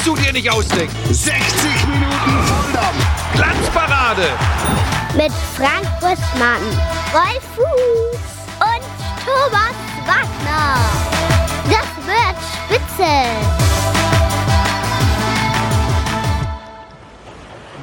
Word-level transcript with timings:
kannst 0.00 0.06
du 0.06 0.16
dir 0.16 0.32
nicht 0.32 0.50
ausdenken. 0.50 0.94
60 1.10 1.86
Minuten 1.88 2.44
Volldampf. 2.46 3.34
Glanzparade. 3.34 4.22
Mit 5.14 5.32
Frank 5.56 5.86
Buschmann, 6.00 6.62
Wolf 7.12 7.42
Fuß 7.56 8.20
und 8.60 8.82
Thomas 9.26 9.76
Wagner. 10.06 10.76
Das 11.66 11.88
wird 12.06 12.36
spitze. 12.54 13.12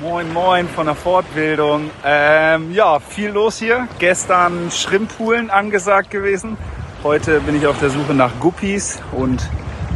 Moin 0.01 0.33
Moin 0.33 0.67
von 0.69 0.87
der 0.87 0.95
Fortbildung. 0.95 1.91
Ähm, 2.03 2.71
ja, 2.73 2.99
viel 2.99 3.29
los 3.29 3.59
hier. 3.59 3.87
Gestern 3.99 4.71
Schrimppoolen 4.71 5.51
angesagt 5.51 6.09
gewesen. 6.09 6.57
Heute 7.03 7.41
bin 7.41 7.57
ich 7.57 7.67
auf 7.67 7.79
der 7.79 7.91
Suche 7.91 8.13
nach 8.13 8.31
Guppies 8.39 8.99
und 9.11 9.47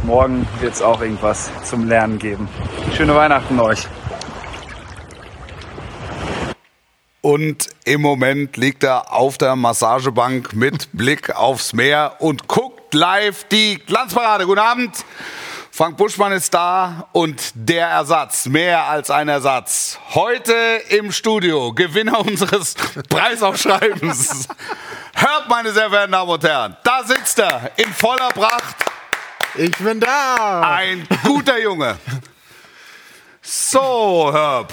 morgen 0.04 0.46
wird 0.60 0.74
es 0.74 0.82
auch 0.82 1.00
irgendwas 1.00 1.50
zum 1.64 1.88
Lernen 1.88 2.18
geben. 2.18 2.48
Schöne 2.96 3.14
Weihnachten 3.14 3.58
euch. 3.60 3.86
Und 7.20 7.68
im 7.84 8.02
Moment 8.02 8.56
liegt 8.56 8.82
er 8.82 9.12
auf 9.12 9.38
der 9.38 9.54
Massagebank 9.54 10.54
mit 10.54 10.88
Blick 10.92 11.34
aufs 11.34 11.72
Meer 11.72 12.16
und 12.18 12.48
guckt 12.48 12.94
live 12.94 13.44
die 13.44 13.78
Glanzparade. 13.86 14.44
Guten 14.44 14.58
Abend. 14.58 15.04
Frank 15.74 15.96
Buschmann 15.96 16.32
ist 16.32 16.52
da 16.52 17.08
und 17.12 17.52
der 17.54 17.86
Ersatz, 17.86 18.44
mehr 18.44 18.84
als 18.84 19.10
ein 19.10 19.28
Ersatz. 19.28 19.98
Heute 20.14 20.52
im 20.90 21.12
Studio, 21.12 21.72
Gewinner 21.72 22.20
unseres 22.26 22.74
Preisaufschreibens. 23.08 24.48
Hört, 25.14 25.48
meine 25.48 25.72
sehr 25.72 25.88
verehrten 25.88 26.12
Damen 26.12 26.30
und 26.30 26.44
Herren, 26.44 26.76
da 26.84 27.04
sitzt 27.04 27.38
er 27.38 27.70
in 27.76 27.90
voller 27.92 28.28
Pracht. 28.28 28.91
Ich 29.56 29.76
bin 29.78 30.00
da. 30.00 30.60
Ein 30.62 31.06
guter 31.24 31.60
Junge. 31.60 31.96
So, 33.42 34.30
Herb. 34.32 34.72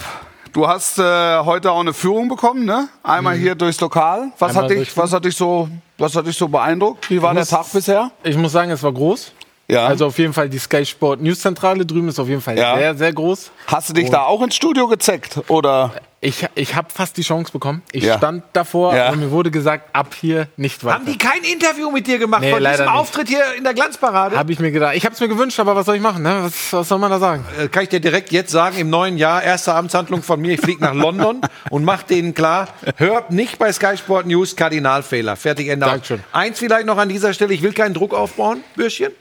Du 0.52 0.66
hast 0.66 0.98
äh, 0.98 1.38
heute 1.40 1.70
auch 1.70 1.80
eine 1.80 1.92
Führung 1.92 2.28
bekommen, 2.28 2.64
ne? 2.64 2.88
Einmal 3.02 3.36
hier 3.36 3.54
durchs 3.54 3.80
Lokal. 3.80 4.32
Was 4.38 4.50
Einmal 4.50 4.64
hat 4.64 4.70
dich, 4.70 4.96
was 4.96 5.12
hat 5.12 5.24
dich 5.24 5.36
so, 5.36 5.68
was 5.98 6.16
hat 6.16 6.26
dich 6.26 6.36
so 6.36 6.48
beeindruckt? 6.48 7.08
Wie 7.10 7.22
war 7.22 7.32
der 7.34 7.42
muss- 7.42 7.50
Tag 7.50 7.66
bisher? 7.72 8.10
Ich 8.24 8.36
muss 8.36 8.52
sagen, 8.52 8.70
es 8.70 8.82
war 8.82 8.92
groß. 8.92 9.32
Ja. 9.68 9.86
Also 9.86 10.06
auf 10.06 10.18
jeden 10.18 10.32
Fall 10.32 10.48
die 10.48 10.58
Sky 10.58 10.84
Sport 10.84 11.20
News 11.20 11.40
Zentrale 11.40 11.86
drüben 11.86 12.08
ist 12.08 12.18
auf 12.18 12.26
jeden 12.26 12.40
Fall 12.40 12.58
Ja. 12.58 12.76
sehr, 12.76 12.94
sehr 12.96 13.12
groß. 13.12 13.52
Hast 13.68 13.90
du 13.90 13.92
dich 13.92 14.10
da 14.10 14.22
auch 14.24 14.42
ins 14.42 14.56
Studio 14.56 14.88
gezeckt 14.88 15.38
oder? 15.46 15.92
Ich, 16.22 16.46
ich 16.54 16.74
habe 16.74 16.88
fast 16.92 17.16
die 17.16 17.22
Chance 17.22 17.50
bekommen. 17.50 17.80
Ich 17.92 18.04
Ja. 18.04 18.18
stand 18.18 18.44
davor 18.52 18.94
Ja. 18.94 19.08
und 19.10 19.20
mir 19.20 19.30
wurde 19.30 19.50
gesagt, 19.50 19.88
ab 19.94 20.14
hier 20.14 20.48
nicht 20.58 20.84
weiter. 20.84 20.96
Haben 20.96 21.06
die 21.06 21.16
kein 21.16 21.42
Interview 21.50 21.90
mit 21.90 22.06
dir 22.06 22.18
gemacht 22.18 22.42
Nee, 22.42 22.50
von 22.50 22.58
diesem 22.62 22.84
nicht. 22.84 22.94
Auftritt 22.94 23.28
hier 23.28 23.42
in 23.56 23.64
der 23.64 23.72
Glanzparade? 23.72 24.36
Habe 24.36 24.52
ich 24.52 24.58
mir 24.58 24.70
gedacht. 24.70 24.94
Ich 24.96 25.06
habe 25.06 25.14
es 25.14 25.20
mir 25.22 25.28
gewünscht, 25.28 25.58
aber 25.60 25.74
was 25.76 25.86
soll 25.86 25.96
ich 25.96 26.02
machen? 26.02 26.22
Ne? 26.22 26.40
Was, 26.42 26.74
was 26.74 26.88
soll 26.88 26.98
man 26.98 27.10
da 27.10 27.18
sagen? 27.18 27.46
Äh, 27.58 27.68
kann 27.68 27.84
ich 27.84 27.88
dir 27.88 28.00
direkt 28.00 28.32
jetzt 28.32 28.50
sagen, 28.52 28.76
im 28.76 28.90
neuen 28.90 29.16
Jahr, 29.16 29.42
erste 29.42 29.72
Amtshandlung 29.72 30.22
von 30.22 30.38
mir, 30.42 30.52
ich 30.52 30.60
fliege 30.60 30.82
nach 30.84 30.92
London 30.92 31.40
und 31.70 31.84
mach 31.84 32.02
denen 32.02 32.34
klar, 32.34 32.68
hört 32.96 33.30
nicht 33.30 33.58
bei 33.58 33.72
Sky 33.72 33.96
Sport 33.96 34.26
News 34.26 34.54
Kardinalfehler. 34.56 35.36
Fertig, 35.36 35.68
Ende. 35.68 35.86
Dankeschön. 35.86 36.20
Eins 36.32 36.58
vielleicht 36.58 36.84
noch 36.84 36.98
an 36.98 37.08
dieser 37.08 37.32
Stelle, 37.32 37.54
ich 37.54 37.62
will 37.62 37.72
keinen 37.72 37.94
Druck 37.94 38.12
aufbauen, 38.12 38.62
Bürschchen. 38.76 39.12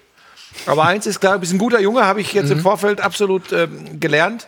Aber 0.66 0.84
eins 0.84 1.08
ist 1.08 1.22
klar, 1.22 1.36
du 1.36 1.40
bist 1.40 1.54
ein 1.54 1.60
guter 1.60 1.80
Junge, 1.80 2.06
habe 2.06 2.20
ich 2.20 2.34
jetzt 2.34 2.52
im 2.52 2.60
Vorfeld 2.60 3.00
absolut 3.00 3.54
ähm, 3.54 4.02
gelernt. 4.02 4.48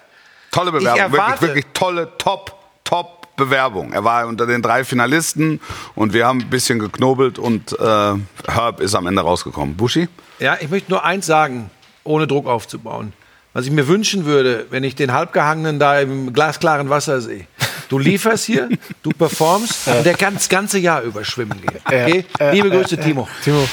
Tolle 0.52 0.72
Bewerbung, 0.72 1.12
wirklich, 1.14 1.42
wirklich 1.42 1.66
tolle, 1.74 2.12
top, 2.18 2.54
top 2.84 3.36
Bewerbung. 3.38 3.94
Er 3.94 4.04
war 4.04 4.28
unter 4.28 4.46
den 4.46 4.62
drei 4.62 4.84
Finalisten 4.84 5.62
und 5.96 6.14
wir 6.14 6.28
haben 6.28 6.42
ein 6.42 6.50
bisschen 6.50 6.78
geknobelt 6.78 7.40
und 7.40 7.72
äh, 7.80 8.14
Herb 8.48 8.82
ist 8.82 8.94
am 8.94 9.08
Ende 9.08 9.22
rausgekommen. 9.22 9.76
Buschi? 9.76 10.10
Ja, 10.40 10.58
ich 10.60 10.70
möchte 10.70 10.92
nur 10.92 11.04
eins 11.06 11.26
sagen, 11.26 11.72
ohne 12.04 12.28
Druck 12.28 12.48
aufzubauen. 12.48 13.14
Was 13.54 13.66
ich 13.66 13.72
mir 13.72 13.88
wünschen 13.88 14.26
würde, 14.26 14.68
wenn 14.70 14.84
ich 14.84 14.96
den 14.96 15.12
Halbgehangenen 15.12 15.80
da 15.80 16.00
im 16.00 16.34
glasklaren 16.34 16.90
Wasser 16.90 17.22
sehe. 17.22 17.48
Du 17.90 18.00
lieferst 18.00 18.46
hier, 18.46 18.70
du 19.04 19.10
performst 19.12 19.88
und 19.88 20.06
der 20.06 20.14
ganz 20.14 20.48
ganze 20.48 20.80
Jahr 20.80 21.02
über 21.02 21.26
schwimmen 21.26 21.60
geht. 21.62 21.82
Okay? 21.86 22.26
Liebe 22.52 22.70
Grüße, 22.70 22.98
Timo. 22.98 23.28
Timo, 23.44 23.68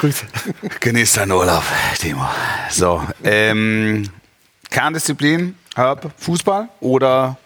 Grüße. 0.00 0.26
Genieß 0.78 1.14
deinen 1.14 1.32
Urlaub, 1.32 1.64
Timo. 1.98 2.24
So, 2.70 3.02
ähm, 3.24 4.08
Kerndisziplin, 4.70 5.56
Herb, 5.74 6.10
Fußball 6.18 6.68
oder 6.80 7.36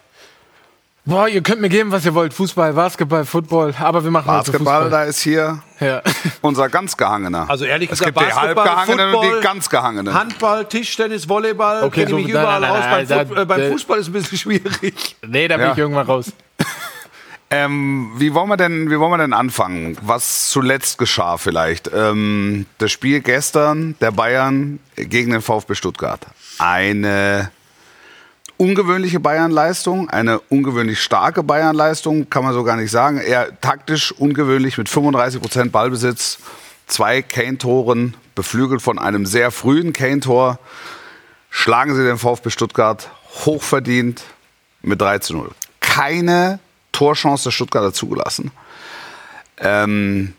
Boah, 1.05 1.27
ihr 1.27 1.41
könnt 1.41 1.59
mir 1.59 1.69
geben, 1.69 1.91
was 1.91 2.05
ihr 2.05 2.13
wollt. 2.13 2.33
Fußball, 2.35 2.73
Basketball, 2.73 3.25
Football. 3.25 3.73
Aber 3.79 4.03
wir 4.03 4.11
machen 4.11 4.27
Basketball? 4.27 4.83
Fußball. 4.83 4.89
Da 4.91 5.03
ist 5.05 5.21
hier 5.21 5.63
Ja. 5.79 6.03
unser 6.41 6.69
ganz 6.69 6.95
Gehangener. 6.95 7.49
Also 7.49 7.65
ehrlich 7.65 7.89
es 7.89 7.97
gesagt, 7.97 8.15
gibt 8.15 8.29
die 8.29 8.31
Basketball, 8.35 8.65
Halbgehangenen 8.77 9.15
und 9.15 9.25
die 9.37 9.41
ganz 9.41 9.69
Gehangenen. 9.69 10.13
Handball, 10.13 10.65
Tischtennis, 10.65 11.27
Volleyball, 11.27 11.83
Okay, 11.85 12.01
kenne 12.01 12.09
so- 12.11 12.15
mich 12.17 12.25
nein, 12.27 12.43
überall 12.43 12.61
nein, 12.61 12.71
aus. 12.71 13.07
beim, 13.09 13.27
da- 13.35 13.41
äh, 13.41 13.45
beim 13.45 13.71
Fußball 13.71 13.97
ist 13.97 14.03
es 14.03 14.09
ein 14.09 14.13
bisschen 14.13 14.37
schwierig. 14.37 15.15
Nee, 15.27 15.47
da 15.47 15.57
bin 15.57 15.65
Ja. 15.67 15.71
ich 15.71 15.77
irgendwann 15.79 16.05
raus. 16.05 16.31
Ähm, 17.51 18.11
wie, 18.17 18.35
wollen 18.35 18.47
wir 18.47 18.57
denn, 18.57 18.91
wie 18.91 18.99
wollen 18.99 19.09
wir 19.11 19.17
denn 19.17 19.33
anfangen? 19.33 19.97
Was 20.03 20.51
zuletzt 20.51 20.99
geschah 20.99 21.37
vielleicht? 21.37 21.89
Ähm, 21.91 22.67
das 22.77 22.91
Spiel 22.91 23.21
gestern 23.21 23.95
der 24.01 24.11
Bayern 24.11 24.77
gegen 24.95 25.31
den 25.31 25.41
VfB 25.41 25.73
Stuttgart. 25.73 26.19
Eine 26.59 27.49
ungewöhnliche 28.59 29.21
Bayern-Leistung, 29.21 30.09
eine 30.09 30.41
ungewöhnlich 30.41 31.01
starke 31.01 31.43
Bayern-Leistung, 31.43 32.29
kann 32.29 32.43
man 32.43 32.53
so 32.53 32.65
gar 32.65 32.75
nicht 32.75 32.91
sagen. 32.91 33.19
Eher 33.19 33.59
taktisch 33.61 34.11
ungewöhnlich 34.11 34.77
mit 34.77 34.89
35 34.89 35.41
Prozent 35.41 35.71
Ballbesitz, 35.71 36.39
zwei 36.85 37.21
Kane-Toren, 37.21 38.17
beflügelt 38.35 38.81
von 38.81 38.99
einem 38.99 39.25
sehr 39.25 39.51
frühen 39.51 39.93
Kane-Tor. 39.93 40.59
Schlagen 41.49 41.95
sie 41.95 42.03
den 42.03 42.17
VfB 42.17 42.49
Stuttgart 42.49 43.09
hochverdient 43.45 44.23
mit 44.81 44.99
3 44.99 45.19
zu 45.19 45.37
0. 45.37 45.51
Keine 45.79 46.59
Torchance 46.91 47.45
der 47.45 47.51
Stuttgarter 47.51 47.93
zugelassen. 47.93 48.51
Ähm, 49.57 50.33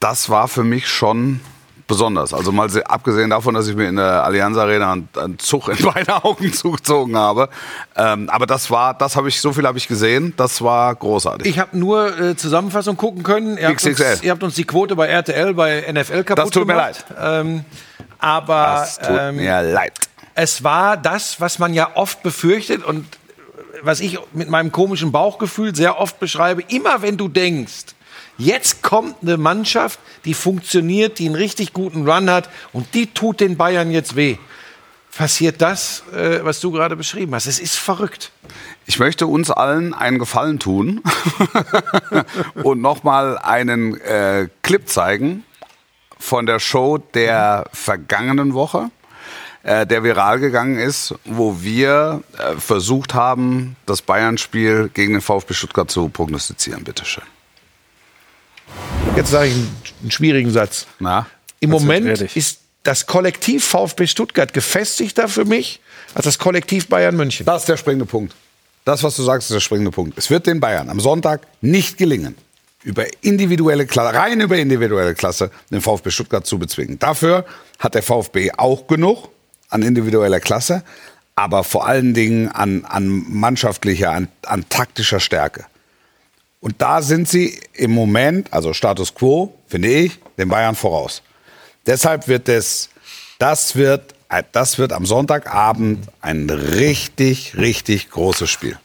das 0.00 0.30
war 0.30 0.48
für 0.48 0.64
mich 0.64 0.88
schon 0.88 1.40
besonders. 1.86 2.34
Also 2.34 2.52
mal 2.52 2.68
se- 2.70 2.88
abgesehen 2.88 3.30
davon, 3.30 3.54
dass 3.54 3.68
ich 3.68 3.76
mir 3.76 3.88
in 3.88 3.96
der 3.96 4.24
Allianz 4.24 4.56
Arena 4.56 4.92
einen, 4.92 5.08
einen 5.16 5.38
Zug 5.38 5.68
in 5.68 5.76
beide 5.94 6.24
Augen 6.24 6.52
zugezogen 6.52 7.16
habe. 7.16 7.48
Ähm, 7.96 8.28
aber 8.28 8.46
das 8.46 8.70
war, 8.70 8.94
das 8.94 9.16
habe 9.16 9.28
ich, 9.28 9.40
so 9.40 9.52
viel 9.52 9.66
habe 9.66 9.78
ich 9.78 9.86
gesehen. 9.88 10.34
Das 10.36 10.62
war 10.62 10.94
großartig. 10.94 11.46
Ich 11.46 11.58
habe 11.58 11.78
nur 11.78 12.18
äh, 12.18 12.36
Zusammenfassung 12.36 12.96
gucken 12.96 13.22
können. 13.22 13.56
Ihr 13.58 13.68
habt, 13.68 13.84
uns, 13.84 14.22
ihr 14.22 14.30
habt 14.30 14.42
uns 14.42 14.54
die 14.54 14.64
Quote 14.64 14.96
bei 14.96 15.06
RTL, 15.06 15.54
bei 15.54 15.84
NFL 15.92 16.24
kaputt 16.24 16.44
Das 16.44 16.50
tut 16.50 16.66
mir 16.66 16.74
gemacht. 16.74 17.04
Ähm, 17.20 17.64
aber 18.18 18.64
das 18.80 18.98
tut 18.98 19.16
ähm, 19.18 19.36
mir 19.36 19.62
leid. 19.62 19.92
es 20.34 20.64
war 20.64 20.96
das, 20.96 21.40
was 21.40 21.58
man 21.58 21.74
ja 21.74 21.90
oft 21.94 22.22
befürchtet 22.22 22.84
und 22.84 23.06
was 23.82 24.00
ich 24.00 24.18
mit 24.32 24.48
meinem 24.48 24.72
komischen 24.72 25.12
Bauchgefühl 25.12 25.74
sehr 25.74 26.00
oft 26.00 26.18
beschreibe. 26.18 26.62
Immer 26.68 27.02
wenn 27.02 27.16
du 27.18 27.28
denkst, 27.28 27.94
jetzt 28.38 28.82
kommt 28.82 29.16
eine 29.22 29.36
Mannschaft, 29.36 29.98
die 30.24 30.34
funktioniert, 30.34 31.18
die 31.18 31.26
einen 31.26 31.34
richtig 31.34 31.72
guten 31.72 32.08
Run 32.08 32.30
hat 32.30 32.50
und 32.72 32.94
die 32.94 33.06
tut 33.06 33.40
den 33.40 33.56
Bayern 33.56 33.90
jetzt 33.90 34.16
weh. 34.16 34.36
Passiert 35.16 35.62
das, 35.62 36.02
äh, 36.14 36.40
was 36.42 36.60
du 36.60 36.70
gerade 36.70 36.94
beschrieben 36.94 37.34
hast. 37.34 37.46
Es 37.46 37.58
ist 37.58 37.76
verrückt. 37.76 38.32
Ich 38.84 38.98
möchte 38.98 39.26
uns 39.26 39.50
allen 39.50 39.94
einen 39.94 40.18
Gefallen 40.18 40.58
tun 40.58 41.02
und 42.54 42.82
nochmal 42.82 43.38
einen 43.38 43.98
äh, 44.02 44.48
Clip 44.62 44.86
zeigen 44.86 45.44
von 46.18 46.44
der 46.44 46.58
Show 46.58 46.98
der 46.98 47.66
vergangenen 47.72 48.52
Woche, 48.52 48.90
äh, 49.62 49.86
der 49.86 50.02
viral 50.04 50.38
gegangen 50.38 50.78
ist, 50.78 51.14
wo 51.24 51.62
wir 51.62 52.22
äh, 52.38 52.56
versucht 52.56 53.14
haben, 53.14 53.76
das 53.86 54.02
Bayern-Spiel 54.02 54.90
gegen 54.92 55.14
den 55.14 55.22
VfB 55.22 55.54
Stuttgart 55.54 55.90
zu 55.90 56.10
prognostizieren. 56.10 56.84
Bitteschön. 56.84 57.24
Jetzt 59.16 59.30
sage 59.30 59.48
ich 59.48 59.54
einen, 59.54 59.76
einen 60.02 60.10
schwierigen 60.10 60.50
Satz. 60.50 60.86
Na? 60.98 61.26
Im 61.60 61.70
Moment 61.70 62.20
ist 62.36 62.60
das 62.82 63.06
Kollektiv 63.06 63.64
VfB 63.64 64.06
Stuttgart 64.06 64.52
gefestigter 64.52 65.28
für 65.28 65.44
mich 65.44 65.80
als 66.14 66.24
das 66.24 66.38
Kollektiv 66.38 66.88
Bayern 66.88 67.16
München. 67.16 67.46
Das 67.46 67.62
ist 67.62 67.68
der 67.68 67.76
springende 67.76 68.06
Punkt. 68.06 68.34
Das, 68.84 69.02
was 69.02 69.16
du 69.16 69.22
sagst, 69.22 69.50
ist 69.50 69.54
der 69.54 69.60
springende 69.60 69.90
Punkt. 69.90 70.16
Es 70.16 70.30
wird 70.30 70.46
den 70.46 70.60
Bayern 70.60 70.88
am 70.88 71.00
Sonntag 71.00 71.46
nicht 71.60 71.98
gelingen, 71.98 72.36
über 72.84 73.04
individuelle 73.22 73.84
Klasse, 73.86 74.16
rein 74.16 74.40
über 74.40 74.56
individuelle 74.56 75.14
Klasse, 75.14 75.50
den 75.70 75.80
VfB 75.80 76.10
Stuttgart 76.10 76.46
zu 76.46 76.58
bezwingen. 76.58 76.98
Dafür 76.98 77.44
hat 77.80 77.94
der 77.94 78.02
VfB 78.02 78.52
auch 78.56 78.86
genug 78.86 79.28
an 79.70 79.82
individueller 79.82 80.38
Klasse, 80.38 80.84
aber 81.34 81.64
vor 81.64 81.86
allen 81.86 82.14
Dingen 82.14 82.48
an, 82.48 82.84
an 82.84 83.24
mannschaftlicher, 83.28 84.12
an, 84.12 84.28
an 84.42 84.68
taktischer 84.68 85.18
Stärke. 85.18 85.66
Und 86.66 86.82
da 86.82 87.00
sind 87.00 87.28
sie 87.28 87.60
im 87.74 87.92
Moment, 87.92 88.52
also 88.52 88.72
Status 88.72 89.14
quo, 89.14 89.54
finde 89.68 89.86
ich, 89.86 90.18
den 90.36 90.48
Bayern 90.48 90.74
voraus. 90.74 91.22
Deshalb 91.86 92.26
wird 92.26 92.48
es, 92.48 92.88
das 93.38 93.76
wird, 93.76 94.16
äh, 94.28 94.42
das 94.50 94.76
wird 94.76 94.92
am 94.92 95.06
Sonntagabend 95.06 96.08
ein 96.20 96.50
richtig, 96.50 97.56
richtig 97.56 98.10
großes 98.10 98.50
Spiel. 98.50 98.76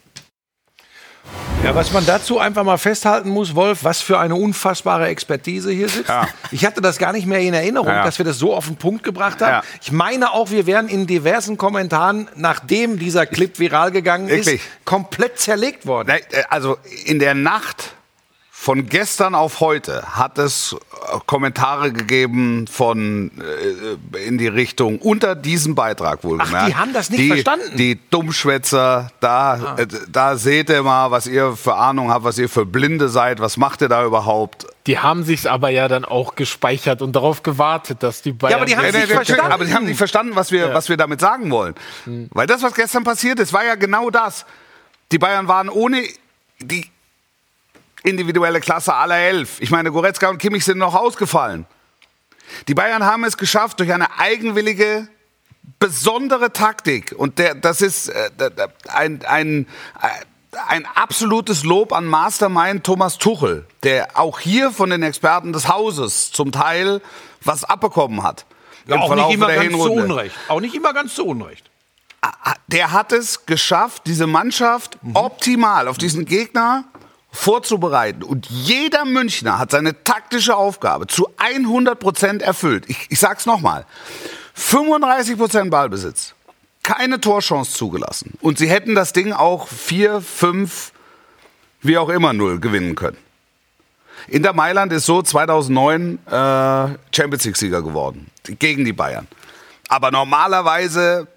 Ja, 1.63 1.75
was 1.75 1.93
man 1.93 2.03
dazu 2.07 2.39
einfach 2.39 2.63
mal 2.63 2.77
festhalten 2.77 3.29
muss, 3.29 3.53
Wolf, 3.53 3.83
was 3.83 4.01
für 4.01 4.17
eine 4.17 4.33
unfassbare 4.33 5.07
Expertise 5.07 5.69
hier 5.71 5.89
sitzt. 5.89 6.09
Ja. 6.09 6.27
Ich 6.49 6.65
hatte 6.65 6.81
das 6.81 6.97
gar 6.97 7.13
nicht 7.13 7.27
mehr 7.27 7.39
in 7.39 7.53
Erinnerung, 7.53 7.89
Ja. 7.89 8.03
dass 8.03 8.17
wir 8.17 8.25
das 8.25 8.39
so 8.39 8.55
auf 8.55 8.65
den 8.65 8.77
Punkt 8.77 9.03
gebracht 9.03 9.41
haben. 9.41 9.51
Ja. 9.51 9.63
Ich 9.79 9.91
meine 9.91 10.31
auch, 10.33 10.49
wir 10.49 10.65
wären 10.65 10.87
in 10.87 11.05
diversen 11.05 11.57
Kommentaren, 11.57 12.27
nachdem 12.35 12.97
dieser 12.97 13.27
Clip 13.27 13.59
viral 13.59 13.91
gegangen 13.91 14.27
Wirklich? 14.27 14.55
ist, 14.55 14.85
komplett 14.85 15.37
zerlegt 15.39 15.85
worden. 15.85 16.09
Äh, 16.09 16.21
Also 16.49 16.77
in 17.05 17.19
der 17.19 17.35
Nacht 17.35 17.93
von 18.61 18.85
gestern 18.85 19.33
auf 19.33 19.59
heute 19.59 20.03
hat 20.15 20.37
es 20.37 20.75
äh, 20.75 21.17
Kommentare 21.25 21.91
gegeben 21.91 22.67
von 22.67 23.31
äh, 24.13 24.27
in 24.27 24.37
die 24.37 24.47
Richtung 24.47 24.99
unter 24.99 25.33
diesem 25.33 25.73
Beitrag 25.73 26.23
wohlgemerkt. 26.23 26.55
Ach, 26.55 26.67
die 26.67 26.75
haben 26.75 26.93
das 26.93 27.09
nicht 27.09 27.21
die, 27.21 27.27
verstanden? 27.29 27.75
Die 27.75 27.99
Dummschwätzer, 28.11 29.09
da, 29.19 29.77
äh, 29.77 29.87
da 30.11 30.35
seht 30.37 30.69
ihr 30.69 30.83
mal, 30.83 31.09
was 31.09 31.25
ihr 31.25 31.55
für 31.55 31.73
Ahnung 31.73 32.11
habt, 32.11 32.23
was 32.23 32.37
ihr 32.37 32.49
für 32.49 32.67
Blinde 32.67 33.09
seid, 33.09 33.39
was 33.39 33.57
macht 33.57 33.81
ihr 33.81 33.89
da 33.89 34.05
überhaupt? 34.05 34.67
Die 34.85 34.99
haben 34.99 35.23
sich's 35.23 35.47
aber 35.47 35.69
ja 35.69 35.87
dann 35.87 36.05
auch 36.05 36.35
gespeichert 36.35 37.01
und 37.01 37.15
darauf 37.15 37.41
gewartet, 37.41 38.03
dass 38.03 38.21
die 38.21 38.31
Bayern. 38.31 38.57
aber 38.57 38.65
die 38.65 38.77
haben 38.77 38.85
sich 38.85 38.93
nee, 38.93 38.99
nee, 39.07 39.13
verstanden. 39.15 39.51
Aber 39.51 39.65
die 39.65 39.73
haben 39.73 39.85
nicht 39.85 39.97
verstanden, 39.97 40.35
was 40.35 40.51
wir, 40.51 40.71
was 40.71 40.87
wir 40.87 40.97
damit 40.97 41.19
sagen 41.19 41.49
wollen. 41.49 41.73
Hm. 42.03 42.29
Weil 42.31 42.45
das, 42.45 42.61
was 42.61 42.75
gestern 42.75 43.03
passiert 43.05 43.39
ist, 43.39 43.53
war 43.53 43.65
ja 43.65 43.73
genau 43.73 44.11
das. 44.11 44.45
Die 45.11 45.17
Bayern 45.17 45.47
waren 45.47 45.67
ohne 45.67 46.03
die 46.59 46.85
individuelle 48.03 48.59
Klasse 48.59 48.93
aller 48.93 49.17
elf. 49.17 49.61
Ich 49.61 49.71
meine, 49.71 49.91
Goretzka 49.91 50.29
und 50.29 50.37
Kimmich 50.37 50.65
sind 50.65 50.77
noch 50.77 50.95
ausgefallen. 50.95 51.65
Die 52.67 52.73
Bayern 52.73 53.05
haben 53.05 53.23
es 53.23 53.37
geschafft, 53.37 53.79
durch 53.79 53.93
eine 53.93 54.19
eigenwillige, 54.19 55.07
besondere 55.79 56.51
Taktik. 56.51 57.13
Und 57.17 57.39
der, 57.39 57.55
das 57.55 57.81
ist 57.81 58.09
äh, 58.09 58.29
ein, 58.89 59.23
ein, 59.25 59.67
äh, 60.01 60.57
ein 60.67 60.85
absolutes 60.95 61.63
Lob 61.63 61.93
an 61.93 62.05
Mastermind 62.05 62.83
Thomas 62.83 63.17
Tuchel, 63.17 63.65
der 63.83 64.19
auch 64.19 64.39
hier 64.39 64.71
von 64.71 64.89
den 64.89 65.03
Experten 65.03 65.53
des 65.53 65.67
Hauses 65.67 66.31
zum 66.31 66.51
Teil 66.51 67.01
was 67.43 67.63
abbekommen 67.63 68.23
hat. 68.23 68.45
Ja, 68.87 68.97
auch 68.97 69.15
nicht 69.15 69.31
immer 69.31 69.53
ganz 69.53 69.71
zu. 69.71 69.91
Unrecht. 69.91 70.35
Auch 70.47 70.59
nicht 70.59 70.75
immer 70.75 70.93
ganz 70.93 71.15
zu 71.15 71.25
Unrecht. 71.25 71.69
Der 72.67 72.91
hat 72.91 73.11
es 73.11 73.45
geschafft, 73.45 74.03
diese 74.05 74.27
Mannschaft 74.27 74.97
optimal 75.13 75.87
auf 75.87 75.97
diesen 75.97 76.25
Gegner 76.25 76.85
vorzubereiten. 77.31 78.23
Und 78.23 78.47
jeder 78.49 79.05
Münchner 79.05 79.57
hat 79.57 79.71
seine 79.71 80.03
taktische 80.03 80.55
Aufgabe 80.55 81.07
zu 81.07 81.29
100 81.37 81.99
Prozent 81.99 82.41
erfüllt. 82.41 82.85
Ich, 82.87 83.07
ich 83.09 83.19
sag's 83.19 83.45
nochmal. 83.45 83.85
35 84.53 85.37
Prozent 85.37 85.71
Ballbesitz. 85.71 86.35
Keine 86.83 87.21
Torchance 87.21 87.73
zugelassen. 87.73 88.33
Und 88.41 88.57
sie 88.57 88.69
hätten 88.69 88.95
das 88.95 89.13
Ding 89.13 89.31
auch 89.33 89.67
4, 89.67 90.21
5, 90.21 90.91
wie 91.81 91.97
auch 91.97 92.09
immer 92.09 92.33
0 92.33 92.59
gewinnen 92.59 92.95
können. 92.95 93.17
Inter 94.27 94.53
Mailand 94.53 94.91
ist 94.93 95.05
so 95.05 95.21
2009 95.21 96.19
äh, 96.25 96.29
Champions 97.15 97.45
League-Sieger 97.45 97.81
geworden. 97.81 98.29
Gegen 98.43 98.85
die 98.85 98.93
Bayern. 98.93 99.27
Aber 99.87 100.11
normalerweise 100.11 101.27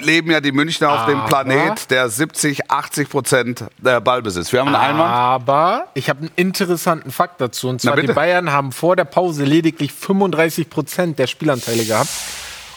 leben 0.00 0.30
ja 0.30 0.40
die 0.40 0.52
Münchner 0.52 0.90
auf 0.92 1.06
dem 1.06 1.24
Planet 1.26 1.90
der 1.90 2.08
70, 2.08 2.70
80 2.70 3.08
Prozent 3.10 3.64
der 3.78 4.00
Ballbesitz. 4.00 4.52
Wir 4.52 4.60
haben 4.60 4.68
einen. 4.68 4.76
Einwand. 4.76 5.10
Aber 5.12 5.88
ich 5.94 6.08
habe 6.08 6.20
einen 6.20 6.30
interessanten 6.36 7.10
Fakt 7.10 7.40
dazu. 7.40 7.68
Und 7.68 7.80
zwar, 7.80 7.96
die. 7.96 8.06
Bayern 8.06 8.50
haben 8.50 8.72
vor 8.72 8.96
der 8.96 9.04
Pause 9.04 9.44
lediglich 9.44 9.92
35 9.92 10.70
Prozent 10.70 11.18
der 11.18 11.26
Spielanteile 11.26 11.84
gehabt. 11.84 12.08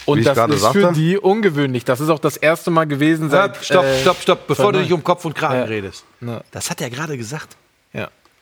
Und 0.06 0.26
das 0.26 0.38
ist 0.50 0.62
sagte. 0.62 0.80
für 0.88 0.92
die 0.94 1.18
ungewöhnlich. 1.18 1.86
Das 1.86 2.00
ist 2.00 2.10
auch 2.10 2.20
das 2.20 2.36
erste 2.36 2.72
Mal 2.72 2.86
gewesen 2.86 3.30
seit. 3.30 3.56
Stopp, 3.58 3.66
stopp, 3.66 3.86
äh, 3.86 4.02
stopp, 4.02 4.18
stopp, 4.22 4.48
bevor 4.48 4.74
du 4.74 4.80
dich 4.82 4.92
um 4.92 5.04
Kopf 5.04 5.24
und 5.26 5.36
Kragen 5.36 5.60
Ja. 5.60 5.64
redest. 5.66 6.04
Na. 6.20 6.42
Das 6.52 6.70
hat 6.70 6.82
er 6.82 6.90
gerade 6.90 7.18
gesagt. 7.18 7.56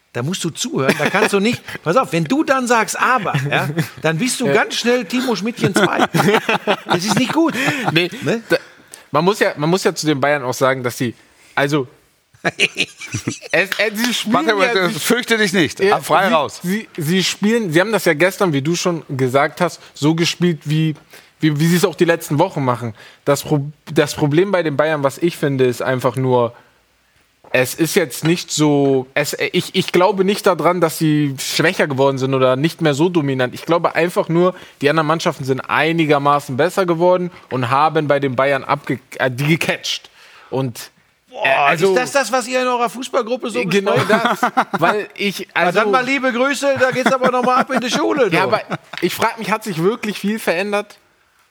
Ja. 0.10 0.14
Da 0.14 0.24
musst 0.24 0.44
du 0.44 0.50
zuhören, 0.50 0.96
da 0.98 1.10
kannst 1.10 1.34
du 1.34 1.40
nicht. 1.40 1.62
Pass 1.84 1.96
auf, 1.96 2.12
wenn 2.14 2.24
du 2.24 2.44
dann 2.44 2.68
sagst, 2.68 3.00
aber, 3.00 3.34
ja, 3.50 3.70
dann 4.02 4.18
bist 4.18 4.42
du 4.42 4.52
ganz 4.52 4.76
schnell 4.76 5.06
Timo 5.06 5.36
Schmidtchen 5.36 5.76
2. 5.76 6.06
Das 6.86 7.06
ist 7.06 7.18
nicht 7.20 7.32
gut. 7.32 7.54
Nee, 7.92 8.10
Ne? 8.24 8.42
da, 8.50 8.58
man, 9.12 9.24
muss 9.24 9.40
ja, 9.40 9.54
man 9.56 9.70
muss 9.70 9.84
ja 9.84 9.94
zu 9.94 10.08
den 10.08 10.20
Bayern 10.20 10.44
auch 10.44 10.54
sagen, 10.54 10.84
dass 10.84 10.98
sie. 10.98 11.14
Also. 11.54 11.88
es, 12.58 12.88
es, 13.52 13.70
sie 13.96 14.14
spielen 14.14 14.48
Warte, 14.48 14.80
ja, 14.80 14.90
fürchte 14.90 15.38
dich 15.38 15.52
nicht. 15.52 15.80
Ja, 15.82 16.00
frei 16.00 16.28
sie, 16.30 16.34
raus. 16.34 16.60
Sie, 16.64 16.88
sie 16.98 17.24
spielen, 17.24 17.72
sie 17.72 17.82
haben 17.82 17.92
das 17.92 18.06
ja 18.06 18.14
gestern, 18.14 18.54
wie 18.54 18.62
du 18.62 18.76
schon 18.76 19.04
gesagt 19.10 19.60
hast, 19.62 19.82
so 19.94 20.16
gespielt, 20.16 20.62
wie, 20.64 20.96
wie, 21.42 21.60
wie 21.60 21.68
sie 21.68 21.76
es 21.76 21.84
auch 21.86 21.96
die 21.96 22.06
letzten 22.06 22.40
Wochen 22.40 22.64
machen. 22.64 22.96
Das, 23.26 23.44
Pro, 23.44 23.70
das 23.94 24.16
Problem 24.16 24.52
bei 24.52 24.64
den 24.64 24.78
Bayern, 24.78 25.04
was 25.04 25.18
ich 25.18 25.36
finde, 25.36 25.66
ist 25.66 25.82
einfach 25.82 26.16
nur, 26.16 26.56
es 27.52 27.74
ist 27.74 27.96
jetzt 27.96 28.24
nicht 28.24 28.52
so. 28.52 29.08
Es, 29.14 29.34
ich, 29.34 29.76
ich 29.76 29.92
glaube 29.92 30.24
nicht 30.24 30.46
daran, 30.46 30.82
dass 30.82 30.98
sie 30.98 31.36
schwächer 31.40 31.88
geworden 31.88 32.18
sind 32.18 32.34
oder 32.34 32.56
nicht 32.56 32.82
mehr 32.82 32.94
so 32.94 33.10
dominant. 33.10 33.54
Ich 33.54 33.66
glaube 33.66 33.96
einfach 33.96 34.30
nur, 34.30 34.54
die 34.82 34.90
anderen 34.90 35.08
Mannschaften 35.08 35.44
sind 35.44 35.62
einigermaßen 35.62 36.58
besser 36.58 36.86
geworden 36.86 37.32
und 37.50 37.70
haben 37.70 38.08
bei 38.08 38.20
den 38.20 38.36
Bayern 38.36 38.64
abge, 38.64 39.00
äh, 39.18 39.32
die 39.32 39.58
gecatcht. 39.58 40.10
Und 40.50 40.92
äh, 41.32 41.48
also, 41.48 41.90
ist 41.90 41.98
das 41.98 42.12
das, 42.12 42.32
was 42.32 42.48
ihr 42.48 42.62
in 42.62 42.68
eurer 42.68 42.90
Fußballgruppe 42.90 43.50
so 43.50 43.64
genau 43.66 43.98
das. 44.08 44.42
Weil 44.78 45.08
ich. 45.16 45.48
Na, 45.56 45.62
Also, 45.62 45.80
dann 45.80 45.92
mal 45.92 46.06
liebe 46.06 46.32
Grüße, 46.32 46.76
da 46.80 46.92
geht's 46.92 47.12
aber 47.12 47.32
noch 47.32 47.44
mal 47.44 47.58
ab 47.58 47.72
in 47.72 47.80
die 47.80 47.90
Schule. 47.92 48.30
Du. 48.30 48.36
Ja, 48.36 48.44
aber 48.44 48.62
ich 49.02 49.14
frage 49.14 49.40
mich, 49.40 49.52
hat 49.52 49.64
sich 49.64 49.82
wirklich 49.82 50.20
viel 50.20 50.40
verändert? 50.40 50.98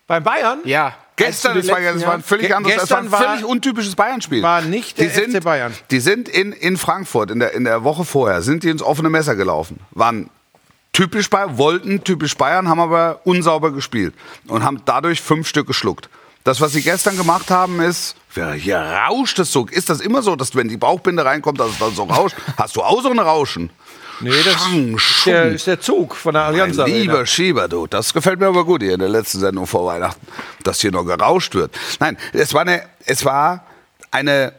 Beim 0.06 0.22
Bayern 0.22 0.60
Ja. 0.64 0.94
Gestern, 1.18 1.56
das 1.56 1.68
war, 1.68 1.80
das 1.80 2.06
war 2.06 2.14
ein 2.14 2.22
völlig 2.22 2.54
anderes, 2.54 2.76
das 2.76 2.90
war 2.90 2.98
ein 2.98 3.10
völlig 3.10 3.44
untypisches 3.44 3.94
Bayern-Spiel. 3.94 4.42
war 4.42 4.62
nicht 4.62 4.98
der 4.98 5.08
die 5.08 5.14
sind, 5.14 5.36
FC 5.36 5.44
Bayern. 5.44 5.74
Die 5.90 6.00
sind 6.00 6.28
in, 6.28 6.52
in 6.52 6.76
Frankfurt 6.76 7.30
in 7.30 7.40
der, 7.40 7.52
in 7.52 7.64
der 7.64 7.84
Woche 7.84 8.04
vorher, 8.04 8.42
sind 8.42 8.62
die 8.62 8.70
ins 8.70 8.82
offene 8.82 9.10
Messer 9.10 9.34
gelaufen. 9.36 9.80
Waren 9.90 10.30
typisch 10.92 11.28
Bayern, 11.28 11.58
wollten 11.58 12.02
typisch 12.04 12.36
Bayern, 12.36 12.68
haben 12.68 12.80
aber 12.80 13.20
unsauber 13.24 13.72
gespielt 13.72 14.14
und 14.46 14.64
haben 14.64 14.82
dadurch 14.84 15.20
fünf 15.20 15.46
Stück 15.48 15.66
geschluckt. 15.66 16.08
Das, 16.44 16.60
was 16.60 16.72
sie 16.72 16.82
gestern 16.82 17.16
gemacht 17.16 17.50
haben, 17.50 17.80
ist, 17.80 18.16
ja, 18.34 18.52
hier 18.52 18.78
rauscht 18.78 19.38
es 19.38 19.52
so. 19.52 19.66
Ist 19.66 19.90
das 19.90 20.00
immer 20.00 20.22
so, 20.22 20.34
dass 20.34 20.54
wenn 20.54 20.68
die 20.68 20.76
Bauchbinde 20.76 21.24
reinkommt, 21.24 21.60
dass 21.60 21.72
es 21.72 21.78
dann 21.78 21.94
so 21.94 22.04
rauscht? 22.04 22.36
Hast 22.56 22.76
du 22.76 22.82
auch 22.82 23.02
so 23.02 23.10
ein 23.10 23.18
Rauschen? 23.18 23.70
Nee, 24.20 24.30
das 24.44 24.54
Schang, 24.54 24.94
ist 24.96 25.26
der, 25.26 25.44
ist 25.52 25.66
der 25.66 25.80
Zug 25.80 26.14
von 26.16 26.34
der 26.34 26.42
Mein 26.44 26.52
Allianz 26.52 26.78
Arena. 26.78 26.96
lieber 26.96 27.26
Schieber, 27.26 27.68
du, 27.68 27.86
das 27.86 28.12
gefällt 28.12 28.40
mir 28.40 28.46
aber 28.46 28.64
gut 28.64 28.82
hier 28.82 28.94
in 28.94 29.00
der 29.00 29.08
letzten 29.08 29.38
Sendung 29.40 29.66
vor 29.66 29.86
Weihnachten, 29.86 30.26
dass 30.64 30.80
hier 30.80 30.90
noch 30.90 31.04
gerauscht 31.04 31.54
wird. 31.54 31.72
Nein, 32.00 32.16
es 32.32 32.52
war 32.54 32.62
eine, 32.62 32.82
es 33.06 33.24
war 33.24 33.64
eine, 34.10 34.52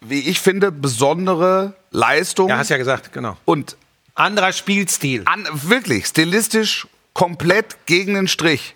wie 0.00 0.20
ich 0.20 0.40
finde, 0.40 0.72
besondere 0.72 1.74
Leistung 1.90 2.48
Ja, 2.48 2.58
hast 2.58 2.70
ja 2.70 2.78
gesagt, 2.78 3.12
genau. 3.12 3.36
und 3.44 3.76
Anderer 4.14 4.52
Spielstil. 4.52 5.22
an, 5.26 5.46
wirklich 5.52 6.06
stilistisch 6.06 6.86
komplett 7.14 7.86
gegen 7.86 8.14
den 8.14 8.28
Strich. 8.28 8.74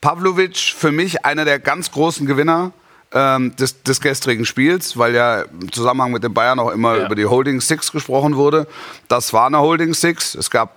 Pavlovic 0.00 0.56
für 0.58 0.92
mich 0.92 1.24
einer 1.24 1.44
der 1.44 1.58
ganz 1.58 1.90
großen 1.92 2.26
Gewinner 2.26 2.72
ähm, 3.14 3.54
des, 3.56 3.82
des 3.82 4.00
gestrigen 4.00 4.44
Spiels, 4.44 4.96
weil 4.96 5.14
ja 5.14 5.42
im 5.42 5.70
Zusammenhang 5.70 6.12
mit 6.12 6.22
den 6.24 6.32
Bayern 6.32 6.58
auch 6.58 6.70
immer 6.70 6.96
Ja. 6.96 7.06
über 7.06 7.14
die 7.14 7.26
Holding 7.26 7.60
Six 7.60 7.92
gesprochen 7.92 8.36
wurde. 8.36 8.66
Das 9.08 9.32
war 9.32 9.46
eine 9.46 9.60
Holding 9.60 9.94
Six. 9.94 10.34
Es 10.34 10.50
gab 10.50 10.76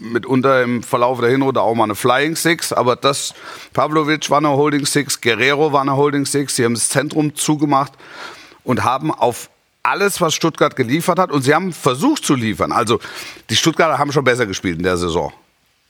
mitunter 0.00 0.62
im 0.62 0.82
Verlauf 0.82 1.20
der 1.20 1.28
Hinrunde 1.30 1.60
auch 1.60 1.74
mal 1.74 1.84
eine 1.84 1.94
Flying 1.94 2.36
Six, 2.36 2.72
aber 2.72 2.96
das 2.96 3.34
Pavlovic 3.74 4.30
war 4.30 4.38
eine 4.38 4.50
Holding 4.50 4.86
Six, 4.86 5.20
Guerrero 5.20 5.72
war 5.72 5.82
eine 5.82 5.94
Holding 5.96 6.24
Six. 6.24 6.56
Sie 6.56 6.64
haben 6.64 6.74
das 6.74 6.88
Zentrum 6.88 7.34
zugemacht 7.34 7.92
und 8.64 8.82
haben 8.84 9.10
auf 9.12 9.50
alles, 9.82 10.22
was 10.22 10.34
Stuttgart 10.34 10.74
geliefert 10.76 11.18
hat, 11.18 11.30
und 11.30 11.42
sie 11.42 11.54
haben 11.54 11.74
versucht 11.74 12.24
zu 12.24 12.34
liefern. 12.34 12.72
Also 12.72 12.98
die 13.50 13.56
Stuttgarter 13.56 13.98
haben 13.98 14.10
schon 14.12 14.24
besser 14.24 14.46
gespielt 14.46 14.78
in 14.78 14.82
der 14.84 14.96
Saison. 14.96 15.30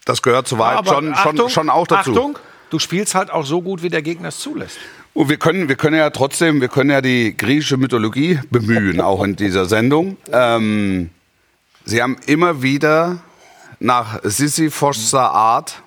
Das 0.04 0.20
gehört 0.20 0.48
zur 0.48 0.58
Wahrheit 0.58 0.78
Aber 0.78 0.94
schon, 0.94 1.14
schon, 1.14 1.48
schon 1.48 1.70
auch 1.70 1.86
dazu. 1.86 2.10
Achtung, 2.10 2.38
du 2.70 2.80
spielst 2.80 3.14
halt 3.14 3.30
auch 3.30 3.46
so 3.46 3.62
gut, 3.62 3.82
wie 3.84 3.90
der 3.90 4.02
Gegner 4.02 4.28
es 4.28 4.40
zulässt. 4.40 4.78
Und 5.14 5.28
wir 5.28 5.36
können, 5.36 5.68
wir 5.68 5.76
können 5.76 5.96
ja 5.96 6.10
trotzdem, 6.10 6.60
wir 6.60 6.68
können 6.68 6.90
ja 6.90 7.00
die 7.00 7.36
griechische 7.36 7.76
Mythologie 7.76 8.40
bemühen, 8.50 9.00
auch 9.00 9.22
in 9.22 9.36
dieser 9.36 9.66
Sendung. 9.66 10.16
Ähm, 10.32 11.10
sie 11.84 12.02
haben 12.02 12.16
immer 12.26 12.62
wieder 12.62 13.22
nach 13.78 14.20
Sisyphosser 14.24 15.30
Art 15.30 15.82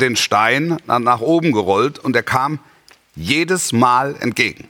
den 0.00 0.16
Stein 0.16 0.78
nach, 0.86 1.20
oben 1.20 1.52
gerollt 1.52 1.98
und 1.98 2.16
er 2.16 2.22
kam 2.22 2.58
jedes 3.14 3.72
Mal 3.72 4.16
entgegen. 4.18 4.68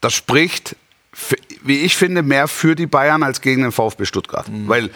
Das 0.00 0.14
spricht, 0.14 0.76
wie 1.62 1.80
ich 1.80 1.96
finde, 1.96 2.22
mehr 2.22 2.46
für 2.46 2.74
die 2.76 2.86
Bayern 2.86 3.22
als 3.22 3.40
gegen 3.40 3.62
den 3.62 3.72
VfB 3.72 4.04
Stuttgart. 4.04 4.46
Weil 4.68 4.90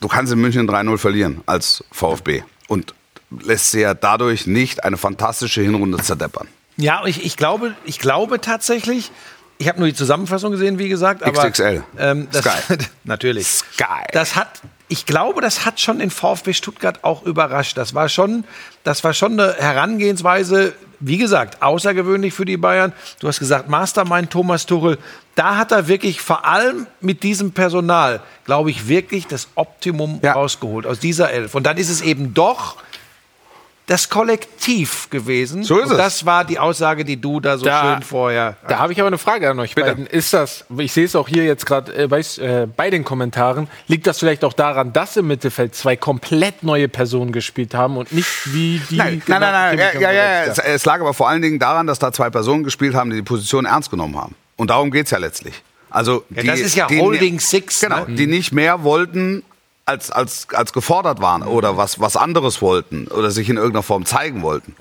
du 0.00 0.08
kannst 0.08 0.32
in 0.32 0.40
München 0.40 0.68
3-0 0.68 0.96
verlieren 0.98 1.42
als 1.46 1.84
VfB 1.90 2.42
und 2.68 2.94
lässt 3.30 3.70
sie 3.70 3.80
ja 3.80 3.94
dadurch 3.94 4.46
nicht 4.46 4.84
eine 4.84 4.96
fantastische 4.96 5.62
Hinrunde 5.62 5.98
zerdeppern. 5.98 6.48
Ja, 6.76 7.04
ich, 7.06 7.24
ich, 7.24 7.36
glaube, 7.36 7.74
ich 7.84 7.98
glaube 7.98 8.40
tatsächlich, 8.40 9.10
ich 9.58 9.68
habe 9.68 9.78
nur 9.78 9.88
die 9.88 9.94
Zusammenfassung 9.94 10.52
gesehen, 10.52 10.78
wie 10.78 10.88
gesagt. 10.88 11.22
Aber, 11.22 11.48
XXL. 11.50 11.82
Ähm, 11.98 12.28
das, 12.30 12.44
Sky. 12.44 12.76
natürlich. 13.04 13.46
Sky. 13.46 14.04
Das 14.12 14.36
hat, 14.36 14.60
ich 14.88 15.06
glaube, 15.06 15.40
das 15.40 15.64
hat 15.64 15.80
schon 15.80 15.98
den 15.98 16.10
VfB 16.10 16.52
Stuttgart 16.52 17.02
auch 17.02 17.22
überrascht. 17.22 17.78
Das 17.78 17.94
war 17.94 18.08
schon, 18.08 18.44
das 18.84 19.02
war 19.04 19.14
schon 19.14 19.40
eine 19.40 19.54
Herangehensweise, 19.54 20.74
wie 21.00 21.16
gesagt, 21.16 21.62
außergewöhnlich 21.62 22.34
für 22.34 22.44
die 22.44 22.58
Bayern. 22.58 22.92
Du 23.20 23.28
hast 23.28 23.38
gesagt, 23.38 23.68
Mastermind 23.68 24.30
Thomas 24.30 24.66
Tuchel. 24.66 24.98
Da 25.34 25.56
hat 25.56 25.72
er 25.72 25.88
wirklich 25.88 26.20
vor 26.20 26.44
allem 26.44 26.86
mit 27.00 27.22
diesem 27.22 27.52
Personal, 27.52 28.20
glaube 28.44 28.70
ich, 28.70 28.88
wirklich 28.88 29.26
das 29.26 29.48
Optimum 29.54 30.20
Ja. 30.22 30.32
rausgeholt 30.32 30.86
aus 30.86 30.98
dieser 30.98 31.30
Elf. 31.30 31.54
Und 31.54 31.64
dann 31.64 31.78
ist 31.78 31.88
es 31.90 32.02
eben 32.02 32.34
doch 32.34 32.76
das 33.86 34.08
Kollektiv 34.08 35.08
gewesen. 35.10 35.62
So 35.62 35.78
ist 35.78 35.86
Und 35.86 35.92
es. 35.92 35.96
das 35.98 36.26
war 36.26 36.44
die 36.44 36.58
Aussage, 36.58 37.04
die 37.04 37.20
du 37.20 37.38
da 37.40 37.56
so 37.56 37.64
Da- 37.66 37.94
schön 37.94 38.02
vorher. 38.02 38.56
Da 38.68 38.78
habe 38.80 38.92
ich 38.92 38.98
aber 38.98 39.06
eine 39.06 39.18
Frage 39.18 39.48
an 39.48 39.58
euch 39.60 39.74
beiden. 39.76 40.06
Ist 40.06 40.32
das, 40.32 40.64
ich 40.78 40.92
sehe 40.92 41.04
es 41.04 41.14
auch 41.14 41.28
hier 41.28 41.44
jetzt 41.44 41.66
gerade 41.66 41.94
äh, 41.96 42.08
bei, 42.08 42.18
äh, 42.20 42.66
bei 42.66 42.90
den 42.90 43.04
Kommentaren, 43.04 43.68
liegt 43.86 44.06
das 44.08 44.18
vielleicht 44.18 44.44
auch 44.44 44.52
daran, 44.54 44.92
dass 44.92 45.16
im 45.16 45.28
Mittelfeld 45.28 45.74
zwei 45.76 45.96
komplett 45.96 46.64
neue 46.64 46.88
Personen 46.88 47.30
gespielt 47.32 47.74
haben 47.74 47.96
und 47.96 48.10
nicht 48.12 48.52
wie 48.52 48.80
die. 48.90 48.96
Nein, 48.96 49.22
nein, 49.28 49.40
nein, 49.40 49.76
nein. 49.76 50.00
Ja, 50.00 50.10
ja, 50.10 50.12
ja. 50.12 50.42
Es, 50.44 50.58
und 50.58 50.64
es 50.64 50.84
lag 50.84 51.00
aber 51.00 51.14
vor 51.14 51.28
allen 51.28 51.42
Dingen 51.42 51.58
daran, 51.60 51.86
dass 51.86 51.98
da 52.00 52.10
zwei 52.12 52.28
Personen 52.30 52.64
gespielt 52.64 52.94
haben, 52.94 53.10
die 53.10 53.16
die 53.16 53.22
Position 53.22 53.66
ernst 53.66 53.90
genommen 53.90 54.16
haben. 54.16 54.34
Und 54.56 54.70
darum 54.70 54.90
geht's 54.90 55.12
ja 55.12 55.18
letztlich. 55.18 55.62
Also 55.90 56.24
Ja, 56.30 56.42
die, 56.42 56.48
das 56.48 56.58
ist 56.60 56.74
ja 56.74 56.88
die, 56.88 56.98
Holding 56.98 57.38
Six, 57.38 57.80
Genau, 57.80 58.04
ne? 58.04 58.16
die 58.16 58.26
nicht 58.26 58.50
mehr 58.52 58.82
wollten, 58.82 59.44
als, 59.86 60.10
als, 60.10 60.48
als 60.52 60.72
gefordert 60.72 61.20
waren 61.20 61.42
oder 61.42 61.76
was, 61.76 62.00
was 62.00 62.16
anderes 62.16 62.60
wollten 62.60 63.06
oder 63.06 63.30
sich 63.30 63.48
in 63.48 63.56
irgendeiner 63.56 63.84
Form 63.84 64.04
zeigen 64.04 64.42
wollten. 64.42 64.76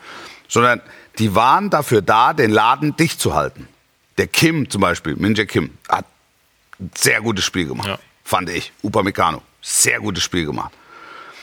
Sondern 0.47 0.81
die 1.19 1.35
waren 1.35 1.69
dafür 1.69 2.01
da, 2.01 2.33
den 2.33 2.51
Laden 2.51 2.97
dicht 2.97 3.21
zu 3.21 3.35
halten. 3.35 3.67
Der 4.17 4.27
Kim 4.27 4.69
zum 4.69 4.81
Beispiel, 4.81 5.15
Minje 5.15 5.45
Kim, 5.45 5.71
hat 5.87 6.05
ein 6.79 6.91
sehr 6.97 7.21
gutes 7.21 7.45
Spiel 7.45 7.67
gemacht. 7.67 7.87
Ja. 7.87 7.99
Fand 8.23 8.49
ich. 8.49 8.73
Upamecano, 8.81 9.41
sehr 9.61 9.99
gutes 9.99 10.23
Spiel 10.23 10.45
gemacht. 10.45 10.73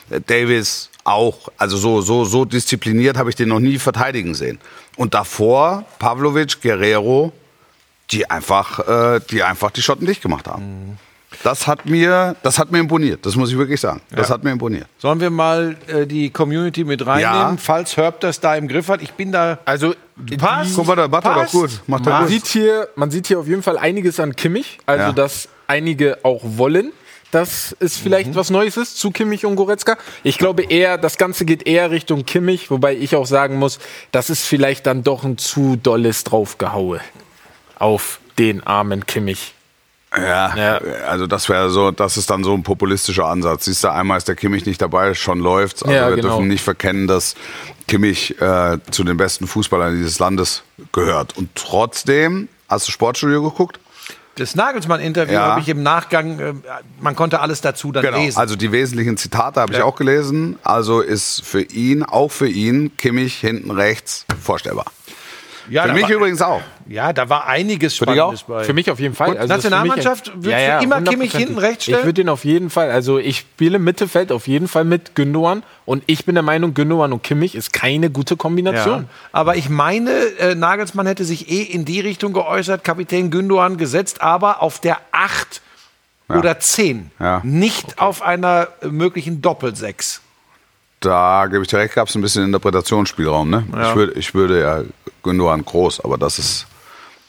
Äh, 0.09 0.19
Davis 0.21 0.89
auch, 1.05 1.49
also 1.57 1.77
so, 1.77 2.01
so, 2.01 2.25
so 2.25 2.45
diszipliniert 2.45 3.17
habe 3.17 3.29
ich 3.29 3.35
den 3.35 3.49
noch 3.49 3.59
nie 3.59 3.79
verteidigen 3.79 4.35
sehen. 4.35 4.59
Und 4.95 5.13
davor 5.13 5.85
Pavlovic, 5.99 6.61
Guerrero, 6.61 7.31
die 8.11 8.29
einfach, 8.29 8.79
äh, 8.87 9.21
die 9.29 9.43
einfach 9.43 9.71
die 9.71 9.81
Schotten 9.81 10.05
dicht 10.05 10.21
gemacht 10.21 10.47
haben. 10.47 10.97
Das 11.43 11.65
hat 11.67 11.85
mir, 11.85 12.35
das 12.43 12.59
hat 12.59 12.71
mir 12.71 12.79
imponiert. 12.79 13.25
Das 13.25 13.35
muss 13.35 13.51
ich 13.51 13.57
wirklich 13.57 13.81
sagen. 13.81 14.01
Das 14.11 14.29
hat 14.29 14.43
mir 14.43 14.51
imponiert. 14.51 14.85
Sollen 14.99 15.19
wir 15.19 15.29
mal 15.29 15.75
äh, 15.87 16.05
die 16.05 16.29
Community 16.29 16.83
mit 16.83 17.05
reinnehmen, 17.05 17.55
Ja. 17.55 17.57
falls 17.57 17.97
Herb 17.97 18.19
das 18.19 18.39
da 18.39 18.55
im 18.55 18.67
Griff 18.67 18.87
hat? 18.89 19.01
Ich 19.01 19.13
bin 19.13 19.31
da. 19.31 19.59
Also, 19.65 19.95
Passt. 20.37 20.75
Guck 20.75 20.85
mal, 20.87 20.95
da 20.95 21.07
macht 21.07 21.25
er 21.25 21.33
doch 21.33 21.51
gut. 21.51 21.71
Macht 21.87 22.05
er 22.05 22.13
man, 22.13 22.21
gut. 22.23 22.29
sieht 22.31 22.45
hier, 22.45 22.87
man 22.95 23.09
sieht 23.09 23.25
hier 23.27 23.39
auf 23.39 23.47
jeden 23.47 23.63
Fall 23.63 23.77
einiges 23.79 24.19
an 24.19 24.35
Kimmich, 24.35 24.77
also 24.85 25.05
Ja. 25.05 25.11
dass 25.11 25.49
einige 25.67 26.19
auch 26.23 26.41
wollen. 26.43 26.91
Dass 27.31 27.75
es 27.79 27.97
vielleicht 27.97 28.29
Mhm. 28.29 28.35
was 28.35 28.51
Neues 28.51 28.77
ist 28.77 28.99
zu 28.99 29.09
Kimmich 29.09 29.43
und 29.43 29.55
Goretzka. 29.55 29.97
Ich 30.21 30.37
glaube 30.37 30.61
eher, 30.65 30.99
das 30.99 31.17
Ganze 31.17 31.45
geht 31.45 31.65
eher 31.65 31.89
Richtung 31.89 32.25
Kimmich, 32.27 32.69
wobei 32.69 32.93
ich 32.95 33.15
auch 33.15 33.25
sagen 33.25 33.57
muss, 33.57 33.79
das 34.11 34.29
ist 34.29 34.45
vielleicht 34.45 34.85
dann 34.85 35.03
doch 35.03 35.23
ein 35.23 35.39
zu 35.39 35.75
dolles 35.75 36.23
Draufgehaue 36.25 37.01
auf 37.79 38.19
den 38.37 38.61
armen 38.67 39.07
Kimmich. 39.07 39.55
Ja, 40.15 40.55
Ja. 40.55 40.77
also 41.07 41.25
das 41.27 41.49
wäre 41.49 41.69
so, 41.69 41.91
das 41.91 42.17
ist 42.17 42.29
dann 42.29 42.43
so 42.43 42.53
ein 42.53 42.63
populistischer 42.63 43.25
Ansatz. 43.25 43.65
Siehst 43.65 43.83
du, 43.83 43.91
einmal 43.91 44.17
ist 44.17 44.27
der 44.27 44.35
Kimmich 44.35 44.65
nicht 44.65 44.81
dabei, 44.81 45.13
schon 45.13 45.39
läuft's. 45.39 45.83
Also 45.83 45.95
Ja, 45.95 46.09
wir 46.09 46.15
genau. 46.17 46.29
dürfen 46.35 46.47
nicht 46.47 46.63
verkennen, 46.63 47.07
dass 47.07 47.35
Kimmich 47.87 48.39
äh, 48.41 48.77
zu 48.91 49.03
den 49.03 49.17
besten 49.17 49.47
Fußballern 49.47 49.95
dieses 49.97 50.19
Landes 50.19 50.63
gehört. 50.91 51.35
Und 51.37 51.49
trotzdem, 51.55 52.47
hast 52.69 52.87
du 52.87 52.91
Sportstudio 52.91 53.41
geguckt? 53.43 53.79
Das 54.35 54.55
Nagelsmann-Interview 54.55 55.33
Ja. 55.35 55.41
habe 55.51 55.61
ich 55.61 55.69
im 55.69 55.83
Nachgang, 55.83 56.39
äh, 56.39 56.53
man 56.99 57.15
konnte 57.15 57.39
alles 57.39 57.61
dazu 57.61 57.91
dann 57.91 58.03
Genau, 58.03 58.17
lesen. 58.17 58.39
also 58.39 58.55
die 58.55 58.71
wesentlichen 58.71 59.15
Zitate 59.17 59.61
habe 59.61 59.73
ich 59.73 59.79
Ja. 59.79 59.85
auch 59.85 59.95
gelesen. 59.95 60.57
Also 60.63 61.01
ist 61.01 61.43
für 61.45 61.61
ihn, 61.61 62.01
auch 62.03 62.31
für 62.31 62.47
ihn, 62.47 62.97
Kimmich 62.97 63.35
hinten 63.35 63.69
rechts 63.69 64.25
vorstellbar. 64.41 64.85
Ja, 65.69 65.83
Für 65.83 65.93
mich 65.93 66.03
war, 66.03 66.09
übrigens 66.11 66.41
auch. 66.41 66.61
Ja, 66.87 67.13
da 67.13 67.29
war 67.29 67.47
einiges 67.47 67.93
dich 67.93 68.01
Spannendes 68.01 68.41
auch? 68.43 68.47
bei. 68.47 68.63
Für 68.63 68.73
mich 68.73 68.89
auf 68.91 68.99
jeden 68.99 69.15
Fall. 69.15 69.29
Und 69.31 69.37
für 69.39 69.47
Nationalmannschaft, 69.47 70.35
mich- 70.35 70.45
würdest 70.45 70.67
du 70.79 70.83
immer 70.83 71.01
Kimmich 71.01 71.33
100%. 71.33 71.37
hinten 71.37 71.57
rechts 71.57 71.83
stellen? 71.83 71.99
Ich 71.99 72.05
würde 72.05 72.21
ihn 72.21 72.29
auf 72.29 72.45
jeden 72.45 72.69
Fall, 72.69 72.91
also 72.91 73.17
ich 73.19 73.39
spiele 73.39 73.77
im 73.77 73.83
Mittelfeld 73.83 74.31
auf 74.31 74.47
jeden 74.47 74.67
Fall 74.67 74.83
mit 74.83 75.15
Gündogan 75.15 75.63
und 75.85 76.03
ich 76.07 76.25
bin 76.25 76.35
der 76.35 76.43
Meinung, 76.43 76.73
Gündogan 76.73 77.13
und 77.13 77.23
Kimmich 77.23 77.55
ist 77.55 77.73
keine 77.73 78.09
gute 78.09 78.35
Kombination. 78.37 79.03
Ja. 79.03 79.09
Aber 79.31 79.55
ich 79.55 79.69
meine, 79.69 80.11
äh, 80.39 80.55
Nagelsmann 80.55 81.07
hätte 81.07 81.25
sich 81.25 81.49
eh 81.49 81.61
in 81.63 81.85
die 81.85 81.99
Richtung 81.99 82.33
geäußert, 82.33 82.83
Kapitän 82.83 83.31
Gündogan 83.31 83.77
gesetzt, 83.77 84.21
aber 84.21 84.61
auf 84.61 84.79
der 84.79 84.97
8 85.11 85.61
oder 86.29 86.59
10. 86.59 87.11
Ja. 87.19 87.41
Nicht 87.43 87.99
auf 87.99 88.21
einer 88.21 88.67
äh, 88.81 88.87
möglichen 88.87 89.41
Doppelsechs. 89.41 90.21
Da 90.99 91.47
gebe 91.47 91.61
ich 91.63 91.67
dir 91.67 91.79
recht, 91.79 91.93
gab 91.95 92.07
es 92.07 92.15
ein 92.15 92.21
bisschen 92.21 92.45
Interpretationsspielraum. 92.45 93.49
Ne? 93.49 93.63
Ich, 93.67 93.95
würde, 93.95 94.13
ich 94.13 94.33
würde 94.33 94.61
ja 94.61 94.81
Gündogan 95.23 95.63
groß, 95.65 96.01
aber 96.03 96.17
das 96.17 96.37
ist 96.39 96.67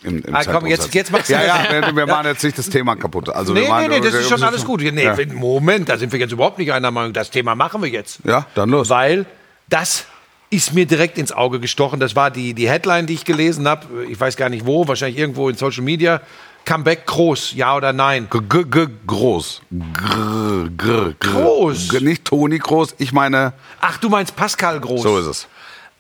im, 0.03 0.21
im 0.23 0.35
Ah, 0.35 0.43
komm, 0.45 0.67
jetzt, 0.67 0.93
jetzt 0.95 1.11
machst 1.11 1.31
du 1.31 1.33
Ja, 1.33 1.43
ja, 1.45 1.67
wir, 1.71 1.97
wir 1.97 2.07
machen 2.07 2.27
jetzt 2.27 2.45
nicht 2.45 2.59
das 2.59 2.69
Thema 2.69 2.95
kaputt. 2.97 3.31
Also 3.31 3.55
wir 3.55 3.63
Nee, 3.63 3.69
machen, 3.69 3.89
nee, 3.89 4.01
nee, 4.01 4.05
das 4.05 4.15
ist 4.15 4.29
schon 4.29 4.41
wir- 4.41 4.49
alles 4.49 4.65
gut. 4.65 4.83
Nee, 4.83 5.03
Ja. 5.03 5.17
Moment, 5.33 5.89
da 5.89 5.97
sind 5.97 6.13
wir 6.13 6.19
jetzt 6.21 6.33
überhaupt 6.33 6.59
nicht 6.59 6.73
einer 6.73 6.91
Meinung. 6.91 7.13
Das 7.15 7.31
Thema 7.31 7.55
machen 7.55 7.81
wir 7.83 7.89
jetzt. 7.89 8.19
Ja, 8.25 8.47
dann 8.55 8.69
los. 8.69 8.91
Weil 8.91 9.25
das 9.71 10.05
ist 10.51 10.75
mir 10.75 10.85
direkt 10.87 11.17
ins 11.17 11.33
Auge 11.33 11.59
gestochen. 11.59 12.01
Das 12.01 12.15
war 12.15 12.31
die, 12.31 12.53
die 12.53 12.69
Headline, 12.69 13.07
die 13.07 13.15
ich 13.15 13.25
gelesen 13.25 13.67
habe. 13.67 13.87
Ich 14.11 14.21
weiß 14.21 14.37
gar 14.37 14.51
nicht 14.51 14.67
wo, 14.67 14.87
wahrscheinlich 14.87 15.19
irgendwo 15.19 15.49
in 15.49 15.57
Social 15.57 15.83
Media. 15.83 16.21
Comeback 16.67 17.05
groß, 17.07 17.53
ja 17.57 17.77
oder 17.77 17.93
nein? 17.93 18.27
G 18.31 18.39
-g 18.39 18.65
-g 18.65 18.89
groß. 19.07 19.61
Grr, 19.93 20.69
grr, 20.77 21.13
grr. 21.21 21.43
Groß. 21.43 21.89
G 21.91 22.01
nicht 22.01 22.25
Toni 22.25 22.59
groß, 22.59 22.95
ich 22.99 23.13
meine, 23.13 23.53
Ach, 23.83 23.99
du 23.99 24.09
meinst 24.09 24.35
Pascal 24.35 24.81
Groß. 24.81 25.03
so 25.03 25.19
ist 25.19 25.27
es. 25.27 25.47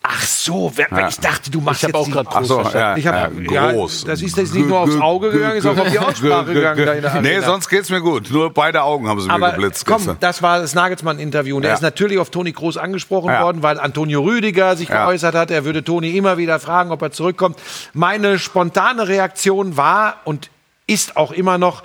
Ach 0.06 0.20
so, 0.22 0.70
wer, 0.74 0.86
Ja. 0.90 1.08
ich 1.08 1.18
dachte, 1.18 1.50
du 1.50 1.62
machst 1.62 1.82
Ich 1.82 1.88
jetzt 1.88 1.94
auch 1.96 2.10
grad 2.10 2.26
Ach 2.28 2.44
so, 2.44 2.60
ja, 2.60 2.94
Ich 2.94 3.06
hab, 3.06 3.32
ja, 3.40 3.52
ja, 3.52 3.72
groß. 3.72 4.04
das 4.04 4.20
ist 4.20 4.36
jetzt 4.36 4.52
nicht 4.52 4.68
nur 4.68 4.80
aufs 4.80 4.96
Auge 5.00 5.30
gegangen, 5.30 5.56
ist 5.56 5.64
auch 5.66 5.78
auf 5.78 5.88
die 5.90 5.98
Aussprache 5.98 6.52
gegangen. 6.52 7.00
Da 7.02 7.20
Nee, 7.22 7.40
sonst 7.40 7.70
geht's 7.70 7.88
mir 7.88 8.02
gut. 8.02 8.30
Nur 8.30 8.52
beide 8.52 8.82
Augen 8.82 9.08
haben 9.08 9.18
sie 9.22 9.28
mir 9.28 9.32
Aber 9.32 9.52
geblitzt. 9.52 9.86
komm, 9.86 9.96
gestern. 9.96 10.18
das 10.20 10.42
war 10.42 10.58
das 10.60 10.74
Nagelsmann-Interview. 10.74 11.56
Und 11.56 11.62
er 11.64 11.70
Ja. 11.70 11.74
ist 11.76 11.80
natürlich 11.80 12.18
auf 12.18 12.28
Toni 12.28 12.52
Kroos 12.52 12.76
angesprochen 12.76 13.30
Ja. 13.30 13.42
worden, 13.44 13.62
weil 13.62 13.80
Antonio 13.80 14.20
Rüdiger 14.20 14.76
sich 14.76 14.90
Ja. 14.90 15.06
geäußert 15.06 15.34
hat. 15.34 15.50
Er 15.50 15.64
würde 15.64 15.82
Toni 15.82 16.14
immer 16.18 16.36
wieder 16.36 16.60
fragen, 16.60 16.90
ob 16.90 17.00
er 17.00 17.10
zurückkommt. 17.10 17.58
Meine 17.94 18.38
spontane 18.38 19.08
Reaktion 19.08 19.78
war 19.78 20.16
und 20.24 20.50
ist 20.86 21.16
auch 21.16 21.32
immer 21.32 21.56
noch, 21.56 21.82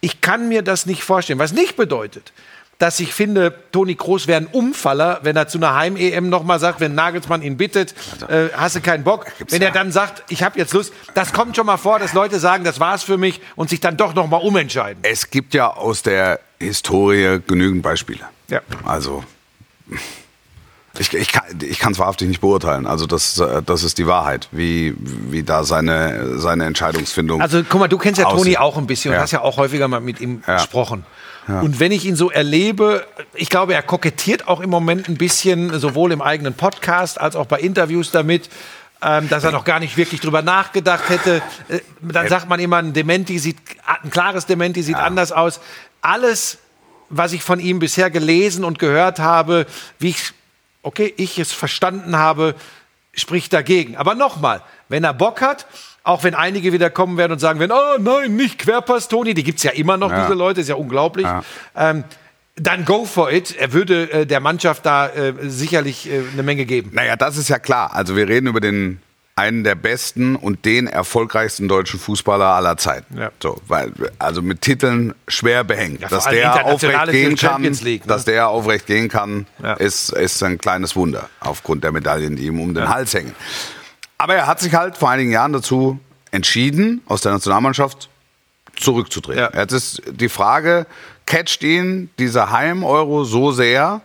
ich 0.00 0.20
kann 0.20 0.48
mir 0.48 0.62
das 0.62 0.86
nicht 0.86 1.04
vorstellen. 1.04 1.38
Was 1.38 1.52
nicht 1.52 1.76
bedeutet, 1.76 2.32
dass 2.80 2.98
ich 2.98 3.12
finde, 3.14 3.54
Toni 3.72 3.94
Kroos 3.94 4.26
wäre 4.26 4.40
ein 4.40 4.46
Umfaller, 4.46 5.20
wenn 5.22 5.36
er 5.36 5.46
zu 5.46 5.58
einer 5.58 5.74
Heim-EM 5.74 6.30
nochmal 6.30 6.58
sagt, 6.58 6.80
wenn 6.80 6.94
Nagelsmann 6.94 7.42
ihn 7.42 7.58
bittet, 7.58 7.94
äh, 8.28 8.48
hast 8.56 8.74
du 8.74 8.80
keinen 8.80 9.04
Bock. 9.04 9.26
Wenn 9.50 9.60
er 9.60 9.70
dann 9.70 9.92
sagt, 9.92 10.24
ich 10.30 10.42
habe 10.42 10.58
jetzt 10.58 10.72
Lust, 10.72 10.92
das 11.14 11.32
kommt 11.34 11.54
schon 11.56 11.66
mal 11.66 11.76
vor, 11.76 11.98
dass 11.98 12.14
Leute 12.14 12.40
sagen, 12.40 12.64
das 12.64 12.80
war's 12.80 13.02
für 13.02 13.18
mich 13.18 13.40
und 13.54 13.68
sich 13.68 13.80
dann 13.80 13.98
doch 13.98 14.14
nochmal 14.14 14.40
umentscheiden. 14.40 15.04
Es 15.04 15.30
gibt 15.30 15.52
ja 15.52 15.68
aus 15.68 16.02
der 16.02 16.40
Historie 16.58 17.40
genügend 17.46 17.82
Beispiele. 17.82 18.20
Ja. 18.48 18.62
Also, 18.84 19.22
ich, 20.98 21.12
ich 21.14 21.30
kann 21.32 21.42
ich 21.62 21.78
kann 21.78 21.92
es 21.92 21.98
wahrhaftig 21.98 22.28
nicht 22.28 22.40
beurteilen. 22.40 22.86
Also, 22.86 23.06
das, 23.06 23.38
äh, 23.38 23.62
das 23.62 23.84
ist 23.84 23.98
die 23.98 24.06
Wahrheit, 24.06 24.48
wie, 24.52 24.94
wie 24.98 25.42
da 25.42 25.64
seine, 25.64 26.38
seine 26.38 26.64
Entscheidungsfindung. 26.64 27.40
Also 27.40 27.62
guck 27.68 27.78
mal, 27.80 27.88
du 27.88 27.96
kennst 27.98 28.20
ja. 28.20 28.28
Toni 28.28 28.56
auch 28.56 28.76
ein 28.76 28.86
bisschen 28.86 29.10
und 29.12 29.16
Ja. 29.16 29.22
hast 29.22 29.30
ja 29.32 29.42
auch 29.42 29.56
häufiger 29.58 29.86
mal 29.86 30.00
mit 30.00 30.20
ihm 30.20 30.42
Ja. 30.46 30.54
gesprochen. 30.56 31.04
Und 31.46 31.80
wenn 31.80 31.90
ich 31.90 32.04
ihn 32.04 32.16
so 32.16 32.30
erlebe, 32.30 33.06
ich 33.34 33.48
glaube, 33.48 33.74
er 33.74 33.82
kokettiert 33.82 34.46
auch 34.46 34.60
im 34.60 34.70
Moment 34.70 35.08
ein 35.08 35.16
bisschen, 35.16 35.78
sowohl 35.78 36.12
im 36.12 36.22
eigenen 36.22 36.54
Podcast 36.54 37.20
als 37.20 37.34
auch 37.34 37.46
bei 37.46 37.58
Interviews 37.58 38.10
damit, 38.10 38.48
ähm, 39.02 39.28
dass 39.28 39.44
er 39.44 39.50
noch 39.50 39.64
gar 39.64 39.80
nicht 39.80 39.96
wirklich 39.96 40.20
drüber 40.20 40.42
nachgedacht 40.42 41.08
hätte. 41.08 41.42
Äh, 41.68 41.80
dann 42.00 42.28
sagt 42.28 42.48
man 42.48 42.60
immer, 42.60 42.76
ein 42.76 42.92
Dementi 42.92 43.38
sieht, 43.38 43.56
ein 44.02 44.10
klares 44.10 44.46
Dementi 44.46 44.82
sieht 44.82 44.96
anders 44.96 45.32
aus. 45.32 45.60
Alles, 46.02 46.58
was 47.08 47.32
ich 47.32 47.42
von 47.42 47.60
ihm 47.60 47.78
bisher 47.78 48.10
gelesen 48.10 48.64
und 48.64 48.78
gehört 48.78 49.18
habe, 49.18 49.66
wie 49.98 50.10
ich, 50.10 50.32
okay, 50.82 51.12
ich 51.16 51.38
es 51.38 51.52
verstanden 51.52 52.16
habe, 52.16 52.54
spricht 53.14 53.52
dagegen. 53.52 53.96
Aber 53.96 54.14
nochmal, 54.14 54.62
wenn 54.88 55.02
er 55.02 55.14
Bock 55.14 55.40
hat, 55.40 55.66
auch 56.02 56.22
wenn 56.24 56.34
einige 56.34 56.72
wieder 56.72 56.90
kommen 56.90 57.16
werden 57.18 57.32
und 57.32 57.38
sagen 57.38 57.60
werden, 57.60 57.72
oh 57.72 58.00
nein, 58.00 58.36
nicht 58.36 58.58
Querpass, 58.58 59.08
Toni, 59.08 59.34
die 59.34 59.44
gibt's 59.44 59.62
ja 59.62 59.70
immer 59.72 59.96
noch, 59.96 60.10
Ja. 60.10 60.22
diese 60.22 60.34
Leute, 60.34 60.60
ist 60.60 60.68
ja 60.68 60.74
unglaublich. 60.76 61.26
Ja. 61.26 61.42
Ähm, 61.76 62.04
dann 62.56 62.84
go 62.84 63.04
for 63.06 63.32
it. 63.32 63.54
Er 63.56 63.72
würde 63.72 64.10
äh, 64.12 64.26
der 64.26 64.40
Mannschaft 64.40 64.84
da 64.84 65.08
äh, 65.08 65.32
sicherlich 65.42 66.10
äh, 66.10 66.22
eine 66.32 66.42
Menge 66.42 66.64
geben. 66.66 66.90
Naja, 66.92 67.16
das 67.16 67.36
ist 67.36 67.48
ja 67.48 67.58
klar. 67.58 67.94
Also 67.94 68.16
wir 68.16 68.28
reden 68.28 68.46
über 68.48 68.60
den 68.60 69.00
einen 69.36 69.64
der 69.64 69.74
besten 69.76 70.36
und 70.36 70.66
den 70.66 70.86
erfolgreichsten 70.86 71.68
deutschen 71.68 71.98
Fußballer 71.98 72.44
aller 72.44 72.76
Zeiten. 72.76 73.16
Ja. 73.16 73.30
So, 73.42 73.62
weil, 73.68 73.92
also 74.18 74.42
mit 74.42 74.60
Titeln 74.60 75.14
schwer 75.28 75.64
behängt. 75.64 76.02
Ja, 76.02 76.08
dass 76.08 76.26
der 76.26 76.66
aufrecht 76.66 77.10
gehen 77.10 77.36
kann, 77.36 77.62
League, 77.62 78.02
ne? 78.04 78.08
dass 78.08 78.26
der 78.26 78.48
aufrecht 78.48 78.86
gehen 78.86 79.08
kann, 79.08 79.46
Ja. 79.62 79.74
ist, 79.74 80.10
ist 80.12 80.42
ein 80.42 80.58
kleines 80.58 80.94
Wunder 80.96 81.30
aufgrund 81.40 81.84
der 81.84 81.92
Medaillen, 81.92 82.36
die 82.36 82.46
ihm 82.46 82.60
um 82.60 82.74
den 82.74 82.88
Hals 82.90 83.14
hängen. 83.14 83.34
Aber 84.20 84.34
er 84.34 84.46
hat 84.46 84.60
sich 84.60 84.74
halt 84.74 84.98
vor 84.98 85.08
einigen 85.08 85.30
Jahren 85.30 85.54
dazu 85.54 85.98
entschieden, 86.30 87.00
aus 87.06 87.22
der 87.22 87.32
Nationalmannschaft 87.32 88.10
zurückzutreten. 88.76 89.40
Ja. 89.40 89.58
Jetzt 89.58 89.72
ist 89.72 90.02
die 90.10 90.28
Frage, 90.28 90.86
catcht 91.24 91.62
ihn 91.62 92.10
dieser 92.18 92.50
Heim-Euro 92.50 93.24
so 93.24 93.50
sehr 93.50 94.02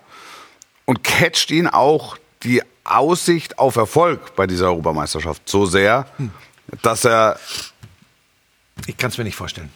und 0.86 1.04
catcht 1.04 1.52
ihn 1.52 1.68
auch 1.68 2.16
die 2.44 2.62
Aussicht 2.86 3.60
auf 3.60 3.76
Erfolg 3.76 4.38
bei 4.38 4.48
dieser 4.48 4.68
Europameisterschaft 4.68 5.50
so 5.50 5.66
sehr, 5.66 6.06
dass 6.82 7.04
er 7.04 7.38
Ich 8.88 8.96
kann 8.96 9.10
es 9.10 9.18
mir 9.18 9.26
nicht 9.26 9.36
vorstellen. 9.36 9.70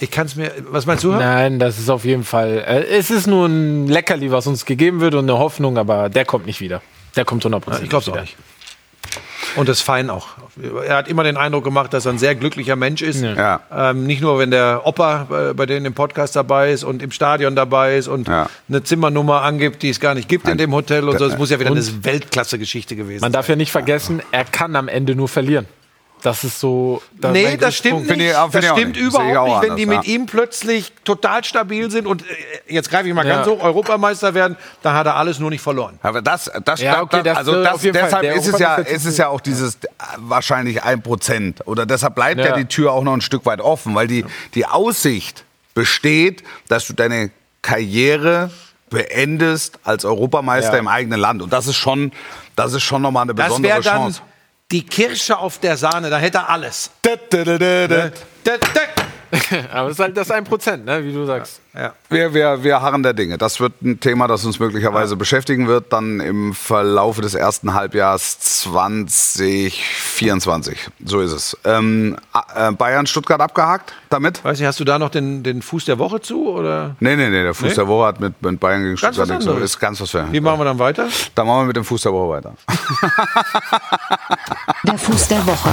Ich 0.00 0.10
kann 0.10 0.26
es 0.26 0.36
mir. 0.36 0.52
Was 0.68 0.84
meinst 0.84 1.04
du? 1.04 1.12
Nein, 1.12 1.58
das 1.58 1.78
ist 1.78 1.88
auf 1.88 2.04
jeden 2.04 2.24
Fall. 2.24 2.64
Äh, 2.66 2.98
es 2.98 3.10
ist 3.10 3.26
nur 3.26 3.46
ein 3.46 3.88
Leckerli, 3.88 4.30
was 4.30 4.46
uns 4.46 4.66
gegeben 4.66 5.00
wird 5.00 5.14
und 5.14 5.24
eine 5.30 5.38
Hoffnung, 5.38 5.78
aber 5.78 6.10
der 6.10 6.26
kommt 6.26 6.44
nicht 6.44 6.60
wieder. 6.60 6.82
Der 7.16 7.24
kommt 7.24 7.46
100% 7.46 7.82
Ich 7.82 7.88
glaube 7.88 8.02
es 8.02 8.08
auch 8.10 8.20
nicht. 8.20 8.36
Und 9.56 9.68
das 9.68 9.78
ist 9.78 9.82
fein 9.82 10.10
auch. 10.10 10.28
Er 10.86 10.96
hat 10.96 11.08
immer 11.08 11.24
den 11.24 11.36
Eindruck 11.36 11.64
gemacht, 11.64 11.92
dass 11.92 12.06
er 12.06 12.12
ein 12.12 12.18
sehr 12.18 12.34
glücklicher 12.34 12.76
Mensch 12.76 13.02
ist. 13.02 13.20
Ja. 13.22 13.60
Ähm, 13.74 14.06
nicht 14.06 14.20
nur, 14.20 14.38
wenn 14.38 14.50
der 14.50 14.82
Opa 14.84 15.26
äh, 15.50 15.54
bei 15.54 15.66
denen 15.66 15.86
im 15.86 15.94
Podcast 15.94 16.36
dabei 16.36 16.70
ist 16.72 16.84
und 16.84 17.02
im 17.02 17.10
Stadion 17.10 17.56
dabei 17.56 17.96
ist 17.96 18.06
und 18.08 18.28
Ja. 18.28 18.48
eine 18.68 18.82
Zimmernummer 18.84 19.42
angibt, 19.42 19.82
die 19.82 19.90
es 19.90 19.98
gar 19.98 20.14
nicht 20.14 20.28
gibt 20.28 20.46
in 20.48 20.58
dem 20.58 20.72
Hotel 20.72 21.08
und 21.08 21.18
so. 21.18 21.28
Das 21.28 21.38
muss 21.38 21.50
ja 21.50 21.58
wieder 21.58 21.70
Und- 21.70 21.78
eine 21.78 22.04
Weltklasse-Geschichte 22.04 22.94
gewesen 22.96 23.20
Man 23.22 23.32
sein. 23.32 23.32
darf 23.32 23.48
ja 23.48 23.56
nicht 23.56 23.72
vergessen, 23.72 24.22
er 24.30 24.44
kann 24.44 24.76
am 24.76 24.88
Ende 24.88 25.14
nur 25.14 25.28
verlieren. 25.28 25.66
Das 26.22 26.44
ist 26.44 26.60
so. 26.60 27.02
das 27.12 27.32
Nee, 27.32 27.56
das 27.56 27.74
stimmt 27.76 28.06
nicht. 28.08 28.20
Ich- 28.20 28.32
das 28.32 28.64
stimmt 28.66 28.96
nicht. 28.96 29.00
Überhaupt 29.00 29.26
nicht, 29.26 29.70
wenn 29.70 29.76
die 29.76 29.82
anders, 29.84 29.98
mit 29.98 30.06
ja. 30.06 30.14
ihm 30.14 30.26
plötzlich 30.26 30.92
total 31.04 31.42
stabil 31.44 31.90
sind 31.90 32.06
und 32.06 32.22
äh, 32.22 32.26
jetzt 32.68 32.90
greife 32.90 33.08
ich 33.08 33.14
mal 33.14 33.24
ganz 33.24 33.46
Ja. 33.46 33.52
hoch, 33.52 33.62
Europameister 33.62 34.34
werden, 34.34 34.56
dann 34.82 34.94
hat 34.94 35.06
er 35.06 35.16
alles 35.16 35.38
nur 35.38 35.50
nicht 35.50 35.62
verloren. 35.62 35.98
Aber 36.02 36.20
das, 36.22 36.50
das, 36.64 36.80
Ja, 36.80 37.02
okay, 37.02 37.22
das, 37.22 37.38
also 37.38 37.62
das, 37.62 37.80
deshalb 37.80 38.24
ist 38.36 38.46
es 38.46 38.58
ja, 38.58 38.74
ist 38.76 39.04
es 39.06 39.16
ja 39.16 39.28
auch 39.28 39.40
dieses 39.40 39.78
wahrscheinlich 40.18 40.82
ein 40.82 41.02
Prozent. 41.02 41.66
Oder 41.66 41.86
deshalb 41.86 42.14
bleibt 42.14 42.40
ja. 42.40 42.48
Ja. 42.48 42.56
die 42.56 42.66
Tür 42.66 42.92
auch 42.92 43.02
noch 43.02 43.14
ein 43.14 43.20
Stück 43.20 43.46
weit 43.46 43.60
offen, 43.60 43.94
weil 43.94 44.06
die, 44.06 44.24
die 44.54 44.66
Aussicht 44.66 45.44
besteht, 45.74 46.42
dass 46.68 46.86
du 46.86 46.92
deine 46.92 47.30
Karriere 47.62 48.50
beendest 48.90 49.78
als 49.84 50.04
Europameister 50.04 50.72
Ja. 50.74 50.78
im 50.80 50.88
eigenen 50.88 51.20
Land. 51.20 51.42
Und 51.42 51.52
das 51.52 51.66
ist 51.66 51.76
schon, 51.76 52.12
das 52.56 52.72
ist 52.74 52.82
schon 52.82 53.02
nochmal 53.02 53.22
eine 53.22 53.34
Das 53.34 53.46
besondere 53.46 53.80
Chance. 53.80 54.20
Die 54.70 54.84
Kirsche 54.84 55.38
auf 55.38 55.58
der 55.58 55.76
Sahne, 55.76 56.10
da 56.10 56.18
hätte 56.18 56.38
er 56.38 56.48
alles. 56.48 56.90
Da, 57.02 57.16
da, 57.16 57.44
da, 57.44 58.58
da. 58.58 58.99
Aber 59.72 59.88
es 59.88 59.94
ist 59.94 60.00
halt 60.00 60.16
das 60.16 60.30
1%, 60.30 60.84
ne, 60.84 61.04
wie 61.04 61.12
du 61.12 61.24
sagst. 61.26 61.60
Ja. 61.74 61.92
Wir, 62.08 62.32
wir, 62.34 62.64
wir 62.64 62.80
harren 62.82 63.02
der 63.04 63.12
Dinge. 63.12 63.38
Das 63.38 63.60
wird 63.60 63.80
ein 63.82 64.00
Thema, 64.00 64.26
das 64.26 64.44
uns 64.44 64.58
möglicherweise 64.58 65.14
beschäftigen 65.16 65.68
wird, 65.68 65.92
dann 65.92 66.18
im 66.18 66.52
Verlaufe 66.52 67.22
des 67.22 67.34
ersten 67.34 67.74
Halbjahres 67.74 68.40
2024. 68.40 70.88
So 71.04 71.20
ist 71.20 71.30
es. 71.32 71.56
Ähm, 71.64 72.16
äh, 72.56 72.72
Bayern 72.72 73.06
Stuttgart 73.06 73.40
abgehakt 73.40 73.92
damit? 74.08 74.42
Weiß 74.44 74.58
nicht, 74.58 74.66
hast 74.66 74.80
du 74.80 74.84
da 74.84 74.98
noch 74.98 75.10
den, 75.10 75.44
den 75.44 75.62
Fuß 75.62 75.84
der 75.84 76.00
Woche 76.00 76.20
zu? 76.20 76.48
Oder 76.48 76.96
Nee, 76.98 77.14
nee, 77.14 77.28
nee, 77.30 77.42
der 77.44 77.54
Fuß 77.54 77.68
Nee? 77.68 77.74
der 77.76 77.86
Woche 77.86 78.06
hat 78.08 78.18
mit, 78.20 78.42
mit 78.42 78.58
Bayern 78.58 78.82
gegen 78.82 78.96
Ganz 78.96 79.14
Stuttgart 79.14 79.28
nichts 79.28 79.44
zu 79.44 79.52
tun. 79.52 79.62
Ist 79.62 79.78
ganz 79.78 80.00
was 80.00 80.10
für. 80.10 80.26
wie 80.32 80.40
machen 80.40 80.58
wir 80.58 80.64
dann 80.64 80.80
weiter? 80.80 81.06
Dann 81.36 81.46
machen 81.46 81.60
wir 81.62 81.66
mit 81.66 81.76
dem 81.76 81.84
Fuß 81.84 82.02
der 82.02 82.12
Woche 82.12 82.30
weiter. 82.30 82.54
Der 84.84 84.98
Fuß 84.98 85.28
der 85.28 85.46
Woche. 85.46 85.70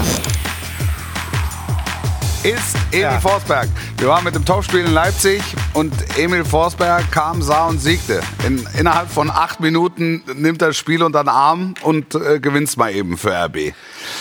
Ist 2.47 2.77
Emil 2.91 3.01
Ja. 3.01 3.19
Forsberg. 3.19 3.67
Wir 3.97 4.07
waren 4.07 4.23
mit 4.23 4.33
dem 4.33 4.45
Topspiel 4.45 4.85
in 4.85 4.93
Leipzig 4.93 5.41
und 5.73 5.93
Emil 6.17 6.45
Forsberg 6.45 7.11
kam, 7.11 7.41
sah 7.41 7.65
und 7.65 7.79
siegte. 7.79 8.21
In, 8.45 8.65
innerhalb 8.79 9.09
von 9.11 9.29
acht 9.29 9.59
Minuten 9.59 10.23
nimmt 10.33 10.61
er 10.61 10.69
das 10.69 10.77
Spiel 10.77 11.03
unter 11.03 11.25
den 11.25 11.27
Arm 11.29 11.73
und 11.81 12.15
äh, 12.15 12.39
gewinnt 12.39 12.75
mal 12.77 12.93
eben 12.93 13.17
für 13.17 13.33
RB. 13.33 13.73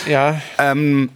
Ja. 0.07 0.41
Ähm, 0.57 1.09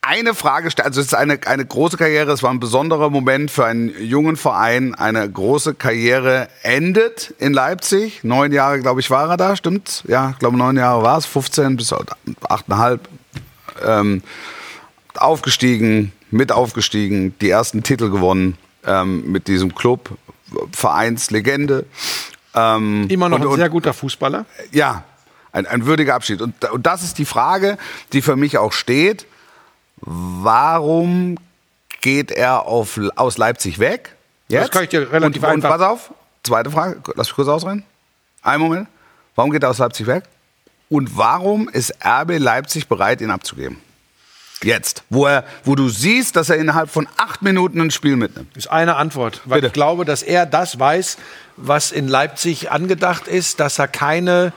eine 0.00 0.34
Frage, 0.34 0.68
also 0.84 1.00
es 1.00 1.06
ist 1.08 1.14
eine, 1.14 1.40
eine 1.46 1.66
große 1.66 1.96
Karriere, 1.96 2.30
es 2.30 2.44
war 2.44 2.50
ein 2.50 2.60
besonderer 2.60 3.10
Moment 3.10 3.50
für 3.50 3.64
einen 3.64 3.92
jungen 4.00 4.36
Verein. 4.36 4.94
Eine 4.94 5.28
große 5.28 5.74
Karriere 5.74 6.48
endet 6.62 7.34
in 7.40 7.52
Leipzig. 7.52 8.22
Neun 8.22 8.52
Jahre, 8.52 8.78
glaube 8.78 9.00
ich, 9.00 9.10
war 9.10 9.28
er 9.28 9.36
da, 9.36 9.56
stimmt's? 9.56 10.04
Ja, 10.06 10.30
ich 10.30 10.38
glaube, 10.38 10.56
neun 10.56 10.76
Jahre 10.76 11.02
war 11.02 11.18
es, 11.18 11.26
15 11.26 11.76
bis 11.76 11.92
achteinhalb. 12.48 13.08
Ähm, 13.84 14.22
aufgestiegen, 15.20 16.12
mit 16.30 16.52
aufgestiegen, 16.52 17.34
die 17.40 17.50
ersten 17.50 17.82
Titel 17.82 18.10
gewonnen 18.10 18.56
ähm, 18.86 19.30
mit 19.30 19.48
diesem 19.48 19.74
Club, 19.74 20.10
Vereinslegende. 20.72 21.86
Ähm, 22.54 23.06
Immer 23.08 23.28
noch 23.28 23.36
und- 23.36 23.42
ein 23.42 23.48
und- 23.48 23.56
sehr 23.58 23.68
guter 23.70 23.92
Fußballer. 23.94 24.44
ja, 24.72 25.04
ein, 25.52 25.66
ein 25.66 25.86
würdiger 25.86 26.14
Abschied. 26.14 26.40
Und, 26.42 26.64
und 26.70 26.86
das 26.86 27.02
ist 27.02 27.18
die 27.18 27.24
Frage, 27.24 27.78
die 28.12 28.22
für 28.22 28.36
mich 28.36 28.58
auch 28.58 28.72
steht. 28.72 29.26
Warum 30.00 31.36
geht 32.00 32.30
er 32.30 32.62
auf, 32.66 32.98
aus 33.16 33.38
Leipzig 33.38 33.78
weg? 33.78 34.16
Das 34.48 34.70
kann 34.70 34.82
ich 34.84 34.90
dir 34.90 35.10
relativ 35.12 35.42
und, 35.42 35.48
und 35.48 35.54
einfach- 35.56 35.70
pass 35.70 35.80
auf, 35.80 36.10
zweite 36.42 36.70
Frage, 36.70 37.00
lass 37.14 37.28
mich 37.28 37.34
kurz 37.36 37.48
ausreden. 37.48 37.84
Einen 38.42 38.62
Moment. 38.62 38.88
Warum 39.34 39.50
geht 39.50 39.62
er 39.62 39.70
aus 39.70 39.78
Leipzig 39.78 40.06
weg? 40.06 40.24
Und 40.90 41.16
warum 41.16 41.68
ist 41.70 41.94
RB 42.04 42.36
Leipzig 42.38 42.86
bereit, 42.88 43.20
ihn 43.22 43.30
abzugeben? 43.30 43.78
Jetzt, 44.64 45.04
wo, 45.10 45.26
er, 45.26 45.44
wo 45.64 45.74
du 45.74 45.88
siehst, 45.88 46.36
dass 46.36 46.50
er 46.50 46.56
innerhalb 46.56 46.90
von 46.90 47.08
acht 47.16 47.42
Minuten 47.42 47.80
ein 47.80 47.90
Spiel 47.90 48.16
mitnimmt. 48.16 48.56
Ist 48.56 48.70
eine 48.70 48.96
Antwort. 48.96 49.40
Weil 49.44 49.56
Bitte. 49.56 49.66
ich 49.68 49.72
glaube, 49.72 50.04
dass 50.04 50.22
er 50.22 50.46
das 50.46 50.78
weiß, 50.78 51.18
was 51.56 51.92
in 51.92 52.08
Leipzig 52.08 52.70
angedacht 52.70 53.28
ist, 53.28 53.60
dass 53.60 53.78
er 53.78 53.88
keine 53.88 54.52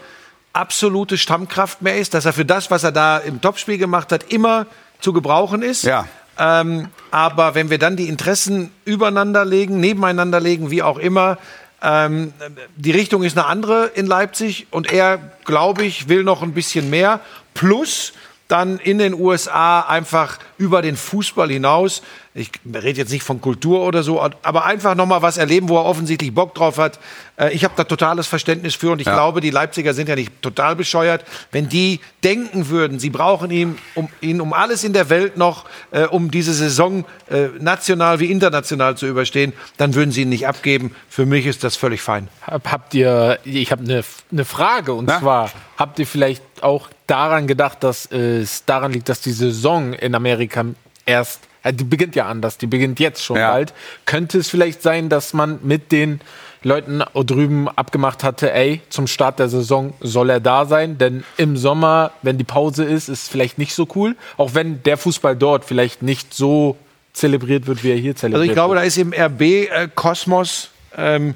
absolute 0.53 1.17
Stammkraft 1.17 1.81
mehr 1.81 1.97
ist, 1.97 2.13
dass 2.13 2.25
er 2.25 2.33
für 2.33 2.45
das, 2.45 2.71
was 2.71 2.83
er 2.83 2.91
da 2.91 3.17
im 3.17 3.41
Topspiel 3.41 3.77
gemacht 3.77 4.11
hat, 4.11 4.31
immer 4.31 4.67
zu 5.01 5.11
gebrauchen 5.11 5.61
ist. 5.61 5.83
Ja. 5.83 6.07
Ähm, 6.37 6.89
aber 7.11 7.55
wenn 7.55 7.69
wir 7.69 7.77
dann 7.77 7.95
die 7.95 8.07
Interessen 8.07 8.71
übereinander 8.85 9.45
legen, 9.45 9.79
nebeneinander 9.79 10.39
legen, 10.39 10.71
wie 10.71 10.81
auch 10.81 10.97
immer, 10.97 11.37
ähm, 11.81 12.33
die 12.75 12.91
Richtung 12.91 13.23
ist 13.23 13.37
eine 13.37 13.47
andere 13.47 13.91
in 13.93 14.05
Leipzig 14.05 14.67
und 14.71 14.91
er, 14.91 15.19
glaube 15.45 15.85
ich, 15.85 16.09
will 16.09 16.23
noch 16.23 16.41
ein 16.41 16.53
bisschen 16.53 16.89
mehr. 16.89 17.19
Plus 17.53 18.13
dann 18.47 18.77
in 18.79 18.97
den 18.97 19.13
USA 19.13 19.81
einfach 19.81 20.37
über 20.57 20.81
den 20.81 20.95
Fußball 20.95 21.49
hinaus. 21.49 22.01
Ich 22.37 22.51
rede 22.65 22.99
jetzt 22.99 23.13
nicht 23.13 23.23
von 23.23 23.39
Kultur 23.39 23.79
oder 23.83 24.03
so, 24.03 24.21
aber 24.21 24.65
einfach 24.65 24.93
nochmal 24.93 25.21
was 25.21 25.37
erleben, 25.37 25.69
wo 25.69 25.77
er 25.77 25.85
offensichtlich 25.85 26.33
Bock 26.33 26.53
drauf 26.53 26.77
hat. 26.77 26.99
Äh, 27.37 27.51
Ich 27.53 27.63
habe 27.63 27.73
da 27.77 27.85
totales 27.85 28.27
Verständnis 28.27 28.75
für 28.75 28.91
und 28.91 28.99
ich 28.99 29.07
Ja. 29.07 29.13
glaube, 29.13 29.39
die 29.39 29.51
Leipziger 29.51 29.93
sind 29.93 30.09
ja 30.09 30.15
nicht 30.15 30.41
total 30.41 30.75
bescheuert. 30.75 31.23
Wenn 31.53 31.69
die 31.69 32.01
denken 32.25 32.67
würden, 32.67 32.99
sie 32.99 33.09
brauchen 33.09 33.51
ihn 33.51 33.77
um, 33.95 34.09
ihn 34.19 34.41
um 34.41 34.51
alles 34.51 34.83
in 34.83 34.91
der 34.91 35.09
Welt 35.09 35.37
noch, 35.37 35.63
äh, 35.91 36.03
um 36.07 36.29
diese 36.29 36.53
Saison 36.53 37.05
äh, 37.29 37.47
national 37.61 38.19
wie 38.19 38.29
international 38.29 38.97
zu 38.97 39.07
überstehen, 39.07 39.53
dann 39.77 39.95
würden 39.95 40.11
sie 40.11 40.23
ihn 40.23 40.29
nicht 40.29 40.45
abgeben. 40.45 40.93
Für 41.09 41.25
mich 41.25 41.45
ist 41.45 41.63
das 41.63 41.77
völlig 41.77 42.01
fein. 42.01 42.27
Hab, 42.45 42.69
habt 42.69 42.93
ihr, 42.95 43.39
ich 43.45 43.71
habe 43.71 43.81
eine 43.83 44.03
ne 44.31 44.43
Frage 44.43 44.91
und 44.93 45.09
Ja? 45.09 45.19
zwar, 45.21 45.51
habt 45.77 45.99
ihr 45.99 46.05
vielleicht 46.05 46.43
auch 46.61 46.89
daran 47.07 47.47
gedacht, 47.47 47.81
dass 47.81 48.07
es 48.07 48.65
daran 48.65 48.91
liegt, 48.91 49.07
dass 49.07 49.21
die 49.21 49.31
Saison 49.31 49.93
in 49.93 50.13
Amerika 50.15 50.65
erst, 51.05 51.39
die 51.71 51.83
beginnt 51.83 52.15
ja 52.15 52.25
anders, 52.27 52.57
die 52.57 52.67
beginnt 52.67 52.99
jetzt 52.99 53.23
schon 53.23 53.37
Ja. 53.37 53.51
bald. 53.51 53.73
Könnte 54.05 54.37
es 54.37 54.49
vielleicht 54.49 54.81
sein, 54.81 55.09
dass 55.09 55.33
man 55.33 55.59
mit 55.63 55.91
den 55.91 56.21
Leuten 56.63 57.03
drüben 57.13 57.67
abgemacht 57.69 58.23
hatte, 58.23 58.51
ey, 58.51 58.81
zum 58.89 59.05
Start 59.05 59.37
der 59.37 59.49
Saison 59.49 59.93
soll 59.99 60.31
er 60.31 60.39
da 60.39 60.65
sein, 60.65 60.97
denn 60.97 61.23
im 61.37 61.57
Sommer, 61.57 62.11
wenn 62.23 62.39
die 62.39 62.43
Pause 62.43 62.83
ist, 62.83 63.07
ist 63.07 63.29
vielleicht 63.29 63.59
nicht 63.59 63.75
so 63.75 63.87
cool, 63.95 64.15
auch 64.37 64.55
wenn 64.55 64.81
der 64.81 64.97
Fußball 64.97 65.35
dort 65.35 65.63
vielleicht 65.65 66.01
nicht 66.01 66.33
so 66.33 66.75
zelebriert 67.13 67.67
wird, 67.67 67.83
wie 67.83 67.91
er 67.91 67.97
hier 67.97 68.15
zelebriert 68.15 68.41
Also 68.41 68.49
ich 68.51 68.55
glaube, 68.55 68.73
wird. 68.73 68.81
da 68.83 68.87
ist 68.87 68.97
im 68.97 69.13
RB-Kosmos 69.13 70.69
ähm, 70.97 71.35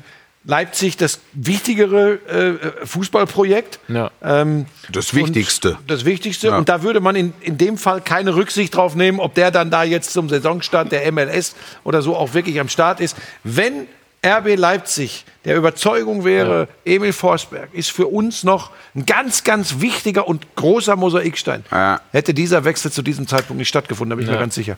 Leipzig 0.49 0.97
das 0.97 1.19
wichtigere 1.33 2.13
äh, 2.27 2.85
Fußballprojekt. 2.87 3.79
Ja. 3.87 4.09
Ähm, 4.23 4.65
Das 4.91 5.13
Wichtigste. 5.13 5.77
Das 5.85 6.05
Wichtigste. 6.05 6.47
Ja. 6.47 6.57
Und 6.57 6.67
da 6.69 6.81
würde 6.81 6.99
man 7.01 7.15
in, 7.15 7.33
in 7.41 7.57
dem 7.59 7.77
Fall 7.77 8.01
keine 8.01 8.33
Rücksicht 8.35 8.75
drauf 8.75 8.95
nehmen, 8.95 9.19
ob 9.19 9.35
der 9.35 9.51
dann 9.51 9.69
da 9.69 9.83
jetzt 9.83 10.11
zum 10.11 10.27
Saisonstart 10.27 10.91
der 10.91 11.09
MLS 11.11 11.55
oder 11.83 12.01
so 12.01 12.15
auch 12.15 12.33
wirklich 12.33 12.59
am 12.59 12.67
Start 12.67 12.99
ist. 12.99 13.15
Wenn 13.43 13.85
RB 14.25 14.55
Leipzig 14.57 15.23
der 15.45 15.55
Überzeugung 15.55 16.25
wäre, 16.25 16.67
Emil 16.83 17.13
Forsberg 17.13 17.69
ist 17.73 17.91
für 17.91 18.07
uns 18.07 18.43
noch 18.43 18.71
ein 18.95 19.05
ganz, 19.05 19.43
ganz 19.43 19.79
wichtiger 19.81 20.27
und 20.27 20.55
großer 20.55 20.95
Mosaikstein, 20.95 21.63
Ja. 21.71 22.01
hätte 22.11 22.33
dieser 22.33 22.65
Wechsel 22.65 22.91
zu 22.91 23.01
diesem 23.03 23.27
Zeitpunkt 23.27 23.59
nicht 23.59 23.69
stattgefunden, 23.69 24.09
da 24.09 24.15
bin 24.15 24.23
ich 24.25 24.29
mir 24.29 24.35
Ja. 24.35 24.41
ganz 24.41 24.55
sicher. 24.55 24.77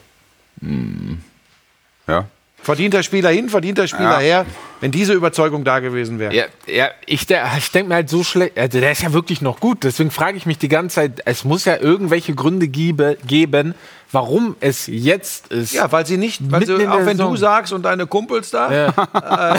Ja. 2.08 2.26
Verdienter 2.62 3.02
Spieler 3.04 3.30
hin, 3.32 3.50
verdienter 3.50 3.88
Spieler 3.88 4.20
Ja. 4.22 4.44
her, 4.44 4.46
wenn 4.82 4.92
diese 4.92 5.14
Überzeugung 5.14 5.64
da 5.64 5.80
gewesen 5.80 6.20
wäre. 6.20 6.34
Ja, 6.34 6.46
ja 6.68 6.90
ich, 7.06 7.22
ich 7.30 7.72
denke 7.72 7.88
mir 7.90 7.96
halt 7.96 8.10
so 8.10 8.24
schlecht, 8.24 8.58
also 8.58 8.80
der 8.80 8.92
ist 8.92 9.02
ja 9.04 9.14
wirklich 9.14 9.42
noch 9.42 9.60
gut, 9.60 9.84
deswegen 9.84 10.12
frage 10.12 10.38
ich 10.38 10.46
mich 10.46 10.58
die 10.58 10.68
ganze 10.68 10.96
Zeit, 10.96 11.22
es 11.26 11.46
muss 11.46 11.64
ja 11.66 11.78
irgendwelche 11.78 12.36
Gründe 12.36 12.68
giebe, 12.68 13.18
geben, 13.26 13.76
warum 14.12 14.56
es 14.60 14.88
jetzt 14.88 15.48
ist. 15.48 15.74
Ja, 15.74 15.90
weil 15.92 16.06
sie 16.06 16.18
nicht, 16.18 16.42
weil 16.52 16.66
sie, 16.66 16.74
auch 16.88 17.06
wenn 17.06 17.18
du 17.18 17.24
Saison. 17.24 17.38
sagst 17.38 17.72
und 17.74 17.84
deine 17.84 18.08
Kumpels 18.08 18.50
da, 18.52 18.88
äh, 18.88 18.92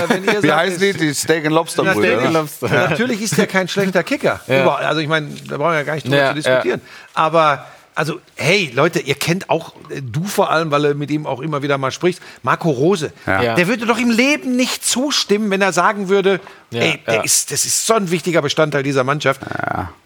wenn 0.09 0.25
ihr 0.25 0.43
Wie 0.43 0.47
sagt, 0.49 0.61
heißen 0.61 0.81
die? 0.81 0.89
es- 0.91 0.97
Die 0.99 1.15
Steak 1.15 1.47
and 1.47 1.55
Lobster 1.55 1.85
Ja, 1.85 1.95
Brüder. 1.95 2.09
Steak 2.09 2.21
and 2.23 2.33
ne? 2.33 2.39
Lobster. 2.39 2.69
Natürlich 2.69 3.23
ist 3.23 3.39
der 3.39 3.47
kein 3.47 3.67
schlechter 3.69 4.03
Kicker. 4.03 4.41
Ja. 4.49 4.69
Also 4.75 5.01
ich 5.01 5.09
meine, 5.09 5.29
da 5.49 5.57
brauchen 5.57 5.71
wir 5.73 5.79
ja 5.79 5.83
gar 5.85 5.95
nicht 5.95 6.05
drüber 6.07 6.17
Ja, 6.19 6.29
zu 6.31 6.35
diskutieren. 6.35 6.81
Aber 7.15 7.65
also, 7.95 8.21
hey, 8.37 8.71
Leute, 8.75 9.01
ihr 9.01 9.15
kennt 9.15 9.51
auch, 9.51 9.75
äh, 9.91 10.01
du 10.01 10.25
vor 10.25 10.51
allem, 10.51 10.71
weil 10.71 10.83
du 10.83 10.95
mit 10.95 11.11
ihm 11.11 11.27
auch 11.27 11.41
immer 11.41 11.63
wieder 11.63 11.79
mal 11.79 11.91
sprichst, 11.91 12.23
Marco 12.43 12.71
Rose. 12.71 13.13
Ja. 13.27 13.55
Der 13.55 13.69
würde 13.69 13.87
doch 13.87 13.99
im 13.99 14.11
Leben 14.11 14.57
nicht 14.57 14.85
zustimmen, 14.85 15.51
wenn 15.51 15.61
er 15.61 15.73
sagen 15.73 16.09
würde, 16.09 16.41
Ja, 16.71 16.81
ey, 16.81 17.01
der 17.07 17.15
ja. 17.17 17.23
ist, 17.23 17.51
das 17.51 17.65
ist 17.65 17.87
so 17.87 17.95
ein 17.95 18.11
wichtiger 18.11 18.43
Bestandteil 18.43 18.83
dieser 18.83 19.05
Mannschaft. 19.05 19.41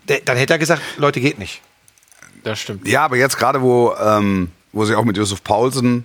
Der, 0.09 0.21
dann 0.25 0.37
hätte 0.37 0.55
er 0.55 0.59
gesagt, 0.59 0.83
Leute, 0.97 1.21
geht 1.21 1.39
nicht. 1.39 1.61
Das 2.43 2.61
stimmt. 2.61 2.87
Ja, 2.87 3.05
aber 3.05 3.17
jetzt 3.17 3.39
gerade, 3.39 3.63
wo, 3.63 3.95
ähm, 4.01 4.51
wo 4.73 4.85
sie 4.85 4.95
auch 4.95 5.05
mit 5.05 5.17
Josef 5.17 5.43
Paulsen 5.43 6.05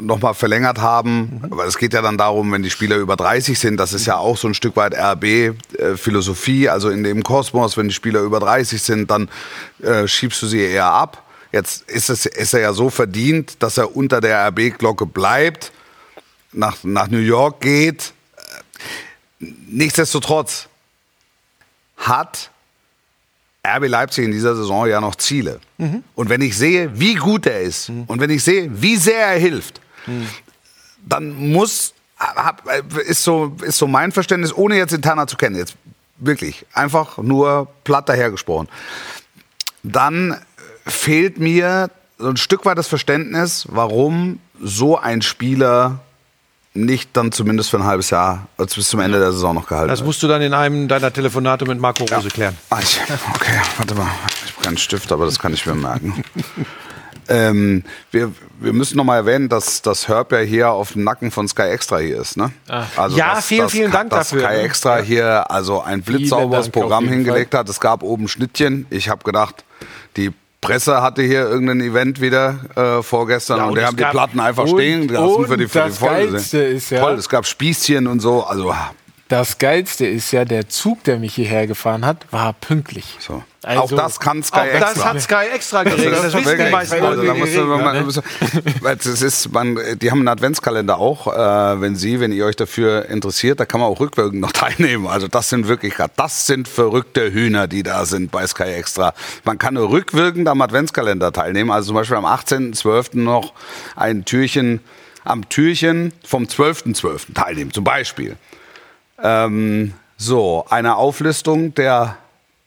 nochmal 0.00 0.34
verlängert 0.34 0.78
haben, 0.78 1.40
aber 1.50 1.66
es 1.66 1.78
geht 1.78 1.92
ja 1.92 2.02
dann 2.02 2.18
darum, 2.18 2.52
wenn 2.52 2.62
die 2.62 2.70
Spieler 2.70 2.96
über 2.96 3.16
30 3.16 3.58
sind, 3.58 3.76
das 3.76 3.92
ist 3.92 4.06
ja 4.06 4.16
auch 4.16 4.36
so 4.36 4.48
ein 4.48 4.54
Stück 4.54 4.76
weit 4.76 4.94
RB-Philosophie, 4.94 6.68
also 6.68 6.90
in 6.90 7.04
dem 7.04 7.22
Kosmos, 7.22 7.76
wenn 7.76 7.88
die 7.88 7.94
Spieler 7.94 8.20
über 8.20 8.40
30 8.40 8.82
sind, 8.82 9.10
dann 9.10 9.28
äh, 9.82 10.06
schiebst 10.06 10.42
du 10.42 10.46
sie 10.46 10.60
eher 10.60 10.86
ab. 10.86 11.24
Jetzt 11.52 11.90
ist, 11.90 12.10
es, 12.10 12.26
ist 12.26 12.54
er 12.54 12.60
ja 12.60 12.72
so 12.72 12.90
verdient, 12.90 13.62
dass 13.62 13.78
er 13.78 13.96
unter 13.96 14.20
der 14.20 14.48
RB-Glocke 14.48 15.06
bleibt, 15.06 15.72
nach, 16.52 16.76
nach 16.82 17.08
New 17.08 17.18
York 17.18 17.60
geht. 17.60 18.12
Nichtsdestotrotz 19.38 20.68
hat 21.96 22.50
RB 23.76 23.88
Leipzig 23.88 24.24
in 24.24 24.32
dieser 24.32 24.54
Saison 24.56 24.86
ja 24.86 25.00
noch 25.00 25.14
Ziele. 25.16 25.60
Und 26.14 26.28
wenn 26.28 26.40
ich 26.40 26.56
sehe, 26.56 26.98
wie 26.98 27.14
gut 27.14 27.46
er 27.46 27.60
ist 27.60 27.88
und 27.88 28.20
wenn 28.20 28.30
ich 28.30 28.42
sehe, 28.42 28.70
wie 28.82 28.96
sehr 28.96 29.26
er 29.26 29.38
hilft, 29.38 29.80
dann 31.06 31.34
muss, 31.52 31.94
hab, 32.18 32.66
ist, 33.06 33.22
so, 33.22 33.56
ist 33.62 33.78
so 33.78 33.86
mein 33.86 34.12
Verständnis, 34.12 34.52
ohne 34.54 34.76
jetzt 34.76 34.92
interner 34.92 35.26
zu 35.26 35.36
kennen, 35.36 35.56
jetzt 35.56 35.74
wirklich 36.18 36.66
einfach 36.72 37.18
nur 37.18 37.68
platt 37.84 38.08
dahergesprochen, 38.08 38.68
dann 39.82 40.36
fehlt 40.86 41.38
mir 41.38 41.90
so 42.18 42.28
ein 42.28 42.36
Stück 42.36 42.64
weit 42.64 42.78
das 42.78 42.88
Verständnis, 42.88 43.66
warum 43.70 44.40
so 44.60 44.98
ein 44.98 45.22
Spieler 45.22 46.00
nicht 46.84 47.10
dann 47.14 47.32
zumindest 47.32 47.70
für 47.70 47.78
ein 47.78 47.84
halbes 47.84 48.10
Jahr, 48.10 48.48
also 48.56 48.76
bis 48.76 48.88
zum 48.88 49.00
Ende 49.00 49.18
der 49.18 49.32
Saison 49.32 49.54
noch 49.54 49.66
gehalten 49.66 49.88
Das 49.88 50.00
wird. 50.00 50.06
musst 50.06 50.22
du 50.22 50.28
dann 50.28 50.42
in 50.42 50.54
einem 50.54 50.88
deiner 50.88 51.12
Telefonate 51.12 51.64
mit 51.66 51.80
Marco 51.80 52.04
Rose 52.04 52.28
klären. 52.28 52.56
Ah, 52.70 52.78
ich, 52.82 53.00
okay, 53.34 53.60
warte 53.76 53.94
mal. 53.94 54.06
Ich 54.44 54.54
habe 54.54 54.64
keinen 54.64 54.78
Stift, 54.78 55.12
aber 55.12 55.24
das 55.26 55.38
kann 55.38 55.52
ich 55.52 55.66
mir 55.66 55.74
merken. 55.74 56.22
ähm, 57.28 57.84
wir, 58.10 58.32
wir 58.60 58.72
müssen 58.72 58.96
noch 58.96 59.04
mal 59.04 59.16
erwähnen, 59.16 59.48
dass 59.48 59.82
das 59.82 60.08
Herb 60.08 60.32
ja 60.32 60.38
hier 60.38 60.70
auf 60.70 60.92
dem 60.92 61.04
Nacken 61.04 61.30
von 61.30 61.46
Sky 61.48 61.62
Extra 61.62 61.98
hier 61.98 62.20
ist. 62.20 62.36
Ne? 62.36 62.50
Also 62.96 63.16
Ja, 63.16 63.40
vielen, 63.40 63.68
vielen 63.68 63.92
Dank 63.92 64.10
dass 64.10 64.30
dafür, 64.30 64.46
Sky 64.46 64.56
ne? 64.56 64.62
Extra 64.62 64.98
hier 64.98 65.50
also 65.50 65.82
ein 65.82 66.02
blitzsauberes 66.02 66.70
Programm 66.70 67.06
hingelegt 67.08 67.54
hat. 67.54 67.68
Es 67.68 67.80
gab 67.80 68.02
oben 68.02 68.28
Schnittchen. 68.28 68.86
Ich 68.90 69.08
habe 69.08 69.24
gedacht, 69.24 69.64
die 70.16 70.32
Presse 70.60 71.00
hatte 71.02 71.22
hier 71.22 71.42
irgendein 71.48 71.80
Event 71.80 72.20
wieder 72.20 72.58
äh, 72.74 73.02
vorgestern 73.02 73.58
Ja, 73.58 73.64
und 73.64 73.70
und 73.70 73.78
die 73.78 73.84
haben 73.84 73.96
die 73.96 74.04
Platten 74.04 74.40
einfach 74.40 74.66
stehen 74.66 75.06
gelassen 75.06 75.46
für 75.46 75.56
die, 75.56 75.68
für 75.68 75.78
die 75.82 75.88
das 75.88 75.98
Folge. 75.98 76.32
Geilste 76.32 76.58
ist 76.58 76.90
ja- 76.90 77.00
Voll, 77.00 77.14
es 77.14 77.28
gab 77.28 77.46
Spießchen 77.46 78.06
und 78.08 78.20
so. 78.20 78.42
Also 78.44 78.74
Das 79.28 79.58
Geilste 79.58 80.06
ist 80.06 80.32
ja, 80.32 80.44
der 80.44 80.68
Zug, 80.68 81.04
der 81.04 81.18
mich 81.18 81.34
hierher 81.34 81.66
gefahren 81.66 82.04
hat, 82.04 82.26
war 82.32 82.52
pünktlich. 82.54 83.16
so. 83.20 83.42
Also- 83.68 83.96
auch 83.96 84.00
das 84.00 84.18
kann 84.18 84.42
Sky 84.42 84.58
Auch 84.58 84.64
Extra. 84.64 84.92
das 84.94 85.04
hat 85.04 85.20
Sky 85.20 85.34
extra 85.52 85.82
geregelt. 85.82 86.14
Das, 86.22 86.34
wissen 86.34 86.58
die 86.58 86.70
meisten 86.70 87.04
also, 87.04 87.22
da 87.22 87.34
musst 87.34 88.16
du, 88.16 89.10
es 89.10 89.22
ist, 89.22 89.52
man, 89.52 89.78
die 90.00 90.10
haben 90.10 90.20
einen 90.20 90.28
Adventskalender 90.28 90.98
auch, 90.98 91.26
äh, 91.26 91.80
wenn 91.80 91.94
Sie, 91.94 92.20
wenn 92.20 92.32
ihr 92.32 92.46
euch 92.46 92.56
dafür 92.56 93.06
interessiert, 93.10 93.60
da 93.60 93.66
kann 93.66 93.80
man 93.80 93.90
auch 93.90 94.00
rückwirkend 94.00 94.40
noch 94.40 94.52
teilnehmen. 94.52 95.06
Also 95.06 95.28
das 95.28 95.50
sind 95.50 95.68
wirklich, 95.68 95.94
das 96.16 96.46
sind 96.46 96.66
verrückte 96.66 97.32
Hühner, 97.32 97.66
die 97.66 97.82
da 97.82 98.06
sind 98.06 98.30
bei 98.30 98.46
Sky 98.46 98.64
Extra. 98.64 99.12
Man 99.44 99.58
kann 99.58 99.74
nur 99.74 99.90
rückwirkend 99.90 100.48
am 100.48 100.62
Adventskalender 100.62 101.32
teilnehmen. 101.32 101.70
Also 101.70 101.88
zum 101.88 101.96
Beispiel 101.96 102.16
am 102.16 102.26
18.12. 102.26 103.18
noch 103.18 103.52
ein 103.96 104.24
Türchen, 104.24 104.80
am 105.24 105.48
Türchen 105.48 106.12
vom 106.24 106.44
12.12. 106.44 107.34
teilnehmen, 107.34 107.72
zum 107.72 107.84
Beispiel. 107.84 108.36
Ähm, 109.22 109.92
so, 110.16 110.64
eine 110.70 110.96
Auflistung 110.96 111.74
der 111.74 112.16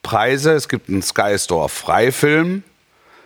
Preise. 0.02 0.52
Es 0.52 0.68
gibt 0.68 0.88
einen 0.88 1.02
Sky 1.02 1.38
Store 1.38 1.68
Freifilm. 1.68 2.62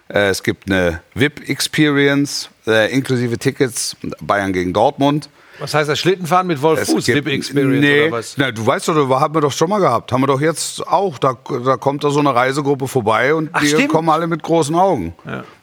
Äh, 0.08 0.28
Es 0.28 0.42
gibt 0.42 0.70
eine 0.70 1.02
VIP-Experience, 1.14 2.50
äh, 2.66 2.92
inklusive 2.92 3.38
Tickets, 3.38 3.96
Bayern 4.20 4.52
gegen 4.52 4.72
Dortmund. 4.72 5.28
Was 5.58 5.74
heißt 5.74 5.88
das? 5.88 5.98
Schlittenfahren 5.98 6.46
mit 6.46 6.60
Wolf 6.62 6.84
Fuß, 6.84 7.06
VIP 7.08 7.28
Experience 7.28 7.80
nee, 7.80 8.02
oder 8.08 8.12
was? 8.18 8.34
Na, 8.36 8.50
du 8.50 8.66
weißt 8.66 8.88
doch, 8.88 9.08
haben 9.20 9.34
wir 9.34 9.40
doch 9.40 9.52
schon 9.52 9.68
mal 9.70 9.78
gehabt. 9.80 10.12
Haben 10.12 10.22
wir 10.22 10.26
doch 10.26 10.40
jetzt 10.40 10.86
auch. 10.86 11.18
Da, 11.18 11.36
da 11.64 11.76
kommt 11.76 12.04
da 12.04 12.10
so 12.10 12.20
eine 12.20 12.34
Reisegruppe 12.34 12.88
vorbei 12.88 13.34
und 13.34 13.50
Ach, 13.52 13.60
die 13.60 13.68
stimmt. 13.68 13.88
kommen 13.88 14.08
alle 14.08 14.26
mit 14.26 14.42
großen 14.42 14.74
Augen. 14.74 15.14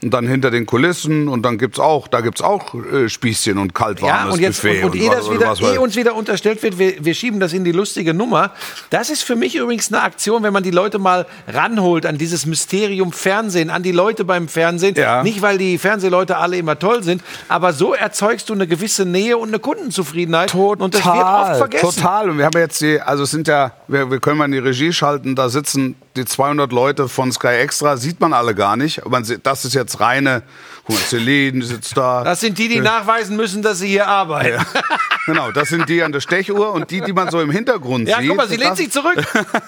Und 0.02 0.14
dann 0.14 0.28
hinter 0.28 0.52
den 0.52 0.66
Kulissen 0.66 1.28
und 1.28 1.44
dann 1.44 1.58
gibt's 1.58 1.80
auch, 1.80 2.08
da 2.08 2.22
gibt's 2.22 2.42
auch 2.42 2.74
äh, 2.76 3.10
Spießchen 3.10 3.58
und 3.58 3.68
Ja, 3.68 3.72
kaltwarmes 3.74 4.34
und 4.36 4.40
jetzt, 4.42 4.62
Buffet. 4.62 4.84
und, 4.84 4.92
und 4.92 4.96
ehe, 4.96 5.10
das 5.10 5.26
was- 5.28 5.32
wieder, 5.34 5.48
was 5.48 5.62
weiß- 5.62 5.74
ehe 5.74 5.82
uns 5.82 5.96
wieder 5.96 6.16
unterstellt 6.16 6.64
wird, 6.64 6.78
wir, 6.80 7.04
wir 7.06 7.14
schieben 7.14 7.40
das 7.40 7.54
in 7.54 7.64
die 7.64 7.72
lustige 7.72 8.14
Nummer. 8.14 8.52
Das 8.90 9.10
ist 9.10 9.24
für 9.24 9.36
mich 9.36 9.56
übrigens 9.56 9.92
eine 9.92 10.02
Aktion, 10.04 10.44
wenn 10.44 10.54
man 10.54 10.64
die 10.64 10.72
Leute 10.72 11.00
mal 11.00 11.26
ranholt 11.48 12.06
an 12.06 12.18
dieses 12.18 12.46
Mysterium 12.46 13.12
Fernsehen, 13.12 13.70
an 13.70 13.84
die 13.84 13.92
Leute 13.92 14.26
beim 14.26 14.48
Fernsehen. 14.48 14.96
Ja. 14.96 15.24
Nicht, 15.24 15.42
weil 15.42 15.58
die 15.58 15.78
Fernsehleute 15.78 16.38
alle 16.38 16.58
immer 16.58 16.78
toll 16.80 17.04
sind, 17.04 17.22
aber 17.48 17.74
so 17.74 17.94
erzeugst 17.94 18.50
du 18.50 18.54
eine 18.54 18.68
gewisse 18.68 19.06
Nähe 19.06 19.38
und 19.38 19.50
eine 19.50 19.60
Kundenzufriedenheit. 19.84 20.54
Und 20.56 20.94
das 20.94 21.06
wird 21.06 21.16
oft 21.16 21.58
vergessen. 21.58 21.96
Total. 21.96 22.30
Und 22.30 22.38
wir 22.38 22.46
haben 22.46 22.58
jetzt 22.58 22.80
die, 22.82 23.00
also 23.02 23.24
es 23.24 23.32
sind 23.32 23.48
ja, 23.48 23.72
wir, 23.88 24.10
wir 24.10 24.20
können 24.20 24.38
mal 24.38 24.46
in 24.46 24.52
die 24.54 24.58
Regie 24.60 24.94
schalten, 24.94 25.36
da 25.36 25.50
sitzen 25.50 25.96
die 26.16 26.26
200 26.26 26.72
Leute 26.72 27.10
von 27.10 27.32
Sky 27.32 27.48
Extra, 27.48 27.98
sieht 27.98 28.20
man 28.20 28.34
alle 28.34 28.56
gar 28.56 28.76
nicht. 28.78 29.02
Sieht, 29.24 29.46
das 29.46 29.66
ist 29.66 29.74
jetzt 29.74 30.00
reine, 30.00 30.44
guck 30.86 30.96
mal, 30.96 31.02
Celine 31.02 31.64
sitzt 31.66 31.98
da. 31.98 32.24
Das 32.24 32.40
sind 32.40 32.58
die, 32.58 32.68
die 32.70 32.80
nachweisen 32.80 33.36
müssen, 33.36 33.62
dass 33.62 33.80
sie 33.80 33.88
hier 33.88 34.08
arbeiten. 34.08 34.58
ja. 34.58 34.66
Genau, 35.26 35.54
das 35.54 35.70
sind 35.70 35.88
die 35.88 36.04
an 36.04 36.12
der 36.12 36.20
Stechuhr 36.20 36.74
und 36.74 36.92
die, 36.92 37.00
die 37.00 37.14
man 37.14 37.30
so 37.32 37.40
im 37.40 37.50
Hintergrund 37.50 38.10
Ja, 38.10 38.18
sieht. 38.20 38.28
guck 38.28 38.36
mal, 38.36 38.50
sie 38.50 38.58
lehnt 38.58 38.76
sich 38.76 38.92
zurück. 38.92 39.16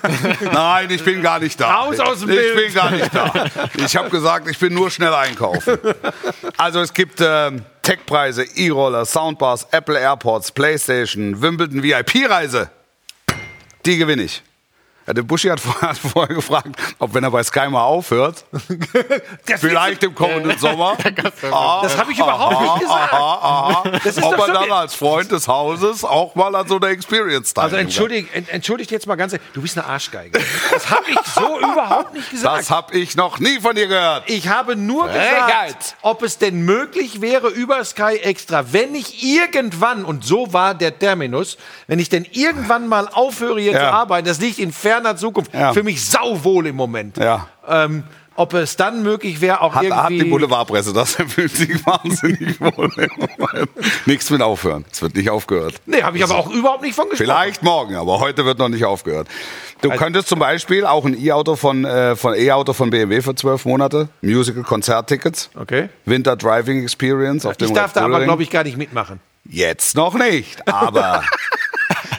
Nein, 0.52 0.90
ich 0.90 1.02
bin 1.02 1.22
gar 1.22 1.40
nicht 1.40 1.62
da. 1.62 1.76
Raus 1.76 1.98
aus 2.02 2.20
dem 2.20 2.30
ich 2.32 2.36
Bild. 2.36 2.56
bin 2.58 2.74
gar 2.74 2.92
nicht 2.92 3.10
da. 3.16 3.32
Ich 3.78 3.96
habe 3.96 4.10
gesagt, 4.10 4.50
ich 4.50 4.60
bin 4.60 4.74
nur 4.74 4.92
schnell 4.92 5.14
einkaufen. 5.14 5.78
Also 6.58 6.82
es 6.82 6.94
gibt 6.94 7.22
ähm, 7.22 7.62
Tech-Preise, 7.86 8.48
E-Roller, 8.58 9.06
Soundbars, 9.06 9.68
Apple 9.72 9.96
AirPods, 9.96 10.52
Playstation, 10.52 11.40
Wimbledon 11.40 11.84
VIP-Reise. 11.84 12.72
Die 13.86 13.98
gewinne 13.98 14.24
ich. 14.24 14.42
Ja, 15.08 15.14
der 15.14 15.22
Buschi 15.24 15.50
hat 15.50 15.60
vorher, 15.62 15.90
hat 15.90 15.98
vorher 15.98 16.36
gefragt, 16.36 16.70
ob 17.00 17.14
wenn 17.14 17.24
er 17.24 17.32
bei 17.32 17.44
Sky 17.44 17.68
mal 17.70 17.84
aufhört, 17.84 18.44
vielleicht 19.60 20.04
im 20.04 20.16
kommenden 20.16 20.58
Sommer, 20.60 20.98
ah, 21.52 21.82
Das 21.84 21.98
habe 21.98 22.12
ich 22.12 22.18
überhaupt 22.20 22.62
nicht 22.62 22.80
gesagt. 22.80 23.14
aha, 23.14 23.40
aha, 23.42 23.84
Das 24.04 24.18
ist 24.18 24.24
ob 24.24 24.38
er 24.38 24.48
dann 24.54 24.72
als 24.72 24.96
Freund 24.96 25.32
des 25.32 25.48
Hauses 25.48 26.04
auch 26.04 26.34
mal 26.36 26.56
an 26.56 26.68
so 26.68 26.78
einer 26.78 26.88
Experience 26.88 27.50
Also 27.56 27.62
teilnehmen 27.62 27.72
kann. 27.78 27.80
entschuldigt, 27.88 28.30
ent, 28.34 28.50
entschuldigt 28.50 28.92
jetzt 28.92 29.08
mal 29.08 29.16
ganz 29.16 29.34
ehrlich, 29.34 29.48
du 29.54 29.62
bist 29.62 29.78
eine 29.78 29.88
Arschgeige. 29.88 30.40
Das 30.72 30.90
habe 30.90 31.04
ich 31.10 31.20
so 31.34 31.60
überhaupt 31.60 32.14
nicht 32.14 32.32
gesagt. 32.32 32.60
Das 32.60 32.70
habe 32.72 32.98
ich 32.98 33.16
noch 33.16 33.40
nie 33.40 33.60
von 33.60 33.76
dir 33.76 33.88
gehört. 33.88 34.24
Ich 34.28 34.48
habe 34.48 34.76
nur 34.76 35.08
Frechheit. 35.10 35.46
gesagt, 35.48 35.96
ob 36.02 36.24
es 36.24 36.38
denn 36.38 36.62
möglich 36.62 37.22
wäre 37.22 37.50
über 37.50 37.84
Sky 37.86 38.18
Extra, 38.24 38.74
wenn 38.74 38.96
ich 38.96 39.24
irgendwann, 39.24 40.04
und 40.06 40.24
so 40.26 40.52
war 40.54 40.74
der 40.74 40.98
Terminus, 40.98 41.58
wenn 41.88 42.00
ich 42.00 42.10
denn 42.10 42.26
irgendwann 42.32 42.88
mal 42.88 43.08
aufhöre 43.08 43.60
hier 43.60 43.74
Ja. 43.74 43.80
zu 43.80 43.86
arbeiten, 43.94 44.28
das 44.28 44.40
liegt 44.40 44.60
in 44.60 44.72
ferner 44.96 45.18
Zukunft, 45.18 45.54
Ja. 45.54 45.74
für 45.74 45.84
mich 45.84 46.04
sauwohl 46.06 46.68
im 46.68 46.76
Moment. 46.76 47.18
Ja. 47.18 47.48
Ähm, 47.68 48.04
ob 48.38 48.54
es 48.54 48.76
dann 48.76 49.02
möglich 49.02 49.40
wäre, 49.40 49.62
auch 49.62 49.76
Hat, 49.76 49.84
irgendwie... 49.84 50.02
hat 50.02 50.10
die 50.12 50.24
Boulevardpresse 50.30 50.92
das? 50.92 51.16
Fühlt 51.28 51.52
sich 51.56 51.86
wahnsinnig 51.86 52.60
wohl. 52.60 52.90
Nichts 54.06 54.30
mit 54.30 54.42
aufhören. 54.42 54.84
Es 54.92 55.02
wird 55.02 55.16
nicht 55.16 55.30
aufgehört. 55.30 55.76
Nee, 55.86 56.04
habe 56.04 56.18
ich 56.18 56.24
aber 56.24 56.36
auch 56.36 56.50
überhaupt 56.52 56.82
nicht 56.82 56.96
von 56.96 57.08
gesprochen. 57.10 57.28
Vielleicht 57.28 57.64
morgen, 57.64 57.96
aber 57.96 58.20
heute 58.20 58.44
wird 58.46 58.60
noch 58.60 58.68
nicht 58.68 58.84
aufgehört. 58.84 59.30
Du 59.82 59.90
Also- 59.90 60.04
könntest 60.04 60.28
zum 60.28 60.40
Beispiel 60.40 60.86
auch 60.86 61.06
ein 61.06 61.18
E-Auto 61.18 61.56
von, 61.56 61.86
äh, 61.86 62.18
von 62.18 62.34
E-Auto 62.36 62.74
von 62.74 62.90
BMW 62.90 63.22
für 63.22 63.36
zwölf 63.36 63.64
Monate, 63.64 64.10
Musical-Konzerttickets, 64.22 65.50
Okay. 65.58 65.88
Winter 66.06 66.36
Driving 66.36 66.84
Experience 66.84 67.46
auf 67.46 67.56
dem 67.56 67.68
Ich 67.70 67.74
darf 67.74 67.94
da 67.94 68.04
aber, 68.04 68.22
glaube 68.24 68.44
ich, 68.44 68.50
gar 68.50 68.64
nicht 68.64 68.78
mitmachen. 68.78 69.22
Jetzt 69.48 69.96
noch 69.96 70.16
nicht, 70.16 70.68
aber 70.68 71.24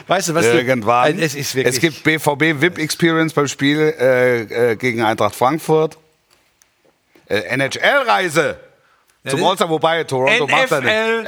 Weißt 0.07 0.29
du, 0.29 0.35
was 0.35 0.45
irgendwann. 0.45 1.17
Äh, 1.19 1.23
Es 1.23 1.35
ist 1.35 1.55
wirklich... 1.55 1.75
es 1.75 1.81
gibt 1.81 2.03
BVB 2.03 2.61
VIP 2.61 2.79
Experience 2.79 3.33
beim 3.33 3.47
Spiel 3.47 3.79
äh, 3.99 4.71
äh, 4.71 4.75
gegen 4.75 5.03
Eintracht 5.03 5.35
Frankfurt. 5.35 5.97
Äh, 7.27 7.39
NHL-Reise 7.57 8.57
zum 9.29 9.43
All-Star, 9.43 9.69
wobei 9.69 10.03
Toronto 10.05 10.47
macht 10.47 10.71
er 10.71 10.81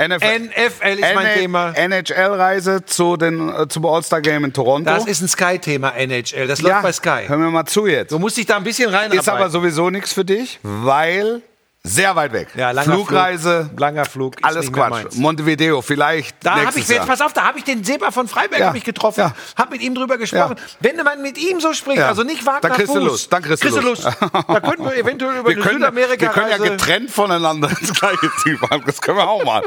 NFL, 0.08 0.39
nicht. 0.39 0.58
NFL 0.58 0.88
ist 0.88 1.15
mein 1.15 1.34
Thema. 1.34 1.74
NHL-Reise 1.76 2.86
zu 2.86 3.18
den, 3.18 3.50
äh, 3.50 3.68
zum 3.68 3.86
All-Star-Game 3.86 4.46
in 4.46 4.54
Toronto. 4.54 4.89
Das 4.89 5.06
ist 5.06 5.22
ein 5.22 5.28
Sky-Thema, 5.28 5.92
NHL. 5.98 6.48
Das 6.48 6.62
läuft 6.62 6.82
bei 6.82 6.92
Sky. 6.94 7.24
Hör 7.28 7.38
mir 7.38 7.52
mal 7.52 7.65
zu 7.65 7.88
jetzt. 7.88 8.12
Du 8.12 8.20
musst 8.20 8.38
dich 8.38 8.46
da 8.46 8.58
ein 8.58 8.63
bisschen 8.63 8.89
rein. 8.89 9.12
Ist 9.12 9.28
aber 9.28 9.50
sowieso 9.50 9.89
nichts 9.89 10.13
für 10.13 10.24
dich, 10.26 10.60
weil 10.63 11.42
sehr 11.84 12.15
weit 12.15 12.34
weg. 12.34 12.50
Ja, 12.56 12.72
langer 12.72 12.94
Flugreise, 12.94 13.65
Flug, 13.68 13.80
langer 13.80 14.06
Flug. 14.06 14.36
alles 14.42 14.72
Quatsch. 14.72 15.15
Montevideo, 15.15 15.82
vielleicht 15.82 16.36
Da 16.44 16.65
habe 16.65 16.78
ich 16.78 16.88
jetzt, 16.88 17.08
pass 17.08 17.22
auf, 17.22 17.32
da 17.32 17.46
habe 17.46 17.58
ich 17.58 17.63
den 17.63 17.84
Seba 17.84 18.12
von 18.12 18.28
Freiberg 18.28 18.60
Ja, 18.60 18.68
hab 18.68 18.76
ich 18.76 18.84
getroffen, 18.84 19.22
ja. 19.22 19.34
habe 19.58 19.72
mit 19.72 19.82
ihm 19.82 19.96
drüber 19.96 20.18
gesprochen. 20.18 20.58
Ja. 20.58 20.63
Wenn 20.82 20.98
man 20.98 21.22
mit 21.22 21.38
ihm 21.38 21.62
so 21.62 21.74
spricht, 21.74 22.02
also 22.02 22.24
nicht 22.24 22.46
Wagner 22.46 22.70
Dann 22.70 22.74
kriegst 22.74 22.94
du 22.94 23.00
Lust, 23.00 23.32
dann 23.32 23.44
kriegst 23.44 23.63
du 23.63 23.80
Lust. 23.80 24.04
Da 24.06 24.60
könnten 24.60 24.84
wir 24.84 24.96
eventuell 24.96 25.39
über 25.39 25.50
wir 25.50 25.56
können, 25.56 25.80
Südamerika 25.80 26.22
wir 26.22 26.30
können 26.30 26.50
ja 26.50 26.58
getrennt 26.58 27.12
voneinander 27.12 27.70
ins 27.80 27.94
gleiche 27.94 28.30
Team 28.44 28.58
fahren. 28.58 28.84
Das 28.86 29.02
können 29.02 29.18
wir 29.18 29.28
auch 29.30 29.46
mal. 29.46 29.63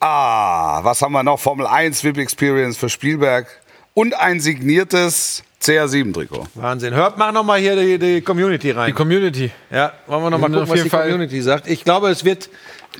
Ah, 0.00 0.82
was 0.84 1.02
haben 1.02 1.12
wir 1.12 1.22
noch? 1.22 1.38
Formel 1.38 1.66
1 1.66 2.02
VIP 2.02 2.18
Experience 2.18 2.76
für 2.76 2.88
Spielberg 2.88 3.46
und 3.94 4.14
ein 4.14 4.40
signiertes 4.40 5.42
CR7-Trikot. 5.66 6.46
Wahnsinn. 6.54 6.94
Hört, 6.94 7.18
mach 7.18 7.32
noch 7.32 7.44
mal 7.44 7.58
hier 7.58 7.76
die, 7.76 7.98
die 7.98 8.20
Community 8.20 8.70
rein. 8.70 8.86
Die 8.88 8.92
Community. 8.92 9.50
ja, 9.70 9.92
wollen 10.06 10.22
wir 10.24 10.30
noch 10.30 10.38
mal 10.38 10.50
Wir 10.50 10.60
gucken, 10.60 10.72
was 10.74 10.82
die 10.82 10.88
Fall- 10.90 11.02
Community 11.10 11.42
sagt. 11.42 11.68
Ich 11.68 11.84
glaube, 11.84 12.08
es 12.10 12.24
wird 12.24 12.48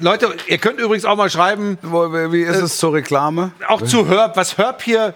Leute, 0.01 0.35
ihr 0.49 0.59
könnt 0.59 0.79
übrigens 0.81 1.05
auch 1.05 1.17
mal 1.17 1.31
schreiben, 1.31 1.79
Wie 1.83 2.43
ist 2.43 2.59
es 2.61 2.77
zur 2.79 2.93
Reklame? 2.93 3.53
auch 3.69 3.81
zu 3.83 4.09
Herb, 4.09 4.37
was 4.37 4.59
Herb 4.59 4.83
hier 4.83 5.15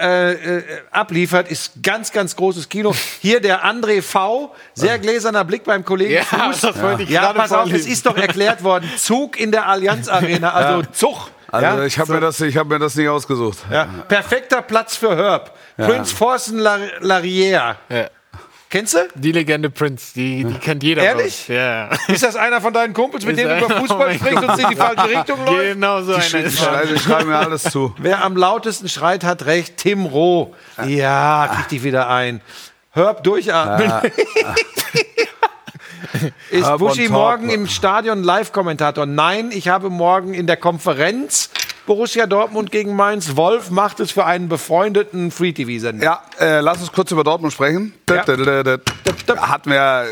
äh, 0.00 0.32
äh, 0.32 0.62
abliefert, 0.90 1.48
ist 1.50 1.74
ganz, 1.82 2.10
ganz 2.10 2.34
großes 2.34 2.68
Kino. 2.68 2.92
Hier 3.20 3.40
der 3.40 3.64
André 3.64 4.02
V, 4.02 4.52
sehr 4.74 4.98
gläserner 4.98 5.44
Blick 5.44 5.62
beim 5.64 5.84
Kollegen 5.84 6.14
Ja, 6.14 6.22
Fuß. 6.24 6.62
das 6.62 6.76
ja, 7.08 7.20
gerade 7.20 7.38
pass 7.38 7.52
auf, 7.52 7.72
es 7.72 7.86
ist 7.86 8.04
doch 8.06 8.16
erklärt 8.16 8.64
worden. 8.64 8.90
Zug 8.96 9.38
in 9.38 9.52
der 9.52 9.68
Allianz 9.68 10.08
Arena, 10.08 10.52
also 10.52 10.82
Zug. 10.92 11.28
Also 11.54 11.78
ja? 11.80 11.84
ich 11.84 11.98
habe 11.98 12.12
mir, 12.12 12.20
das- 12.20 12.40
ich 12.40 12.56
hab 12.56 12.66
mir 12.68 12.78
das 12.78 12.94
nicht 12.96 13.08
ausgesucht. 13.08 13.58
ja. 13.70 13.86
Perfekter 14.08 14.62
Platz 14.62 14.96
für 14.96 15.16
Herb. 15.16 15.56
Prince 15.76 16.14
Forsen 16.14 16.58
Lar 16.58 16.78
Larrière. 17.00 17.76
Ja. 17.88 18.08
Kennst 18.70 18.94
du? 18.94 18.98
Die 19.14 19.30
Legende 19.30 19.70
Prince, 19.70 20.12
die, 20.16 20.42
die 20.42 20.54
kennt 20.58 20.82
jeder. 20.82 21.02
Ehrlich? 21.04 21.46
Ja. 21.46 21.90
Ist 22.08 22.24
das 22.24 22.34
einer 22.34 22.60
von 22.60 22.72
deinen 22.74 22.92
Kumpels, 22.92 23.24
mit 23.24 23.36
Ist 23.38 23.44
denen 23.44 23.60
du 23.60 23.64
über 23.66 23.74
einer- 23.76 23.80
Fußball 23.86 24.08
oh 24.10 24.14
sprichst 24.14 24.42
und 24.42 24.50
es 24.50 24.58
in 24.58 24.68
die 24.70 24.74
falsche 24.76 25.08
Richtung 25.10 25.44
läuft? 25.44 25.62
Genau 25.74 26.02
so 26.02 26.14
einer 26.14 26.24
Ich 26.24 26.34
ist 26.34 26.58
schreibe, 26.58 26.92
ich 26.94 27.02
schreibe 27.02 27.24
mir 27.26 27.36
alles 27.38 27.62
zu. 27.64 27.94
Wer 27.98 28.24
am 28.24 28.36
lautesten 28.36 28.88
schreit, 28.88 29.22
hat 29.22 29.46
recht. 29.46 29.76
Tim 29.76 30.06
Roh. 30.06 30.54
Ja, 30.86 31.48
krieg 31.54 31.68
dich 31.68 31.82
wieder 31.84 32.08
ein. 32.08 32.40
Herb 32.90 33.22
durchatmen. 33.22 33.92
Ist 36.50 36.64
Herb 36.66 36.78
Buschi 36.78 37.08
morgen 37.08 37.48
im 37.50 37.66
Stadion 37.66 38.22
Live-Kommentator? 38.22 39.06
Nein, 39.06 39.50
ich 39.52 39.68
habe 39.68 39.90
morgen 39.90 40.34
in 40.34 40.46
der 40.46 40.56
Konferenz 40.56 41.50
Borussia 41.86 42.26
Dortmund 42.26 42.70
gegen 42.70 42.96
Mainz. 42.96 43.36
Wolf 43.36 43.70
macht 43.70 44.00
es 44.00 44.10
für 44.10 44.24
einen 44.24 44.48
befreundeten 44.48 45.30
Free-TV-Sender. 45.30 46.04
Ja, 46.04 46.22
äh, 46.40 46.60
lass 46.60 46.80
uns 46.80 46.92
kurz 46.92 47.10
über 47.10 47.24
Dortmund 47.24 47.52
sprechen. 47.52 47.92
Ja. 48.08 48.24
Hatten 49.36 49.70
wir, 49.70 50.06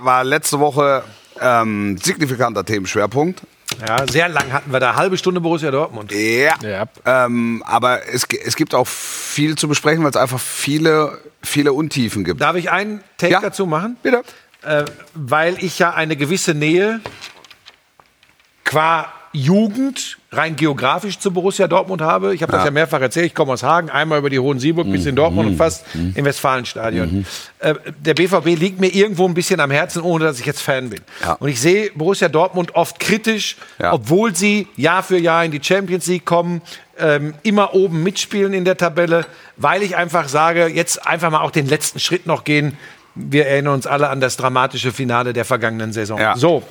war 0.00 0.24
letzte 0.24 0.58
Woche 0.58 1.04
ähm, 1.40 1.98
signifikanter 2.02 2.64
Themenschwerpunkt. 2.64 3.42
Ja, 3.86 4.06
sehr 4.08 4.28
lang 4.28 4.52
hatten 4.52 4.72
wir 4.72 4.78
da. 4.80 4.94
Halbe 4.94 5.16
Stunde 5.16 5.40
Borussia 5.40 5.70
Dortmund. 5.70 6.12
Ja. 6.12 6.54
Ja. 6.62 6.84
Ähm, 7.04 7.62
aber 7.66 8.06
es, 8.08 8.24
es 8.44 8.56
gibt 8.56 8.74
auch 8.74 8.86
viel 8.86 9.56
zu 9.56 9.66
besprechen, 9.68 10.02
weil 10.04 10.10
es 10.10 10.16
einfach 10.16 10.38
viele, 10.38 11.18
viele 11.42 11.72
Untiefen 11.72 12.24
gibt. 12.24 12.40
Darf 12.40 12.56
ich 12.56 12.70
einen 12.70 13.02
Take 13.18 13.32
Ja. 13.32 13.40
dazu 13.40 13.66
machen? 13.66 13.96
Bitte. 14.02 14.22
Äh, 14.66 14.84
weil 15.14 15.62
ich 15.62 15.78
ja 15.78 15.92
eine 15.94 16.16
gewisse 16.16 16.54
Nähe 16.54 17.00
qua 18.64 19.12
Jugend 19.36 20.18
rein 20.30 20.54
geografisch 20.54 21.18
zu 21.18 21.32
Borussia 21.32 21.66
Dortmund 21.66 22.00
habe. 22.00 22.36
Ich 22.36 22.42
habe 22.42 22.52
das 22.52 22.64
ja 22.64 22.70
mehrfach 22.70 23.00
erzählt. 23.00 23.26
Ich 23.26 23.34
komme 23.34 23.52
aus 23.52 23.64
Hagen, 23.64 23.90
einmal 23.90 24.20
über 24.20 24.30
die 24.30 24.38
Hohen 24.38 24.60
Sieburg 24.60 24.88
bis 24.90 25.06
in 25.06 25.16
Dortmund 25.16 25.48
und 25.48 25.56
fast 25.56 25.84
im 25.92 26.24
Westfalenstadion. 26.24 27.26
Äh, 27.58 27.74
der 27.98 28.14
BVB 28.14 28.46
liegt 28.56 28.78
mir 28.78 28.94
irgendwo 28.94 29.26
ein 29.26 29.34
bisschen 29.34 29.58
am 29.58 29.72
Herzen, 29.72 30.02
ohne 30.02 30.24
dass 30.26 30.38
ich 30.38 30.46
jetzt 30.46 30.62
Fan 30.62 30.90
bin. 30.90 31.00
Ja. 31.20 31.32
Und 31.32 31.48
ich 31.48 31.60
sehe 31.60 31.90
Borussia 31.96 32.28
Dortmund 32.28 32.76
oft 32.76 33.00
kritisch, 33.00 33.56
Ja. 33.80 33.92
obwohl 33.92 34.36
sie 34.36 34.68
Jahr 34.76 35.02
für 35.02 35.18
Jahr 35.18 35.44
in 35.44 35.50
die 35.50 35.60
Champions 35.62 36.06
League 36.06 36.24
kommen, 36.24 36.62
ähm, 36.96 37.34
immer 37.42 37.74
oben 37.74 38.04
mitspielen 38.04 38.54
in 38.54 38.64
der 38.64 38.76
Tabelle, 38.76 39.26
weil 39.56 39.82
ich 39.82 39.96
einfach 39.96 40.28
sage, 40.28 40.68
jetzt 40.68 41.04
einfach 41.08 41.30
mal 41.32 41.40
auch 41.40 41.50
den 41.50 41.66
letzten 41.66 41.98
Schritt 41.98 42.26
noch 42.26 42.44
gehen. 42.44 42.78
Wir 43.14 43.46
erinnern 43.46 43.74
uns 43.74 43.86
alle 43.86 44.08
an 44.08 44.20
das 44.20 44.36
dramatische 44.36 44.92
Finale 44.92 45.32
der 45.32 45.44
vergangenen 45.44 45.92
Saison. 45.92 46.18
Ja. 46.18 46.36
So. 46.36 46.62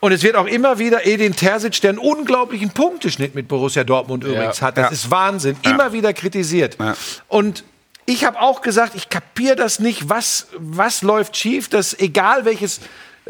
Und 0.00 0.12
es 0.12 0.22
wird 0.22 0.34
auch 0.36 0.46
immer 0.46 0.78
wieder 0.78 1.06
Edin 1.06 1.36
Terzic, 1.36 1.80
der 1.82 1.90
einen 1.90 1.98
unglaublichen 1.98 2.70
Punkteschnitt 2.70 3.34
mit 3.34 3.48
Borussia 3.48 3.84
Dortmund 3.84 4.24
übrigens 4.24 4.62
hat. 4.62 4.78
Das 4.78 4.86
Ja. 4.86 4.90
ist 4.92 5.10
Wahnsinn. 5.10 5.56
Immer 5.62 5.92
wieder 5.92 6.12
kritisiert. 6.14 6.76
Ja. 6.80 6.94
Und 7.28 7.64
ich 8.06 8.24
habe 8.24 8.40
auch 8.40 8.62
gesagt, 8.62 8.94
ich 8.96 9.08
kapiere 9.10 9.56
das 9.56 9.78
nicht. 9.78 10.08
Was, 10.08 10.48
was 10.58 11.02
läuft 11.02 11.36
schief? 11.36 11.68
Dass 11.68 11.96
egal 11.98 12.44
welches 12.46 12.80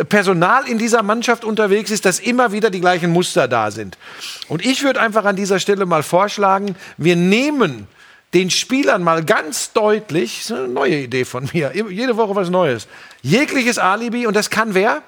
Personal 0.09 0.67
in 0.69 0.79
dieser 0.79 1.03
Mannschaft 1.03 1.45
unterwegs 1.45 1.91
ist, 1.91 2.05
dass 2.07 2.21
immer 2.21 2.53
wieder 2.53 2.71
die 2.71 2.81
gleichen 2.81 3.11
Muster 3.11 3.49
da 3.49 3.71
sind. 3.73 3.99
Und 4.49 4.65
ich 4.65 4.83
würde 4.85 5.01
einfach 5.01 5.25
an 5.25 5.35
dieser 5.37 5.59
Stelle 5.59 5.85
mal 5.85 6.03
vorschlagen, 6.05 6.77
wir 6.97 7.17
nehmen 7.17 7.89
den 8.35 8.51
Spielern 8.51 9.03
mal 9.03 9.25
ganz 9.25 9.73
deutlich, 9.73 10.39
das 10.39 10.51
ist 10.51 10.57
eine 10.57 10.69
neue 10.69 10.97
Idee 10.97 11.25
von 11.25 11.49
mir, 11.53 11.73
jede 11.75 12.17
Woche 12.17 12.37
was 12.37 12.51
Neues, 12.51 12.87
jegliches 13.23 13.79
Alibi 13.79 14.27
und 14.27 14.35
das 14.35 14.51
kann 14.51 14.75
wer? 14.75 15.03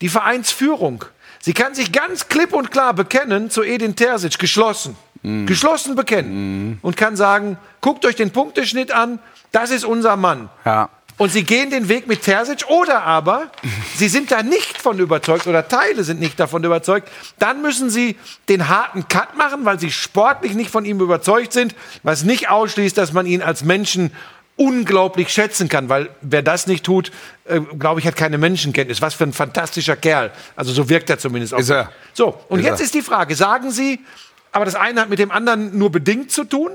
Die 0.00 0.08
Vereinsführung. 0.08 1.04
Sie 1.40 1.52
kann 1.54 1.74
sich 1.74 1.92
ganz 1.92 2.28
klipp 2.28 2.52
und 2.52 2.70
klar 2.70 2.92
bekennen 2.92 3.50
zu 3.50 3.62
Edin 3.62 3.94
Terzic, 3.94 4.38
geschlossen. 4.38 4.96
Geschlossen 5.46 5.96
bekennen. 5.96 6.78
Und 6.82 6.96
kann 6.96 7.16
sagen, 7.16 7.58
guckt 7.80 8.04
euch 8.04 8.14
den 8.14 8.30
Punkteschnitt 8.30 8.92
an, 8.92 9.18
das 9.50 9.70
ist 9.70 9.84
unser 9.84 10.16
Mann. 10.16 10.50
Ja. 10.64 10.90
Und 11.18 11.32
sie 11.32 11.44
gehen 11.44 11.70
den 11.70 11.88
Weg 11.88 12.06
mit 12.06 12.22
Terzic 12.22 12.68
oder 12.68 13.02
aber 13.02 13.50
sie 13.96 14.08
sind 14.08 14.30
da 14.30 14.42
nicht 14.42 14.76
von 14.76 14.98
überzeugt 14.98 15.46
oder 15.46 15.66
Teile 15.66 16.04
sind 16.04 16.20
nicht 16.20 16.38
davon 16.38 16.62
überzeugt, 16.62 17.08
dann 17.38 17.62
müssen 17.62 17.88
sie 17.88 18.16
den 18.50 18.68
harten 18.68 19.08
Cut 19.08 19.36
machen, 19.36 19.64
weil 19.64 19.80
sie 19.80 19.90
sportlich 19.90 20.54
nicht 20.54 20.70
von 20.70 20.84
ihm 20.84 21.00
überzeugt 21.00 21.54
sind, 21.54 21.74
was 22.02 22.24
nicht 22.24 22.50
ausschließt, 22.50 22.98
dass 22.98 23.14
man 23.14 23.24
ihn 23.24 23.40
als 23.40 23.64
Menschen 23.64 24.10
unglaublich 24.56 25.28
schätzen 25.30 25.68
kann, 25.68 25.88
weil 25.88 26.08
wer 26.22 26.42
das 26.42 26.66
nicht 26.66 26.84
tut, 26.84 27.12
äh, 27.44 27.60
glaube 27.60 28.00
ich, 28.00 28.06
hat 28.06 28.16
keine 28.16 28.38
Menschenkenntnis. 28.38 29.02
Was 29.02 29.14
für 29.14 29.24
ein 29.24 29.32
fantastischer 29.32 29.96
Kerl. 29.96 30.32
Also 30.54 30.72
so 30.72 30.88
wirkt 30.88 31.10
er 31.10 31.18
zumindest 31.18 31.54
auch. 31.54 31.58
Ist 31.58 31.70
er. 31.70 31.92
So, 32.14 32.40
und 32.48 32.60
Ist 32.60 32.66
jetzt 32.66 32.80
er. 32.80 32.84
ist 32.84 32.94
die 32.94 33.02
Frage, 33.02 33.36
sagen 33.36 33.70
Sie, 33.70 34.00
aber 34.52 34.64
das 34.64 34.74
eine 34.74 35.02
hat 35.02 35.10
mit 35.10 35.18
dem 35.18 35.30
anderen 35.30 35.76
nur 35.78 35.90
bedingt 35.90 36.30
zu 36.30 36.44
tun? 36.44 36.72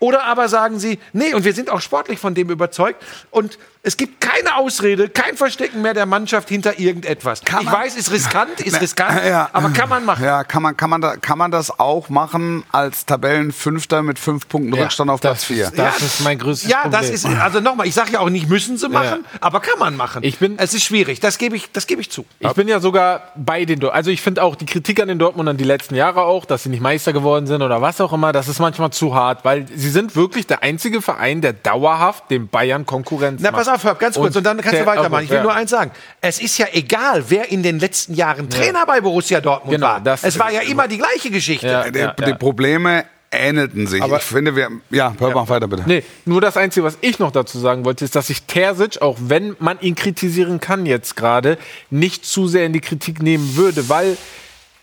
Oder 0.00 0.24
aber 0.24 0.48
sagen 0.48 0.78
Sie, 0.78 0.98
nee, 1.12 1.34
und 1.34 1.44
wir 1.44 1.52
sind 1.52 1.68
auch 1.68 1.82
sportlich 1.82 2.18
von 2.18 2.34
dem 2.34 2.48
überzeugt 2.48 3.02
und 3.30 3.58
es 3.82 3.96
gibt 3.96 4.20
keine 4.20 4.56
Ausrede, 4.56 5.08
kein 5.08 5.36
Verstecken 5.36 5.80
mehr 5.80 5.94
der 5.94 6.04
Mannschaft 6.06 6.48
hinter 6.50 6.78
irgendetwas. 6.78 7.40
Kann 7.42 7.62
ich 7.62 7.72
weiß, 7.72 7.96
ist 7.96 8.10
riskant, 8.12 8.60
ist 8.60 8.80
riskant, 8.80 9.24
Ja. 9.24 9.48
aber 9.54 9.70
kann 9.70 9.88
man 9.88 10.04
machen. 10.04 10.22
Ja, 10.24 10.44
kann 10.44 10.62
man, 10.62 10.76
kann, 10.76 10.90
man 10.90 11.00
da, 11.00 11.16
kann 11.16 11.38
man 11.38 11.50
das 11.50 11.78
auch 11.80 12.08
machen 12.10 12.62
als 12.72 13.06
Tabellenfünfter 13.06 14.02
mit 14.02 14.18
fünf 14.18 14.48
Punkten 14.48 14.74
Rückstand 14.74 15.10
auf 15.10 15.20
Platz 15.20 15.38
das, 15.38 15.44
vier? 15.44 15.64
ist- 15.64 15.78
Das 15.78 16.02
ist 16.02 16.20
mein 16.22 16.38
größtes 16.38 16.68
Ja, 16.70 16.82
Problem. 16.82 17.00
das 17.00 17.10
ist, 17.10 17.24
also 17.26 17.60
nochmal, 17.60 17.86
ich 17.86 17.94
sage 17.94 18.12
ja 18.12 18.20
auch 18.20 18.28
nicht, 18.28 18.48
müssen 18.48 18.76
sie 18.76 18.88
machen, 18.88 19.24
aber 19.40 19.60
kann 19.60 19.78
man 19.78 19.96
machen. 19.96 20.22
Ich 20.24 20.38
bin- 20.38 20.58
es 20.58 20.74
ist 20.74 20.84
schwierig, 20.84 21.20
das 21.20 21.38
gebe 21.38 21.56
ich, 21.56 21.72
das 21.72 21.86
gebe 21.86 22.00
ich 22.02 22.10
zu. 22.10 22.26
Ich 22.38 22.52
bin 22.52 22.68
ja 22.68 22.80
sogar 22.80 23.32
bei 23.36 23.64
den 23.64 23.80
Dor- 23.80 23.94
Also 23.94 24.10
ich 24.10 24.20
finde 24.20 24.42
auch 24.42 24.56
die 24.56 24.66
Kritik 24.66 25.00
an 25.00 25.08
den 25.08 25.18
Dortmundern 25.18 25.56
die 25.56 25.64
letzten 25.64 25.94
Jahre 25.94 26.22
auch, 26.22 26.44
dass 26.44 26.64
sie 26.64 26.68
nicht 26.68 26.82
Meister 26.82 27.12
geworden 27.14 27.46
sind 27.46 27.62
oder 27.62 27.80
was 27.80 28.00
auch 28.00 28.12
immer, 28.12 28.32
das 28.32 28.46
ist 28.48 28.58
manchmal 28.58 28.90
zu 28.90 29.14
hart, 29.14 29.44
weil 29.44 29.66
sie 29.74 29.90
sind 29.90 30.16
wirklich 30.16 30.46
der 30.46 30.62
einzige 30.62 31.00
Verein, 31.00 31.40
der 31.40 31.54
dauerhaft 31.54 32.30
dem 32.30 32.48
Bayern 32.48 32.84
Konkurrenz 32.84 33.40
Na, 33.42 33.50
macht. 33.50 33.60
Auf, 33.70 33.84
Herb, 33.84 33.98
ganz 33.98 34.16
kurz, 34.16 34.36
und, 34.36 34.44
dann 34.44 34.60
kannst 34.60 34.80
du 34.80 34.86
weitermachen. 34.86 35.24
Ich 35.24 35.30
will 35.30 35.38
ja. 35.38 35.42
nur 35.42 35.54
eins 35.54 35.70
sagen. 35.70 35.90
Es 36.20 36.40
ist 36.40 36.58
ja 36.58 36.66
egal, 36.72 37.24
wer 37.28 37.50
in 37.50 37.62
den 37.62 37.78
letzten 37.78 38.14
Jahren 38.14 38.50
Trainer 38.50 38.84
bei 38.86 39.00
Borussia 39.00 39.40
Dortmund 39.40 39.76
Genau, 39.76 39.86
war. 39.86 40.00
das- 40.00 40.24
es 40.24 40.38
war 40.38 40.50
ja 40.52 40.60
immer 40.60 40.88
die 40.88 40.98
gleiche 40.98 41.30
Geschichte. 41.30 41.66
Ja. 41.66 42.12
die, 42.12 42.24
die 42.24 42.34
Probleme 42.34 43.04
ähnelten 43.30 43.86
sich. 43.86 44.02
ich 44.04 44.22
finde, 44.22 44.56
wir. 44.56 44.68
Ja, 44.90 45.14
hör 45.18 45.30
mal 45.32 45.48
weiter 45.48 45.68
bitte. 45.68 45.84
Nee, 45.86 46.02
nur 46.24 46.40
das 46.40 46.56
Einzige, 46.56 46.84
was 46.84 46.98
ich 47.00 47.18
noch 47.18 47.30
dazu 47.30 47.58
sagen 47.58 47.84
wollte, 47.84 48.04
ist, 48.04 48.16
dass 48.16 48.26
sich 48.26 48.42
Terzic, 48.42 49.00
auch 49.00 49.16
wenn 49.20 49.56
man 49.58 49.78
ihn 49.80 49.94
kritisieren 49.94 50.60
kann 50.60 50.86
jetzt 50.86 51.16
gerade, 51.16 51.58
nicht 51.90 52.24
zu 52.24 52.48
sehr 52.48 52.66
in 52.66 52.72
die 52.72 52.80
Kritik 52.80 53.22
nehmen 53.22 53.56
würde, 53.56 53.88
weil 53.88 54.16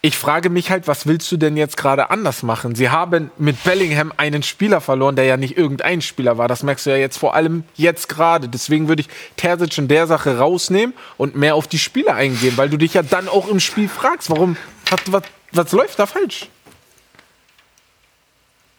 ich 0.01 0.17
frage 0.17 0.49
mich 0.49 0.69
halt, 0.69 0.87
was 0.87 1.07
willst 1.07 1.31
du 1.31 1.37
denn 1.37 1.57
jetzt 1.57 1.75
gerade 1.75 2.11
anders 2.11 2.43
machen? 2.43 2.75
Sie 2.75 2.89
haben 2.89 3.31
mit 3.37 3.63
Bellingham 3.63 4.13
einen 4.15 4.43
Spieler 4.43 4.79
verloren, 4.79 5.15
der 5.15 5.25
ja 5.25 5.37
nicht 5.37 5.57
irgendein 5.57 6.01
Spieler 6.01 6.37
war. 6.37 6.47
Das 6.47 6.61
merkst 6.63 6.85
du 6.85 6.91
ja 6.91 6.97
jetzt 6.97 7.17
vor 7.17 7.33
allem 7.33 7.63
jetzt 7.75 8.07
gerade. 8.07 8.47
Deswegen 8.47 8.87
würde 8.87 9.01
ich 9.01 9.09
Terzic 9.37 9.77
in 9.77 9.87
der 9.87 10.05
Sache 10.05 10.37
rausnehmen 10.37 10.93
und 11.17 11.35
mehr 11.35 11.55
auf 11.55 11.67
die 11.67 11.79
Spieler 11.79 12.15
eingehen, 12.15 12.57
weil 12.57 12.69
du 12.69 12.77
dich 12.77 12.93
ja 12.93 13.01
dann 13.01 13.27
auch 13.27 13.47
im 13.47 13.59
Spiel 13.59 13.89
fragst, 13.89 14.29
warum, 14.29 14.55
was, 14.89 15.01
was, 15.11 15.23
was 15.51 15.71
läuft 15.71 15.97
da 15.97 16.05
falsch? 16.05 16.47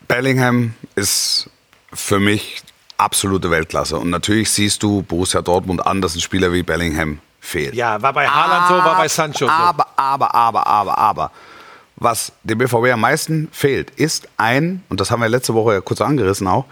Bellingham 0.06 0.74
ist 0.94 1.50
für 1.92 2.20
mich 2.20 2.62
absolute 2.96 3.50
Weltklasse. 3.50 3.98
Und 3.98 4.10
natürlich 4.10 4.50
siehst 4.50 4.82
du 4.82 5.02
Borussia 5.02 5.42
Dortmund 5.42 5.84
an, 5.84 6.00
dass 6.00 6.14
ein 6.14 6.20
Spieler 6.20 6.52
wie 6.52 6.62
Bellingham 6.62 7.20
fehlt. 7.48 7.74
Ja, 7.74 8.00
war 8.00 8.12
bei 8.12 8.28
Haaland 8.28 8.68
so, 8.68 8.74
war 8.74 8.96
bei 8.96 9.08
Sancho 9.08 9.46
so. 9.46 9.50
Aber, 9.50 9.86
aber, 9.96 10.34
aber, 10.34 10.66
aber, 10.66 10.98
aber. 10.98 11.30
Was 11.96 12.32
dem 12.44 12.58
BVB 12.58 12.92
am 12.92 13.00
meisten 13.00 13.48
fehlt, 13.50 13.90
ist 13.90 14.28
ein, 14.36 14.84
und 14.88 15.00
das 15.00 15.10
haben 15.10 15.20
wir 15.20 15.28
letzte 15.28 15.54
Woche 15.54 15.74
ja 15.74 15.80
kurz 15.80 16.00
angerissen 16.00 16.46
auch, 16.46 16.66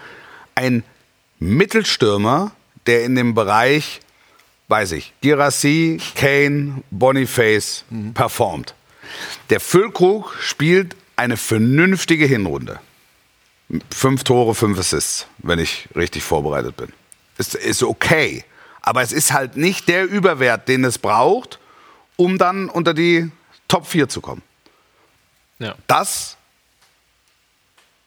ein 0.54 0.84
Mittelstürmer, 1.40 2.52
der 2.86 3.04
in 3.04 3.16
dem 3.16 3.34
Bereich 3.34 4.00
weiß 4.68 4.92
ich, 4.92 5.12
Girassi, 5.20 6.00
Kane, 6.14 6.82
Boniface 6.90 7.84
performt. 8.14 8.74
Der 9.50 9.60
Füllkrug 9.60 10.34
spielt 10.40 10.96
eine 11.16 11.36
vernünftige 11.36 12.26
Hinrunde. 12.26 12.80
Fünf 13.90 14.24
Tore, 14.24 14.54
fünf 14.54 14.78
Assists, 14.78 15.26
wenn 15.38 15.58
ich 15.58 15.88
richtig 15.96 16.22
vorbereitet 16.22 16.76
bin. 16.76 16.92
Ist, 17.38 17.54
ist 17.54 17.82
okay. 17.82 18.44
Aber 18.86 19.02
es 19.02 19.10
ist 19.12 19.32
halt 19.32 19.56
nicht 19.56 19.88
der 19.88 20.08
Überwert, 20.08 20.68
den 20.68 20.84
es 20.84 20.98
braucht, 20.98 21.58
um 22.14 22.38
dann 22.38 22.68
unter 22.68 22.94
die 22.94 23.30
Top 23.66 23.84
4 23.86 24.08
zu 24.08 24.20
kommen. 24.20 24.42
Ja. 25.58 25.74
Das 25.88 26.36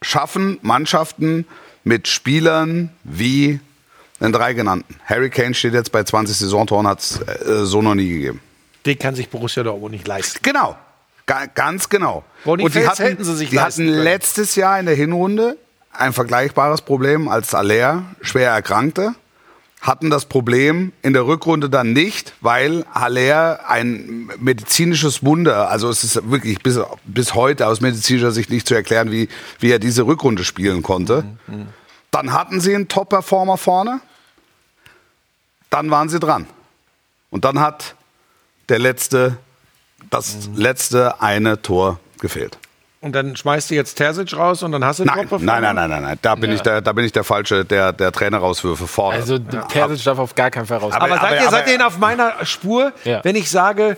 schaffen 0.00 0.58
Mannschaften 0.62 1.46
mit 1.84 2.08
Spielern 2.08 2.88
wie 3.04 3.60
den 4.20 4.32
drei 4.32 4.54
genannten. 4.54 4.96
Harry 5.04 5.28
Kane 5.28 5.52
steht 5.52 5.74
jetzt 5.74 5.92
bei 5.92 6.02
20 6.02 6.34
Saisontoren, 6.36 6.86
hat 6.86 7.00
es 7.00 7.20
äh, 7.20 7.66
so 7.66 7.82
noch 7.82 7.94
nie 7.94 8.08
gegeben. 8.08 8.40
Den 8.86 8.98
kann 8.98 9.14
sich 9.14 9.28
Borussia 9.28 9.62
Dortmund 9.62 9.92
nicht 9.92 10.08
leisten. 10.08 10.38
Genau. 10.42 10.78
Ga 11.26 11.44
ganz 11.44 11.90
genau. 11.90 12.24
Boniface 12.44 12.64
Und 12.64 12.82
die 12.82 12.88
hatten, 12.88 13.02
hätten 13.02 13.24
sie 13.24 13.36
sich 13.36 13.50
die 13.50 13.60
hatten 13.60 13.84
können. 13.86 14.02
letztes 14.02 14.54
Jahr 14.56 14.80
in 14.80 14.86
der 14.86 14.94
Hinrunde 14.94 15.58
ein 15.92 16.14
vergleichbares 16.14 16.80
Problem 16.80 17.28
als 17.28 17.54
Aller 17.54 18.02
schwer 18.22 18.50
erkrankte. 18.50 19.14
Hatten 19.80 20.10
das 20.10 20.26
Problem 20.26 20.92
in 21.00 21.14
der 21.14 21.26
Rückrunde 21.26 21.70
dann 21.70 21.94
nicht, 21.94 22.34
weil 22.42 22.84
Haller 22.92 23.60
ein 23.68 24.28
medizinisches 24.38 25.24
Wunder, 25.24 25.70
also 25.70 25.88
es 25.88 26.04
ist 26.04 26.30
wirklich 26.30 26.62
bis, 26.62 26.78
bis 27.04 27.34
heute 27.34 27.66
aus 27.66 27.80
medizinischer 27.80 28.30
Sicht 28.30 28.50
nicht 28.50 28.68
zu 28.68 28.74
erklären, 28.74 29.10
wie, 29.10 29.28
wie 29.58 29.70
er 29.70 29.78
diese 29.78 30.06
Rückrunde 30.06 30.44
spielen 30.44 30.82
konnte. 30.82 31.24
Dann 32.10 32.32
hatten 32.32 32.60
sie 32.60 32.74
einen 32.74 32.88
Top-Performer 32.88 33.56
vorne. 33.56 34.00
Dann 35.70 35.90
waren 35.90 36.08
sie 36.08 36.20
dran. 36.20 36.46
Und 37.30 37.44
dann 37.44 37.60
hat 37.60 37.94
der 38.68 38.80
letzte, 38.80 39.38
das 40.10 40.50
letzte 40.54 41.22
eine 41.22 41.62
Tor 41.62 42.00
gefehlt. 42.20 42.58
Und 43.02 43.12
dann 43.12 43.34
schmeißt 43.34 43.70
du 43.70 43.74
jetzt 43.74 43.94
Terzic 43.94 44.36
raus 44.36 44.62
und 44.62 44.72
dann 44.72 44.84
hast 44.84 44.98
du 45.00 45.04
Nein, 45.04 45.20
Top-Performer? 45.20 45.44
nein, 45.60 45.62
nein, 45.62 45.74
nein, 45.74 45.90
nein, 45.90 46.02
nein. 46.02 46.18
Da 46.20 46.34
bin, 46.34 46.52
ich, 46.52 46.60
der, 46.60 46.82
da 46.82 46.92
bin 46.92 47.04
ich 47.06 47.12
der 47.12 47.24
Falsche, 47.24 47.64
der, 47.64 47.94
der 47.94 48.12
Trainer 48.12 48.36
rauswürfe 48.38 48.86
fordert. 48.86 49.22
Also 49.22 49.38
Terzic 49.38 50.04
darf 50.04 50.18
auf 50.18 50.34
gar 50.34 50.50
keinen 50.50 50.66
Fall 50.66 50.78
raus. 50.78 50.92
Aber- 50.92 51.06
Aber, 51.06 51.18
seid, 51.18 51.32
ihr, 51.32 51.40
aber- 51.48 51.50
seid 51.50 51.66
ihr 51.68 51.72
denn 51.78 51.82
auf 51.82 51.96
meiner 51.98 52.44
Spur, 52.44 52.92
Ja. 53.04 53.24
wenn 53.24 53.36
ich 53.36 53.48
sage, 53.50 53.96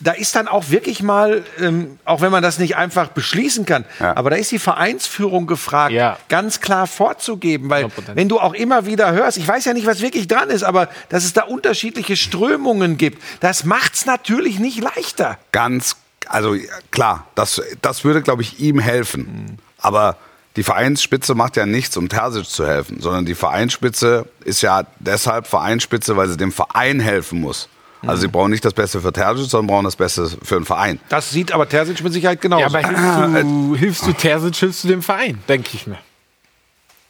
da 0.00 0.12
ist 0.12 0.36
dann 0.36 0.48
auch 0.48 0.68
wirklich 0.68 1.02
mal, 1.02 1.44
ähm, 1.60 1.98
auch 2.04 2.20
wenn 2.20 2.30
man 2.30 2.42
das 2.42 2.58
nicht 2.58 2.76
einfach 2.76 3.08
beschließen 3.08 3.64
kann, 3.64 3.86
Ja. 4.00 4.16
aber 4.16 4.28
da 4.28 4.36
ist 4.36 4.50
die 4.50 4.58
Vereinsführung 4.58 5.46
gefragt, 5.46 5.92
Ja. 5.92 6.18
ganz 6.28 6.60
klar 6.60 6.86
vorzugeben, 6.86 7.70
weil 7.70 7.84
100%. 7.84 8.16
wenn 8.16 8.28
du 8.28 8.38
auch 8.38 8.52
immer 8.52 8.84
wieder 8.84 9.12
hörst, 9.12 9.38
ich 9.38 9.48
weiß 9.48 9.64
ja 9.64 9.72
nicht, 9.72 9.86
was 9.86 10.02
wirklich 10.02 10.28
dran 10.28 10.50
ist, 10.50 10.62
aber 10.62 10.88
dass 11.08 11.24
es 11.24 11.32
da 11.32 11.44
unterschiedliche 11.44 12.16
Strömungen 12.18 12.98
gibt, 12.98 13.22
das 13.40 13.64
macht's 13.64 14.04
natürlich 14.04 14.58
nicht 14.58 14.78
leichter. 14.82 15.38
Ganz, 15.52 15.96
also 16.28 16.56
klar, 16.90 17.26
das, 17.34 17.62
das 17.80 18.04
würde, 18.04 18.22
glaube 18.22 18.42
ich, 18.42 18.60
ihm 18.60 18.78
helfen. 18.78 19.58
Aber 19.78 20.16
die 20.56 20.62
Vereinsspitze 20.62 21.34
macht 21.34 21.56
ja 21.56 21.66
nichts, 21.66 21.96
um 21.96 22.08
Terzic 22.08 22.46
zu 22.46 22.66
helfen, 22.66 23.00
sondern 23.00 23.24
die 23.24 23.34
Vereinsspitze 23.34 24.26
ist 24.44 24.62
ja 24.62 24.84
deshalb 24.98 25.46
Vereinsspitze, 25.46 26.16
weil 26.16 26.28
sie 26.28 26.36
dem 26.36 26.52
Verein 26.52 27.00
helfen 27.00 27.40
muss. 27.40 27.68
Also 28.04 28.22
sie 28.22 28.28
brauchen 28.28 28.50
nicht 28.50 28.64
das 28.64 28.74
Beste 28.74 29.00
für 29.00 29.12
Terzic, 29.12 29.48
sondern 29.48 29.68
brauchen 29.68 29.84
das 29.84 29.96
Beste 29.96 30.28
für 30.28 30.56
den 30.56 30.64
Verein. 30.64 30.98
Das 31.08 31.30
sieht 31.30 31.52
aber 31.52 31.68
Terzic 31.68 32.02
mit 32.02 32.12
Sicherheit 32.12 32.40
genauso. 32.40 32.62
ja, 32.62 32.66
aber 32.66 32.88
hilfst 32.88 33.44
du, 33.44 33.74
hilfst 33.78 34.06
du 34.06 34.12
Terzic, 34.12 34.56
hilfst 34.56 34.84
du 34.84 34.88
dem 34.88 35.02
Verein, 35.02 35.38
denke 35.48 35.70
ich 35.74 35.86
mir. 35.86 35.98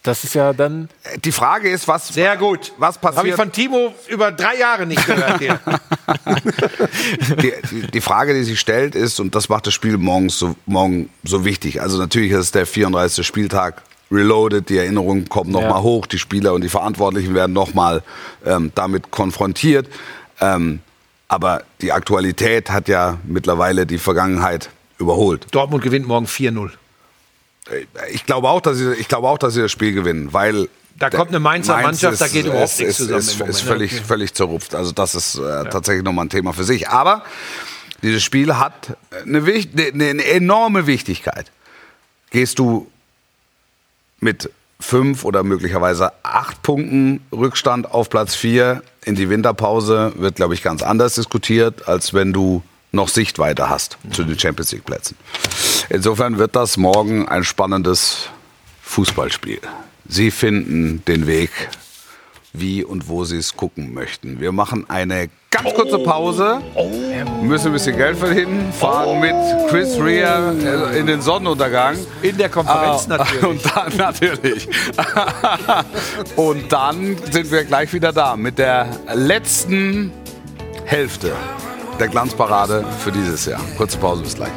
Das 0.03 0.25
ist 0.25 0.35
ja 0.35 0.53
dann. 0.53 0.89
Die 1.25 1.31
Frage 1.31 1.71
ist, 1.71 1.87
was, 1.87 2.09
Sehr 2.09 2.37
gut. 2.37 2.73
was 2.79 2.97
Habe 2.97 3.11
ich 3.11 3.17
passiert? 3.17 3.37
von 3.37 3.53
Timo 3.53 3.95
über 4.09 4.33
drei 4.33 4.57
Jahre 4.57 4.85
nicht 4.85 5.07
gehört 5.07 5.39
hier. 5.39 5.61
die, 7.41 7.53
die- 7.71 7.87
die 7.91 8.01
Frage, 8.01 8.35
die 8.35 8.43
sich 8.43 8.59
stellt, 8.59 8.95
ist, 8.95 9.21
und 9.21 9.35
das 9.35 9.49
macht 9.49 9.67
das 9.67 9.75
Spiel 9.75 9.99
morgens 9.99 10.39
so, 10.39 10.57
morgen 10.67 11.09
so 11.25 11.45
wichtig. 11.45 11.81
Also 11.81 11.99
natürlich 11.99 12.33
ist 12.33 12.39
es 12.39 12.51
der 12.53 12.67
34. 12.67 13.25
Spieltag 13.27 13.83
reloaded, 14.11 14.69
die 14.69 14.77
Erinnerungen 14.79 15.29
kommen 15.29 15.51
nochmal 15.53 15.69
Ja. 15.71 15.75
mal 15.77 15.83
hoch, 15.83 16.07
die 16.07 16.19
Spieler 16.19 16.53
und 16.53 16.63
die 16.63 16.69
Verantwortlichen 16.69 17.35
werden 17.35 17.53
nochmal 17.53 18.03
ähm, 18.45 18.73
damit 18.75 19.11
konfrontiert. 19.11 19.89
Ähm, 20.41 20.81
aber 21.29 21.63
die 21.81 21.93
Aktualität 21.93 22.71
hat 22.71 22.89
ja 22.89 23.19
mittlerweile 23.25 23.87
die 23.87 23.99
Vergangenheit 23.99 24.69
überholt. 24.99 25.47
Dortmund 25.53 25.83
gewinnt 25.83 26.07
morgen 26.07 26.27
4-0. 26.27 26.71
Ich 28.13 28.27
glaube 28.27 28.49
auch, 28.49 28.61
dass 28.61 28.77
sie, 28.79 28.93
ich 28.95 29.09
glaube 29.09 29.29
auch, 29.29 29.39
dass 29.39 29.55
sie 29.55 29.61
das 29.63 29.71
Spiel 29.73 29.93
gewinnen, 29.93 30.33
weil 30.33 30.69
Da 30.99 31.11
kommt 31.11 31.31
eine 31.31 31.41
Mainzer 31.41 31.81
Mannschaft, 31.81 32.21
da 32.21 32.29
geht 32.29 32.47
überhaupt 32.47 32.79
nichts 32.79 32.97
zusammen 32.97 33.19
Ist, 33.19 33.39
Moment, 33.39 33.51
ist 33.57 33.63
ne? 33.65 33.69
völlig, 33.71 34.01
völlig 34.01 34.35
zerrupft. 34.35 34.75
Also 34.75 34.93
das 34.93 35.15
ist 35.15 35.37
äh, 35.37 35.65
tatsächlich 35.71 36.05
nochmal 36.05 36.27
ein 36.27 36.31
Thema 36.31 36.53
für 36.53 36.65
sich. 36.65 36.89
Aber 36.89 37.23
dieses 38.03 38.23
Spiel 38.23 38.57
hat 38.57 38.97
eine, 39.25 39.47
wich- 39.47 39.69
eine, 39.77 40.09
eine 40.09 40.25
enorme 40.25 40.87
Wichtigkeit. 40.87 41.51
Gehst 42.31 42.59
du 42.59 42.91
mit 44.21 44.51
fünf 44.81 45.25
oder 45.25 45.43
möglicherweise 45.45 46.13
acht 46.23 46.63
Punkten 46.63 47.25
Rückstand 47.33 47.91
auf 47.91 48.11
Platz 48.11 48.35
vier 48.35 48.83
in 49.05 49.15
die 49.15 49.31
Winterpause, 49.31 50.13
wird, 50.17 50.37
glaube 50.37 50.55
ich, 50.55 50.63
ganz 50.63 50.83
anders 50.83 51.15
diskutiert, 51.15 51.89
als 51.89 52.15
wenn 52.15 52.33
du 52.33 52.63
noch 52.91 53.09
Sichtweite 53.09 53.69
hast 53.71 53.97
zu 54.13 54.25
den 54.25 54.39
Champions 54.39 54.73
League 54.73 54.85
Plätzen. 54.85 55.17
Insofern 55.89 56.39
wird 56.39 56.57
das 56.57 56.77
morgen 56.77 57.29
ein 57.29 57.45
spannendes 57.45 58.29
Fußballspiel. 58.83 59.61
Sie 60.09 60.31
finden 60.31 61.03
den 61.07 61.27
Weg, 61.27 61.51
wie 62.53 62.85
und 62.85 63.09
wo 63.09 63.25
Sie 63.25 63.39
es 63.39 63.57
gucken 63.57 63.95
möchten. 63.95 64.41
Wir 64.41 64.53
machen 64.53 64.89
eine 64.91 65.31
ganz 65.51 65.73
kurze 65.75 65.99
Pause, 65.99 66.61
müssen 67.43 67.69
ein 67.69 67.73
bisschen 67.73 67.97
Geld 67.97 68.19
verdienen, 68.19 68.73
fahren 68.73 69.21
mit 69.21 69.35
Chris 69.71 69.99
Rea 69.99 70.53
äh, 70.53 70.99
in 70.99 71.07
den 71.07 71.23
Sonnenuntergang. 71.23 71.97
In 72.23 72.37
der 72.37 72.49
Konferenz 72.49 73.07
Ah, 73.09 73.17
natürlich. 73.19 73.45
Und 73.45 73.63
dann 73.75 73.97
natürlich. 73.97 74.69
und 76.37 76.73
dann 76.73 77.17
sind 77.31 77.51
wir 77.51 77.65
gleich 77.65 77.93
wieder 77.93 78.13
da 78.13 78.37
mit 78.37 78.59
der 78.59 78.89
letzten 79.15 80.13
Hälfte 80.85 81.33
der 81.99 82.09
Glanzparade 82.09 82.85
für 82.99 83.13
dieses 83.13 83.47
Jahr. 83.47 83.61
Kurze 83.77 83.97
Pause, 83.99 84.23
bis 84.23 84.35
gleich. 84.35 84.53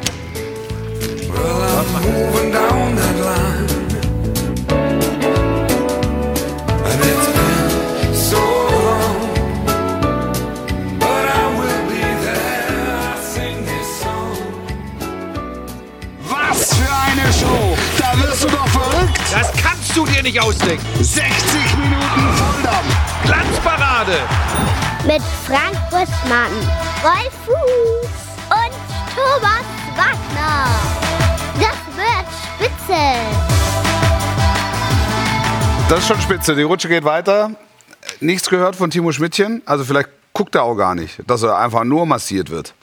Ausdenken. 20.46 21.04
60 21.04 21.76
Minuten 21.76 22.36
Volldampf! 22.36 22.96
Glanzparade. 23.24 24.18
Mit 25.06 25.22
Frank 25.46 25.76
Buschmann, 25.90 26.52
Wolf 27.02 27.32
Fuß 27.44 28.10
und 28.50 28.72
Thomas 29.14 29.66
Wagner. 29.96 30.75
Das 35.88 36.00
ist 36.00 36.08
schon 36.08 36.20
spitze. 36.20 36.56
Die 36.56 36.62
Rutsche 36.62 36.88
geht 36.88 37.04
weiter. 37.04 37.52
Nichts 38.20 38.50
gehört 38.50 38.74
von 38.74 38.90
Timo 38.90 39.12
Schmidtchen. 39.12 39.62
Also 39.66 39.84
vielleicht 39.84 40.08
guckt 40.32 40.56
er 40.56 40.64
auch 40.64 40.74
gar 40.74 40.96
nicht, 40.96 41.20
dass 41.28 41.44
er 41.44 41.58
einfach 41.58 41.84
nur 41.84 42.06
massiert 42.06 42.50
wird. 42.50 42.74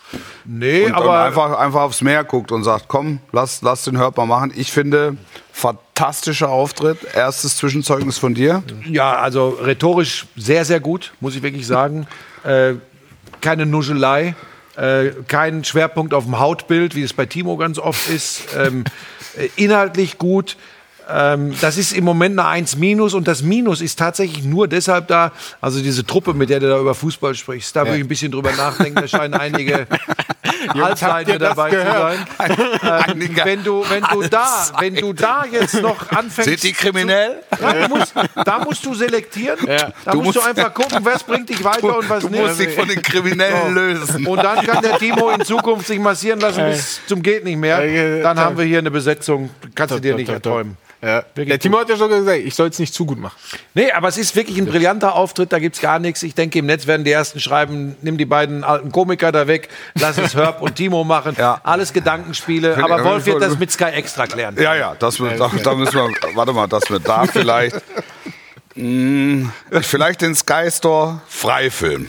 Nee, 0.46 0.86
Und, 0.86 0.94
aber 0.94 1.10
und 1.10 1.16
einfach, 1.16 1.60
einfach 1.60 1.82
aufs 1.82 2.02
Meer 2.02 2.24
guckt 2.24 2.54
und 2.54 2.64
sagt, 2.64 2.88
komm, 2.88 3.20
lass, 3.34 3.62
lass 3.62 3.84
den 3.84 3.98
Hörbar 3.98 4.26
machen. 4.26 4.54
Ich 4.56 4.72
finde, 4.72 5.18
fantastischer 5.52 6.48
Auftritt. 6.48 6.98
Erstes 7.14 7.58
Zwischenzeugnis 7.58 8.18
von 8.18 8.34
dir. 8.36 8.64
ja, 8.86 9.18
also 9.18 9.50
rhetorisch 9.50 10.26
sehr, 10.38 10.64
sehr 10.64 10.80
gut, 10.80 11.14
muss 11.20 11.36
ich 11.36 11.44
wirklich 11.44 11.68
sagen. 11.68 12.08
äh, 12.46 12.76
keine 13.42 13.66
Nuschelei, 13.66 14.34
äh, 14.78 15.10
kein 15.28 15.66
Schwerpunkt 15.66 16.14
auf 16.14 16.24
dem 16.24 16.40
Hautbild, 16.40 16.96
wie 16.96 17.04
es 17.04 17.12
bei 17.12 17.26
Timo 17.26 17.58
ganz 17.58 17.80
oft 17.80 18.10
ist. 18.10 18.44
Ähm, 18.58 18.86
äh, 19.38 19.50
inhaltlich 19.58 20.18
gut. 20.18 20.56
Ähm, 21.10 21.54
das 21.62 21.78
ist 21.78 21.94
im 21.94 22.04
Moment 22.04 22.40
eine 22.40 22.48
1 22.48 22.78
Minus 22.78 23.14
und 23.14 23.28
das 23.28 23.42
Minus 23.42 23.82
ist 23.82 24.00
tatsächlich 24.00 24.44
nur 24.44 24.68
deshalb 24.68 25.08
da, 25.08 25.32
also 25.62 25.82
diese 25.82 26.06
Truppe, 26.06 26.34
mit 26.34 26.50
der 26.50 26.60
du 26.60 26.70
da 26.70 26.80
über 26.80 26.96
Fußball 26.96 27.36
sprichst, 27.36 27.76
da 27.76 27.86
würde 27.86 27.98
ich 27.98 28.04
ein 28.04 28.08
bisschen 28.08 28.32
drüber 28.32 28.52
nachdenken, 28.54 29.02
da 29.02 29.08
scheinen 29.08 29.34
einige 29.34 29.88
das 30.74 31.00
dabei 31.56 31.70
gehört? 31.70 32.18
zu 32.28 32.36
sein. 32.38 32.58
Ähm, 33.20 33.30
wenn 33.44 33.64
du, 33.64 33.84
wenn 33.90 34.04
du 34.04 34.28
da, 34.28 34.46
wenn 34.80 34.96
du 34.96 35.14
da 35.14 35.46
jetzt 35.50 35.82
noch 35.82 36.10
anfängst. 36.12 36.50
Sind 36.50 36.64
die 36.64 36.74
kriminell? 36.74 37.44
Ja, 37.62 37.88
du 37.88 37.96
musst, 37.96 38.14
da 38.46 38.60
musst 38.60 38.86
du 38.86 38.94
selektieren. 38.94 39.60
Da 40.06 40.12
Du 40.12 40.22
musst, 40.22 40.38
du 40.38 40.42
einfach 40.42 40.74
gucken, 40.74 41.00
was 41.04 41.24
bringt 41.24 41.50
dich 41.50 41.64
weiter 41.64 41.98
und 41.98 42.10
was 42.10 42.22
Du 42.24 42.30
nicht. 42.30 42.42
musst 42.42 42.60
dich 42.60 42.74
von 42.74 42.88
den 42.88 43.02
Kriminellen 43.02 43.74
lösen. 43.74 44.26
Und 44.26 44.44
dann 44.44 44.66
kann 44.66 44.82
der 44.82 44.98
Timo 44.98 45.30
in 45.32 45.44
Zukunft 45.44 45.88
sich 45.88 46.00
massieren 46.00 46.40
lassen 46.40 46.64
bis 46.66 47.02
zum 47.08 47.22
geht 47.22 47.44
nicht 47.44 47.58
mehr. 47.58 48.22
Dann 48.22 48.40
haben 48.40 48.58
wir 48.58 48.66
hier 48.66 48.80
eine 48.80 48.92
Besetzung, 48.92 49.50
kannst 49.76 49.96
du 49.96 50.00
dir 50.00 50.16
nicht 50.16 50.32
top, 50.42 50.66
erträumen. 51.04 51.50
Der 51.50 51.60
Timo 51.60 51.80
hat 51.80 51.90
ja 51.90 51.98
schon 51.98 52.10
gesagt, 52.10 52.40
ich 52.40 52.56
soll 52.56 52.70
es 52.70 52.80
nicht 52.80 52.94
zu 52.94 53.06
gut 53.06 53.20
machen. 53.20 53.36
Nee, 53.74 53.92
aber 53.92 54.08
es 54.08 54.18
ist 54.18 54.36
wirklich 54.36 54.58
ein 54.58 54.66
brillanter 54.66 55.16
Auftritt, 55.16 55.52
da 55.52 55.60
gibt's 55.60 55.80
gar 55.82 56.00
nichts. 56.00 56.24
Ich 56.24 56.36
denke, 56.36 56.60
im 56.60 56.66
Netz 56.66 56.88
werden 56.88 57.04
die 57.04 57.12
ersten 57.12 57.40
schreiben, 57.40 57.96
nimm 58.02 58.18
die 58.18 58.26
beiden 58.26 58.64
alten 58.64 58.92
Komiker 58.92 59.32
da 59.32 59.48
weg, 59.48 59.70
lass 59.96 60.18
es 60.18 60.36
Herb 60.36 60.62
und 60.62 60.76
Timo 60.76 61.04
machen. 61.04 61.36
Ja. 61.44 61.60
Alles 61.64 61.92
Gedankenspiele. 61.94 62.76
Find- 62.76 62.86
Aber 62.92 63.04
Wolf 63.04 63.26
wird 63.26 63.42
das 63.42 63.58
mit 63.60 63.72
Sky 63.72 63.86
extra 63.86 64.28
klären. 64.28 64.56
Ja, 64.60 64.76
ja, 64.76 64.96
das 64.98 65.20
wird, 65.20 65.40
da, 65.40 65.52
da 65.64 65.74
müssen 65.74 65.94
wir, 65.96 66.10
warte 66.36 66.54
mal, 66.54 66.68
dass 66.68 66.84
wir 66.90 67.00
da 67.00 67.26
vielleicht, 67.32 67.76
vielleicht 68.76 70.22
den 70.22 70.34
Sky 70.36 70.70
Store 70.72 71.22
Freifilm. 71.28 72.08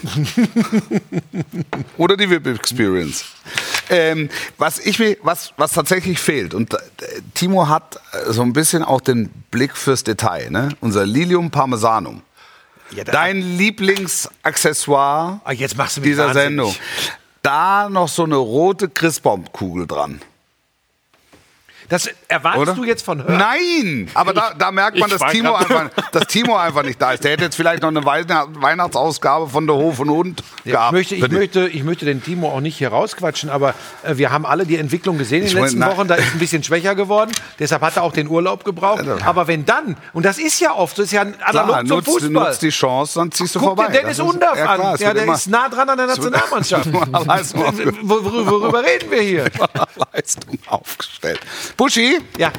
Oder 1.99 2.17
die 2.17 2.29
VIP 2.31 2.47
Experience. 2.47 3.25
Ähm, 3.91 4.31
was 4.57 4.79
ich 4.79 4.99
was, 5.23 5.53
was 5.59 5.73
tatsächlich 5.73 6.19
fehlt, 6.19 6.55
und 6.55 6.73
äh, 6.73 6.79
Timo 7.35 7.69
hat 7.69 7.97
äh, 8.13 8.33
so 8.33 8.41
ein 8.43 8.53
bisschen 8.55 8.83
auch 8.83 9.03
den 9.03 9.29
Blick 9.51 9.77
fürs 9.77 10.05
Detail, 10.05 10.51
ne? 10.51 10.71
Unser 10.81 11.05
Lilium 11.05 11.51
Parmesanum. 11.51 12.23
Ja, 12.93 13.05
Dein 13.05 13.43
Lieblingsaccessoire 13.59 15.41
Ah, 15.45 15.53
dieser 15.53 15.79
wahnsinnig. 15.79 16.33
Sendung. 16.33 16.75
Da 17.43 17.89
noch 17.91 18.09
so 18.09 18.25
eine 18.25 18.37
rote 18.37 18.89
Christbaumkugel 18.89 19.87
dran. 19.87 20.21
Das 21.89 22.09
erwartest 22.29 22.63
Oder? 22.63 22.75
du 22.75 22.85
jetzt 22.85 23.05
von 23.05 23.19
Herb? 23.25 23.29
Nein, 23.39 24.11
aber 24.15 24.33
da, 24.33 24.53
da 24.57 24.71
merkt 24.73 24.99
man, 24.99 25.11
ich 25.11 25.17
dass 25.17 25.31
Timo, 25.33 25.55
einfach, 25.55 25.91
dass 26.13 26.27
Timo 26.29 26.57
einfach 26.57 26.83
nicht 26.83 27.01
da 27.01 27.13
ist. 27.13 27.23
Der 27.25 27.33
hätte 27.33 27.45
jetzt 27.45 27.57
vielleicht 27.57 27.83
noch 27.83 27.91
eine 27.91 28.05
Weihnacht- 28.05 28.49
Weihnachtsausgabe 28.61 29.49
von 29.49 29.67
der 29.67 29.77
Hof 29.77 29.99
und 30.01 30.09
Hund 30.11 30.43
Ich 30.65 30.73
gehabt. 30.73 30.93
möchte, 30.93 31.15
ich, 31.15 31.29
möchte, 31.31 31.69
ich 31.69 31.85
möchte 31.85 32.05
den 32.07 32.23
Timo 32.23 32.51
auch 32.51 32.61
nicht 32.61 32.77
hier 32.79 32.89
rausquatschen, 32.89 33.51
aber 33.51 33.75
äh, 34.03 34.17
wir 34.17 34.31
haben 34.33 34.47
alle 34.47 34.65
die 34.67 34.77
Entwicklung 34.79 35.19
gesehen 35.19 35.41
in 35.43 35.47
Ich 35.49 35.53
den 35.55 35.63
letzten 35.63 35.79
na- 35.81 35.89
Wochen. 35.91 36.09
Da 36.09 36.15
ist 36.15 36.33
ein 36.33 36.39
bisschen 36.39 36.63
schwächer 36.65 36.95
geworden. 36.95 37.33
Deshalb 37.59 37.83
hat 37.83 37.97
er 37.97 38.03
auch 38.03 38.13
den 38.13 38.29
Urlaub 38.29 38.65
gebraucht. 38.65 39.05
Aber 39.25 39.47
wenn 39.47 39.65
dann, 39.67 39.97
und 40.13 40.25
das 40.25 40.39
ist 40.39 40.61
ja 40.61 40.75
oft, 40.75 40.99
das 40.99 41.07
ist 41.07 41.13
ja 41.13 41.21
analog 41.23 41.45
Klar, 41.51 41.79
zum 41.85 41.89
nutzt, 41.89 42.09
Fußball. 42.09 42.31
nutzt 42.31 42.63
die 42.63 42.71
Chance, 42.71 43.19
dann 43.19 43.31
ziehst 43.33 43.55
du 43.55 43.59
Guck 43.61 43.69
vorbei. 43.69 43.87
dir 43.89 44.01
Dennis 44.01 44.21
Undaff 44.21 44.57
ja, 44.59 44.65
klar, 44.75 44.89
an. 44.89 44.95
es 44.95 45.01
Ja, 45.01 45.13
der 45.15 45.25
immer- 45.25 45.35
ist 45.35 45.49
nah 45.49 45.69
dran 45.69 45.89
an 45.89 45.99
der 45.99 46.07
Nationalmannschaft. 46.07 46.89
Leistung 47.27 47.63
Worüber 48.03 48.83
reden 48.83 49.11
wir 49.11 49.21
hier? 49.23 49.45
Leistung 50.13 50.59
aufgestellt. 50.67 51.41
Buschi, 51.77 52.19
Ja, 52.39 52.53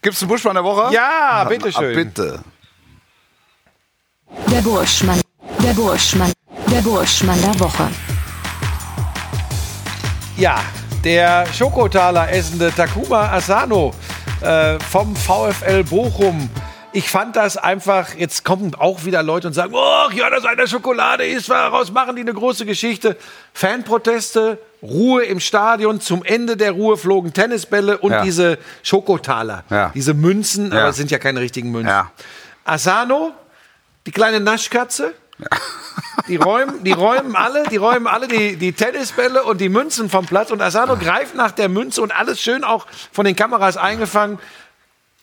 gibt's 0.00 0.20
einen 0.22 0.28
Buschmann 0.28 0.54
der 0.54 0.64
Woche? 0.64 0.92
ja 0.94 1.08
Ah, 1.40 1.44
bitteschön. 1.44 1.94
bitte. 1.94 2.40
Der 4.50 4.60
Burschmann. 4.60 5.20
Der 5.62 5.72
Burschmann. 5.74 6.32
Der 6.70 6.80
Burschmann 6.80 7.40
der 7.42 7.58
Woche. 7.60 7.88
Ja, 10.36 10.60
der 11.04 11.46
Schokotaler 11.52 12.30
essende 12.32 12.72
Takuma 12.74 13.30
Asano 13.32 13.92
äh, 14.40 14.78
vom 14.90 15.14
VfL 15.16 15.84
Bochum. 15.84 16.48
Ich 16.94 17.08
fand 17.08 17.36
das 17.36 17.56
einfach, 17.56 18.14
jetzt 18.14 18.44
kommen 18.44 18.74
auch 18.74 19.04
wieder 19.04 19.22
Leute 19.22 19.46
und 19.48 19.54
sagen, 19.54 19.72
oh, 19.74 20.10
ja, 20.14 20.28
das 20.30 20.44
eine 20.44 20.68
Schokolade 20.68 21.24
ist, 21.24 21.48
daraus 21.50 21.90
machen 21.90 22.16
die 22.16 22.22
eine 22.22 22.34
große 22.34 22.66
Geschichte. 22.66 23.16
Fanproteste, 23.54 24.58
Ruhe 24.82 25.22
im 25.24 25.38
Stadion, 25.40 26.00
zum 26.00 26.24
Ende 26.24 26.56
der 26.56 26.72
Ruhe 26.72 26.96
flogen 26.96 27.32
Tennisbälle 27.32 27.98
und 27.98 28.10
Ja. 28.12 28.22
diese 28.22 28.58
Schokotaler, 28.82 29.64
Ja. 29.70 29.90
diese 29.94 30.12
Münzen, 30.12 30.72
aber 30.72 30.88
es 30.88 30.96
sind 30.96 31.10
ja 31.10 31.18
keine 31.18 31.40
richtigen 31.40 31.70
Münzen. 31.70 31.94
Asano, 32.64 33.32
die 34.06 34.10
kleine 34.10 34.40
Naschkatze, 34.40 35.14
die 36.28 36.36
räumen, 36.36 36.82
die 36.84 36.92
räumen 36.92 37.36
alle, 37.36 37.64
die 37.68 37.76
räumen 37.76 38.06
alle 38.06 38.26
die, 38.28 38.56
die 38.56 38.72
Tennisbälle 38.72 39.42
und 39.44 39.60
die 39.60 39.68
Münzen 39.68 40.10
vom 40.10 40.26
Platz 40.26 40.50
und 40.50 40.60
Asano 40.60 40.96
greift 40.96 41.34
nach 41.36 41.52
der 41.52 41.68
Münze 41.68 42.02
und 42.02 42.12
alles 42.12 42.40
schön 42.40 42.64
auch 42.64 42.86
von 43.12 43.24
den 43.24 43.36
Kameras 43.36 43.76
eingefangen, 43.76 44.38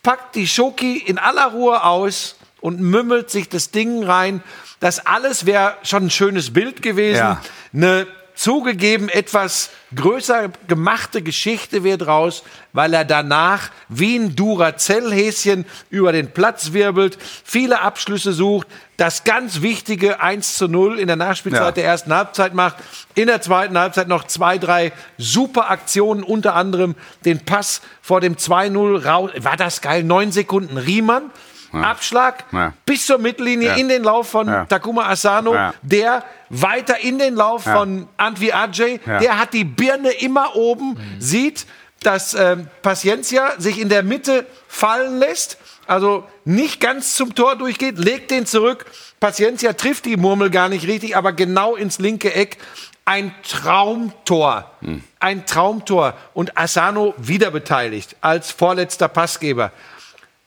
packt 0.03 0.35
die 0.35 0.47
Schoki 0.47 0.97
in 0.97 1.17
aller 1.17 1.47
Ruhe 1.47 1.83
aus 1.83 2.35
und 2.61 2.79
mümmelt 2.79 3.29
sich 3.29 3.49
das 3.49 3.71
Ding 3.71 4.03
rein. 4.03 4.41
Das 4.79 5.05
alles 5.05 5.45
wäre 5.45 5.75
schon 5.83 6.05
ein 6.05 6.09
schönes 6.09 6.53
Bild 6.53 6.81
gewesen. 6.81 7.17
Ja. 7.19 7.41
Eine 7.73 8.07
zugegeben 8.39 9.09
etwas 9.09 9.69
größer 9.93 10.49
gemachte 10.69 11.21
Geschichte 11.21 11.83
wird 11.83 12.07
raus, 12.07 12.43
weil 12.71 12.93
er 12.93 13.03
danach 13.03 13.69
wie 13.89 14.15
ein 14.15 14.33
Duracell-Häschen 14.33 15.65
über 15.89 16.13
den 16.13 16.31
Platz 16.31 16.71
wirbelt, 16.71 17.17
viele 17.43 17.81
Abschlüsse 17.81 18.31
sucht, 18.31 18.67
das 18.95 19.25
ganz 19.25 19.61
wichtige 19.61 20.21
1 20.21 20.55
zu 20.55 20.69
0 20.69 20.99
in 20.99 21.07
der 21.07 21.17
Nachspielzeit 21.17 21.61
Ja. 21.61 21.71
der 21.71 21.83
ersten 21.83 22.13
Halbzeit 22.13 22.53
macht, 22.53 22.77
in 23.13 23.27
der 23.27 23.41
zweiten 23.41 23.77
Halbzeit 23.77 24.07
noch 24.07 24.23
zwei, 24.23 24.57
drei 24.57 24.93
super 25.17 25.69
Aktionen, 25.69 26.23
unter 26.23 26.55
anderem 26.55 26.95
den 27.25 27.43
Pass 27.43 27.81
vor 28.01 28.21
dem 28.21 28.37
2-0 28.37 29.03
raus. 29.05 29.31
War 29.39 29.57
das 29.57 29.81
geil? 29.81 30.05
Neun 30.05 30.31
Sekunden 30.31 30.77
Riemann. 30.77 31.29
Abschlag 31.71 32.43
Ja. 32.51 32.73
bis 32.85 33.05
zur 33.05 33.17
Mittellinie 33.19 33.69
Ja. 33.69 33.73
in 33.75 33.87
den 33.89 34.03
Lauf 34.03 34.29
von 34.29 34.47
Ja. 34.47 34.65
Takuma 34.65 35.07
Asano, 35.09 35.53
Ja. 35.53 35.73
der 35.81 36.23
weiter 36.49 36.99
in 36.99 37.19
den 37.19 37.35
Lauf 37.35 37.65
Ja. 37.65 37.77
von 37.77 38.07
Antwi 38.17 38.51
Ajay, 38.51 38.99
Ja. 39.05 39.19
der 39.19 39.39
hat 39.39 39.53
die 39.53 39.63
Birne 39.63 40.11
immer 40.11 40.55
oben, 40.55 40.97
sieht, 41.19 41.65
dass 42.01 42.33
ähm, 42.33 42.67
Paciencia 42.81 43.51
sich 43.59 43.77
in 43.79 43.89
der 43.89 44.03
Mitte 44.03 44.45
fallen 44.67 45.19
lässt, 45.19 45.57
also 45.85 46.23
nicht 46.45 46.79
ganz 46.79 47.13
zum 47.15 47.35
Tor 47.35 47.55
durchgeht, 47.57 47.97
legt 47.97 48.31
den 48.31 48.45
zurück. 48.45 48.85
Paciencia 49.19 49.73
trifft 49.73 50.05
die 50.05 50.15
Murmel 50.15 50.49
gar 50.49 50.69
nicht 50.69 50.87
richtig, 50.87 51.17
aber 51.17 51.33
genau 51.33 51.75
ins 51.75 51.99
linke 51.99 52.33
Eck. 52.33 52.57
Ein 53.05 53.33
Traumtor. 53.47 54.71
Ein 55.19 55.45
Traumtor. 55.45 56.13
Und 56.33 56.57
Asano 56.57 57.13
wieder 57.17 57.51
beteiligt 57.51 58.15
als 58.21 58.51
vorletzter 58.51 59.07
Passgeber. 59.07 59.71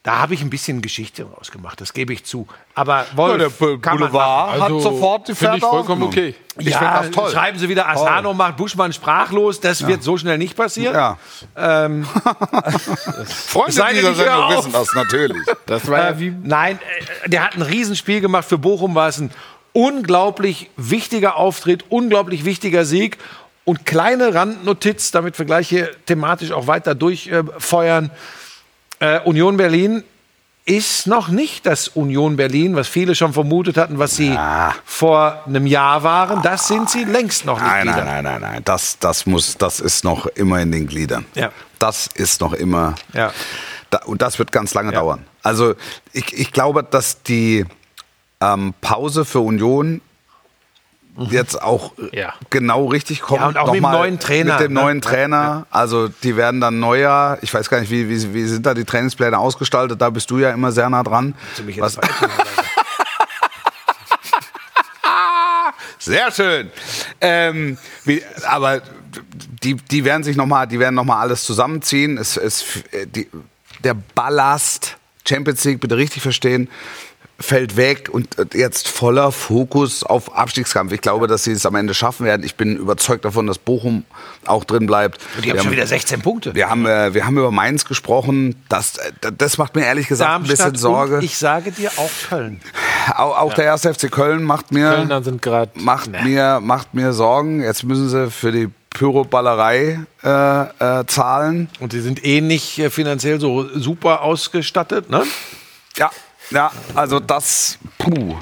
Da 0.05 0.19
habe 0.19 0.35
ich 0.35 0.43
ein 0.43 0.51
bisschen 0.51 0.83
Geschichte 0.83 1.25
rausgemacht, 1.25 1.81
das 1.81 1.93
gebe 1.93 2.13
ich 2.13 2.25
zu. 2.25 2.49
Aber 2.75 3.07
Wolf, 3.15 3.41
Ja, 3.41 3.67
der 3.67 3.79
kann 3.79 4.01
man 4.01 4.11
Boulevard 4.11 4.61
hat 4.61 4.69
sofort 4.83 5.29
die 5.29 5.35
Finde 5.37 5.59
ich 5.59 5.63
Pferde 5.63 5.77
vollkommen 5.77 6.03
okay. 6.03 6.35
Ich 6.59 6.71
ja, 6.71 7.03
das 7.03 7.13
toll. 7.13 7.31
schreiben 7.31 7.57
Sie 7.57 7.69
wieder, 7.69 7.89
Asano 7.89 8.35
macht 8.35 8.57
Buschmann 8.57 8.93
sprachlos. 8.93 9.61
Das 9.61 9.87
wird 9.87 10.03
so 10.03 10.19
schnell 10.19 10.39
nicht 10.39 10.57
passieren. 10.57 10.95
Ja. 10.97 11.19
Ähm, 11.57 12.05
Freunde 13.47 13.85
dieser 13.95 14.15
Sendung 14.15 14.35
auf. 14.43 14.57
wissen 14.59 14.73
das 14.73 14.93
natürlich. 14.95 15.47
Das 15.67 15.87
war 15.89 15.99
ja 15.99 16.19
wie. 16.19 16.35
Nein, 16.43 16.81
äh, 17.25 17.29
der 17.29 17.45
hat 17.45 17.55
ein 17.55 17.63
Riesenspiel 17.63 18.21
gemacht. 18.21 18.49
Für 18.49 18.59
Bochum 18.59 18.97
war 18.97 19.07
es 19.07 19.19
ein 19.19 19.31
unglaublich 19.73 20.69
wichtiger 20.77 21.37
Auftritt, 21.37 21.85
unglaublich 21.91 22.45
wichtiger 22.45 22.85
Sieg. 22.85 23.19
Und 23.65 23.87
kleine 23.87 24.35
Randnotiz, 24.35 25.13
damit 25.13 25.39
wir 25.39 25.47
gleich 25.47 25.69
hier 25.69 25.93
thematisch 26.07 26.51
auch 26.51 26.67
weiter 26.67 26.97
durchfeuern. 26.97 28.07
Äh, 28.07 28.42
Union 29.25 29.57
Berlin 29.57 30.05
ist 30.65 31.07
noch 31.09 31.29
nicht 31.29 31.67
das 31.67 31.89
Union 31.89 32.37
Berlin, 32.37 32.77
was 32.77 32.87
viele 32.87 33.15
schon 33.15 33.33
vermutet 33.33 33.77
hatten, 33.77 33.99
was 33.99 34.17
sie 34.17 34.37
vor 34.85 35.43
einem 35.47 35.67
Jahr 35.67 36.05
waren. 36.05 36.43
Das 36.43 36.69
sind 36.69 36.89
sie 36.89 37.05
längst 37.05 37.45
noch 37.45 37.61
nicht 37.61 37.69
Nein, 37.69 37.87
nein, 37.87 38.05
nein, 38.05 38.25
nein, 38.25 38.41
nein. 38.41 38.63
Das, 38.65 38.99
das 38.99 39.27
muss, 39.27 39.57
das 39.59 39.81
ist 39.81 40.05
noch 40.05 40.27
immer 40.27 40.61
in 40.61 40.71
den 40.71 40.87
Gliedern. 40.87 41.25
Ja. 41.35 41.51
Das 41.79 42.07
ist 42.15 42.41
noch 42.41 42.53
immer. 42.53 42.95
Ja. 43.13 43.33
Da, 43.91 43.99
und 44.05 44.23
das 44.23 44.39
wird 44.39 44.53
ganz 44.53 44.73
lange 44.75 44.93
dauern. 44.93 45.27
Also 45.43 45.75
ich, 46.13 46.33
ich 46.33 46.53
glaube, 46.53 46.85
dass 46.85 47.23
die 47.25 47.67
ähm, 48.41 48.75
Pause 48.81 49.25
für 49.25 49.41
Union 49.41 50.01
jetzt 51.31 51.61
auch 51.61 51.93
äh, 51.99 52.21
Ja. 52.21 52.35
genau 52.51 52.87
richtig 52.87 53.21
kommt. 53.21 53.41
Ja, 53.41 53.49
und 53.49 53.59
auch 53.59 53.67
mit 53.67 53.77
dem 53.77 53.83
Nochmal 53.83 53.99
neuen 53.99 54.19
Trainer, 54.19 54.55
Mit 54.55 54.69
dem 54.69 54.73
ne? 54.73 54.81
neuen 54.81 55.01
Trainer. 55.01 55.67
Also 55.71 56.09
die 56.09 56.37
werden 56.37 56.61
dann 56.61 56.79
neuer. 56.81 57.39
Ich 57.43 57.53
weiß 57.53 57.69
gar 57.69 57.81
nicht, 57.81 57.91
wie, 57.91 58.09
wie, 58.09 58.35
wie 58.35 58.45
sind 58.47 58.65
da 58.67 58.75
die 58.75 58.85
Trainingspläne 58.85 59.39
ausgestaltet. 59.39 60.01
Da 60.01 60.11
bist 60.11 60.31
du 60.31 60.39
ja 60.39 60.51
immer 60.51 60.73
sehr 60.73 60.89
nah 60.89 61.03
dran. 61.03 61.35
Mich 61.65 61.77
jetzt 61.77 61.99
Was, 61.99 62.09
Sehr 65.99 66.33
schön. 66.33 66.71
Ähm, 67.21 67.79
wie, 68.05 68.23
aber 68.45 68.83
die, 69.63 69.75
die 69.75 70.05
werden 70.05 70.25
sich 70.25 70.37
noch 70.37 70.47
mal, 70.47 70.67
die 70.67 70.81
werden 70.81 70.95
noch 70.97 71.05
mal 71.05 71.21
alles 71.21 71.45
zusammenziehen. 71.45 72.19
Es, 72.19 72.37
es, 72.37 72.65
die, 73.15 73.29
der 73.85 73.95
Ballast 74.15 74.97
Champions 75.27 75.63
League 75.65 75.81
bitte 75.81 75.97
richtig 75.97 76.23
verstehen 76.23 76.69
fällt 77.43 77.77
weg 77.77 78.09
und 78.11 78.37
jetzt 78.55 78.89
voller 78.89 79.33
Fokus 79.33 80.03
auf 80.05 80.35
Abstiegskampf. 80.37 80.93
Ich 80.93 81.01
glaube, 81.01 81.27
dass 81.27 81.45
sie 81.45 81.53
es 81.53 81.67
am 81.67 81.75
Ende 81.75 81.95
schaffen 81.95 82.25
werden. 82.25 82.45
Ich 82.45 82.55
bin 82.55 82.77
überzeugt 82.77 83.25
davon, 83.25 83.47
dass 83.47 83.59
Bochum 83.59 84.05
auch 84.47 84.65
drin 84.65 84.87
bleibt. 84.87 85.21
Die 85.43 85.51
haben 85.51 85.57
Wir 85.57 85.63
schon 85.63 85.73
wieder 85.73 85.87
16 85.87 86.23
Punkte. 86.23 86.55
wir 86.55 86.71
haben, 86.71 86.87
äh, 86.87 87.15
wir 87.15 87.27
haben 87.27 87.37
über 87.37 87.51
Mainz 87.51 87.85
gesprochen. 87.85 88.57
Das, 88.69 88.97
äh, 88.97 89.33
das 89.37 89.59
macht 89.59 89.75
mir 89.75 89.85
ehrlich 89.85 90.09
gesagt 90.09 90.31
ein 90.31 90.43
bisschen 90.43 90.57
Darmstadt 90.57 90.81
Sorge. 90.81 91.17
Und 91.17 91.25
ich 91.25 91.37
sage 91.37 91.73
dir 91.73 91.91
auch 91.97 92.11
Köln. 92.29 92.61
Auch, 93.17 93.39
auch 93.39 93.55
der 93.55 93.65
erste 93.65 93.93
FC 93.93 94.11
Köln 94.11 94.45
macht 94.45 94.73
mir 94.73 94.91
Kölner 94.91 95.23
sind 95.23 95.43
gerade. 95.43 95.73
macht 95.75 96.11
mir 96.25 96.61
macht 96.61 96.95
mir 96.95 97.13
Sorgen. 97.13 97.63
Jetzt 97.63 97.83
müssen 97.85 98.09
sie 98.09 98.31
für 98.31 98.53
die 98.53 98.69
Pyroballerei 98.91 100.01
äh, 100.23 101.01
äh, 101.01 101.07
zahlen. 101.07 101.69
Und 101.81 101.93
sie 101.93 102.01
sind 102.01 102.25
eh 102.25 102.41
nicht 102.41 102.79
äh, 102.79 102.91
finanziell 102.91 103.41
so 103.41 103.67
super 103.77 104.23
ausgestattet, 104.23 105.11
ne? 105.11 105.25
Ja, 105.97 106.11
ja, 106.51 106.73
also 106.95 107.21
das, 107.21 107.79
puh. 107.99 108.37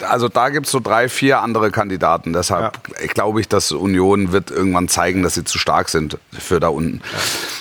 Also 0.00 0.28
da 0.28 0.48
gibt 0.48 0.66
es 0.66 0.72
so 0.72 0.80
drei, 0.80 1.08
vier 1.08 1.40
andere 1.40 1.70
Kandidaten. 1.70 2.32
Deshalb 2.32 2.78
ich 3.02 3.14
glaube 3.14 3.40
ich, 3.40 3.48
dass 3.48 3.70
Union 3.70 4.32
wird 4.32 4.50
irgendwann 4.50 4.88
zeigen, 4.88 5.22
dass 5.22 5.34
sie 5.34 5.44
zu 5.44 5.58
stark 5.58 5.88
sind 5.88 6.18
für 6.32 6.58
da 6.58 6.68
unten. 6.68 7.00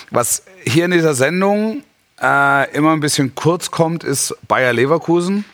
Was 0.09 0.43
hier 0.65 0.85
in 0.85 0.91
dieser 0.91 1.13
Sendung 1.13 1.83
äh, 2.21 2.71
immer 2.75 2.93
ein 2.93 3.01
bisschen 3.01 3.35
kurz 3.35 3.71
kommt, 3.71 4.03
ist 4.03 4.35
Bayer 4.47 4.73
Leverkusen. 4.73 5.45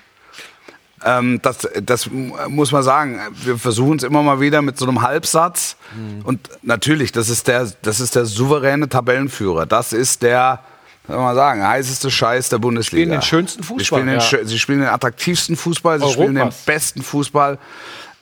Ähm, 1.03 1.41
das, 1.41 1.67
das 1.84 2.09
muss 2.47 2.72
man 2.72 2.84
sagen. 2.84 3.19
Wir 3.43 3.57
versuchen 3.57 3.97
es 3.97 4.03
immer 4.03 4.22
mal 4.22 4.39
wieder 4.39 4.61
mit 4.61 4.78
so 4.78 4.86
einem 4.86 5.01
Halbsatz. 5.01 5.76
Mhm. 5.95 6.22
Und 6.24 6.49
natürlich, 6.61 7.11
das 7.11 7.30
ist 7.30 7.47
der, 7.47 7.72
das 7.82 7.99
ist 7.99 8.15
der 8.15 8.26
souveräne 8.26 8.88
Tabellenführer. 8.88 9.65
Das 9.65 9.93
ist 9.93 10.22
der, 10.22 10.59
soll 11.07 11.17
man 11.17 11.35
sagen, 11.35 11.65
heißeste 11.67 12.09
Scheiß 12.11 12.49
der 12.49 12.59
Bundesliga. 12.59 13.03
spielen 13.03 13.11
den 13.11 13.21
schönsten 13.21 13.63
Sie 13.63 13.67
Fußball, 13.67 13.85
spielen 14.01 14.07
den, 14.07 14.19
ja. 14.19 14.45
sie 14.45 14.59
spielen 14.59 14.79
den 14.79 14.89
attraktivsten 14.89 15.55
Fußball, 15.55 15.99
sie 15.99 16.09
spielen 16.11 16.35
den 16.35 16.37
Europas. 16.43 16.63
besten 16.65 17.01
Fußball. 17.01 17.57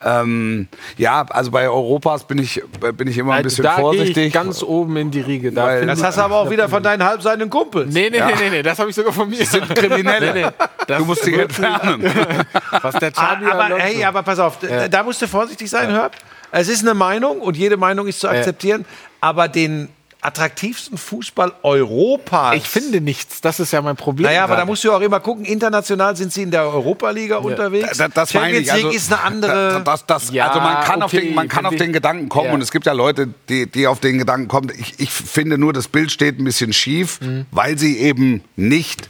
Ähm, 0.02 0.66
ja, 0.96 1.26
also 1.28 1.50
bei 1.50 1.68
Europas 1.68 2.24
bin 2.24 2.38
ich, 2.38 2.62
bin 2.96 3.06
ich 3.06 3.18
immer 3.18 3.34
ein 3.34 3.42
bisschen 3.42 3.64
da 3.64 3.72
vorsichtig. 3.76 4.28
ich 4.28 4.32
ganz 4.32 4.62
oben 4.62 4.96
in 4.96 5.10
die 5.10 5.20
Riege. 5.20 5.52
Da 5.52 5.64
Weil- 5.66 5.84
Das 5.86 6.02
hast 6.02 6.16
du 6.16 6.22
aber 6.22 6.36
auch 6.36 6.48
wieder 6.50 6.70
von 6.70 6.82
deinen 6.82 7.04
halbseitigen 7.04 7.50
Kumpels. 7.50 7.92
nee, 7.92 8.08
nee, 8.08 8.18
nee, 8.18 8.32
nee, 8.40 8.48
nee, 8.50 8.62
das 8.62 8.78
habe 8.78 8.88
ich 8.88 8.96
sogar 8.96 9.12
von 9.12 9.28
mir. 9.28 9.44
sind 9.44 9.68
Kriminelle. 9.74 10.32
Nee, 10.32 10.46
nee, 10.88 10.96
du 10.96 11.04
musst 11.04 11.26
dich 11.26 11.36
entfernen. 11.38 12.02
Was 12.80 12.94
der 12.94 13.12
Ah, 13.14 13.34
Xabi 13.36 13.44
aber, 13.50 13.76
hey, 13.76 14.02
aber 14.02 14.22
pass 14.22 14.38
auf, 14.38 14.58
da- 14.60 14.88
da 14.88 15.02
musst 15.02 15.20
du 15.20 15.28
vorsichtig 15.28 15.68
sein, 15.68 15.90
Herb. 15.90 16.16
Es 16.50 16.68
ist 16.68 16.80
eine 16.82 16.94
Meinung 16.94 17.38
und 17.42 17.58
jede 17.58 17.76
Meinung 17.76 18.06
ist 18.06 18.20
zu 18.20 18.28
akzeptieren, 18.28 18.86
aber 19.20 19.48
den 19.48 19.90
attraktivsten 20.22 20.98
Fußball 20.98 21.52
Europas. 21.62 22.56
ich 22.56 22.64
finde 22.68 23.00
nichts. 23.00 23.40
Das 23.40 23.58
ist 23.60 23.72
ja 23.72 23.80
mein 23.82 23.96
Problem. 23.96 24.26
Naja, 24.26 24.44
aber 24.44 24.56
da 24.56 24.64
musst 24.64 24.84
du 24.84 24.92
auch 24.92 25.00
immer 25.00 25.20
gucken, 25.20 25.44
international 25.44 26.14
sind 26.16 26.32
sie 26.32 26.42
in 26.42 26.50
der 26.50 26.62
Europa-Liga 26.64 27.38
unterwegs. 27.38 27.96
Da- 27.98 28.08
das 28.08 28.34
meine 28.34 28.46
Champions 28.46 28.66
ich. 28.66 28.72
Also, 28.72 28.86
League 28.88 28.96
ist 28.96 29.12
eine 29.12 29.22
andere. 29.22 29.72
da- 29.72 29.80
Das, 29.80 30.06
das, 30.06 30.30
Ja, 30.32 30.48
also 30.48 30.60
man 30.60 30.84
kann, 30.84 31.02
auf, 31.02 31.12
okay, 31.12 31.26
den, 31.26 31.34
man 31.34 31.48
kann 31.48 31.66
auf 31.66 31.74
den 31.76 31.92
Gedanken 31.92 32.28
kommen 32.28 32.48
Ja. 32.48 32.54
und 32.54 32.60
es 32.60 32.70
gibt 32.70 32.86
ja 32.86 32.92
Leute, 32.92 33.28
die, 33.48 33.70
die 33.70 33.86
auf 33.86 34.00
den 34.00 34.18
Gedanken 34.18 34.48
kommen. 34.48 34.70
Ich, 34.78 34.94
ich 34.98 35.10
finde 35.10 35.58
nur, 35.58 35.72
das 35.72 35.88
Bild 35.88 36.10
steht 36.12 36.38
ein 36.38 36.44
bisschen 36.44 36.72
schief, 36.72 37.20
Mhm. 37.20 37.46
weil 37.50 37.78
sie 37.78 37.98
eben 37.98 38.42
nicht 38.56 39.08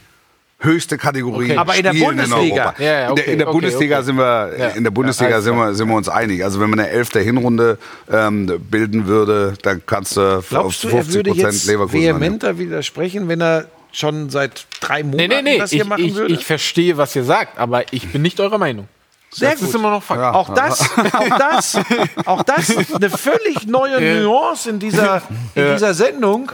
höchste 0.61 0.97
Kategorie 0.97 1.45
Okay. 1.51 1.57
Aber 1.57 1.75
in 1.75 1.83
der 1.83 1.91
spielen 1.91 2.05
Bundesliga. 2.17 2.63
Europa. 2.65 2.75
Ja, 2.83 2.85
ja, 2.85 2.99
in 2.99 3.01
der, 3.01 3.11
okay, 3.11 3.31
in 3.33 3.37
der 3.39 3.47
okay, 3.47 3.53
Bundesliga 3.53 3.95
okay. 3.97 4.05
sind 4.05 4.17
wir 4.17 4.51
Ja. 4.57 4.67
in 4.69 4.83
der 4.83 4.91
Bundesliga 4.91 5.33
alles 5.33 5.43
sind 5.45 5.55
wir, 5.57 5.73
sind 5.73 5.87
wir 5.89 5.95
uns 5.95 6.09
einig. 6.09 6.43
Also 6.43 6.59
wenn 6.59 6.69
man 6.69 6.79
eine 6.79 6.89
elfte 6.89 7.19
Hinrunde 7.19 7.77
ähm, 8.11 8.45
bilden 8.69 9.07
würde, 9.07 9.55
dann 9.63 9.81
kannst 9.85 10.17
du 10.17 10.37
auf 10.37 10.49
Glaubst 10.49 10.83
du, 10.83 10.87
er 10.89 10.93
50 11.03 11.15
würde 11.15 11.29
Prozent 11.31 11.53
jetzt 11.53 11.65
Leverkusen 11.67 11.97
annehmen. 11.97 12.19
vehementer 12.21 12.57
widersprechen, 12.57 13.27
wenn 13.27 13.41
er 13.41 13.65
schon 13.91 14.29
seit 14.29 14.65
drei 14.79 15.03
Monaten 15.03 15.17
Nee, 15.29 15.41
nee, 15.41 15.41
nee. 15.53 15.57
das 15.57 15.71
hier 15.71 15.81
Ich, 15.83 15.87
machen 15.89 16.05
ich, 16.05 16.15
würde? 16.15 16.33
ich 16.33 16.45
verstehe, 16.45 16.95
was 16.97 17.15
ihr 17.15 17.23
sagt, 17.23 17.57
aber 17.59 17.91
ich 17.91 18.07
bin 18.11 18.21
nicht 18.21 18.39
eurer 18.39 18.57
Meinung. 18.57 18.87
Sehr 19.33 19.51
das 19.51 19.59
gut. 19.61 19.69
ist 19.69 19.75
immer 19.75 19.91
noch 19.91 20.03
Fakt. 20.03 20.21
Auch 20.35 20.53
das, 20.53 20.81
auch 21.13 21.37
das, 21.39 21.77
auch 22.25 22.43
das 22.43 22.69
ist 22.69 22.93
eine 22.95 23.09
völlig 23.09 23.65
neue 23.65 24.21
Nuance 24.23 24.69
in 24.69 24.79
dieser, 24.79 25.21
in 25.55 25.73
dieser 25.73 25.93
Sendung. 25.93 26.51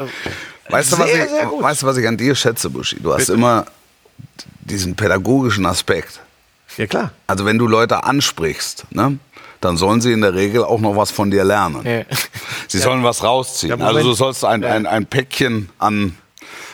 Weißt 0.69 0.91
du, 0.93 0.99
was 0.99 1.09
Sehr, 1.11 1.23
ich, 1.25 1.29
sehr 1.31 1.45
gut. 1.45 1.63
weißt 1.63 1.81
du, 1.81 1.85
was 1.87 1.97
ich 1.97 2.07
an 2.07 2.17
dir 2.17 2.35
schätze, 2.35 2.69
Buschi? 2.69 2.97
Du 3.01 3.13
hast 3.13 3.29
immer 3.29 3.65
diesen 4.61 4.95
pädagogischen 4.95 5.65
Aspekt. 5.65 6.19
Ja, 6.77 6.85
klar. 6.87 7.11
Also 7.27 7.45
wenn 7.45 7.57
du 7.57 7.67
Leute 7.67 8.03
ansprichst, 8.03 8.85
ne, 8.91 9.17
dann 9.61 9.77
sollen 9.77 10.01
sie 10.01 10.11
in 10.11 10.21
der 10.21 10.33
Regel 10.35 10.63
auch 10.63 10.79
noch 10.79 10.95
was 10.95 11.09
von 11.11 11.31
dir 11.31 11.43
lernen. 11.43 11.81
Ja. 11.85 12.03
Sie 12.67 12.77
sollen 12.77 13.03
was 13.03 13.23
rausziehen. 13.23 13.79
Ja, 13.79 13.85
also 13.87 14.03
du 14.03 14.13
sollst 14.13 14.45
ein, 14.45 14.63
ein, 14.63 14.85
ein 14.85 15.05
Päckchen 15.07 15.69
an 15.79 16.15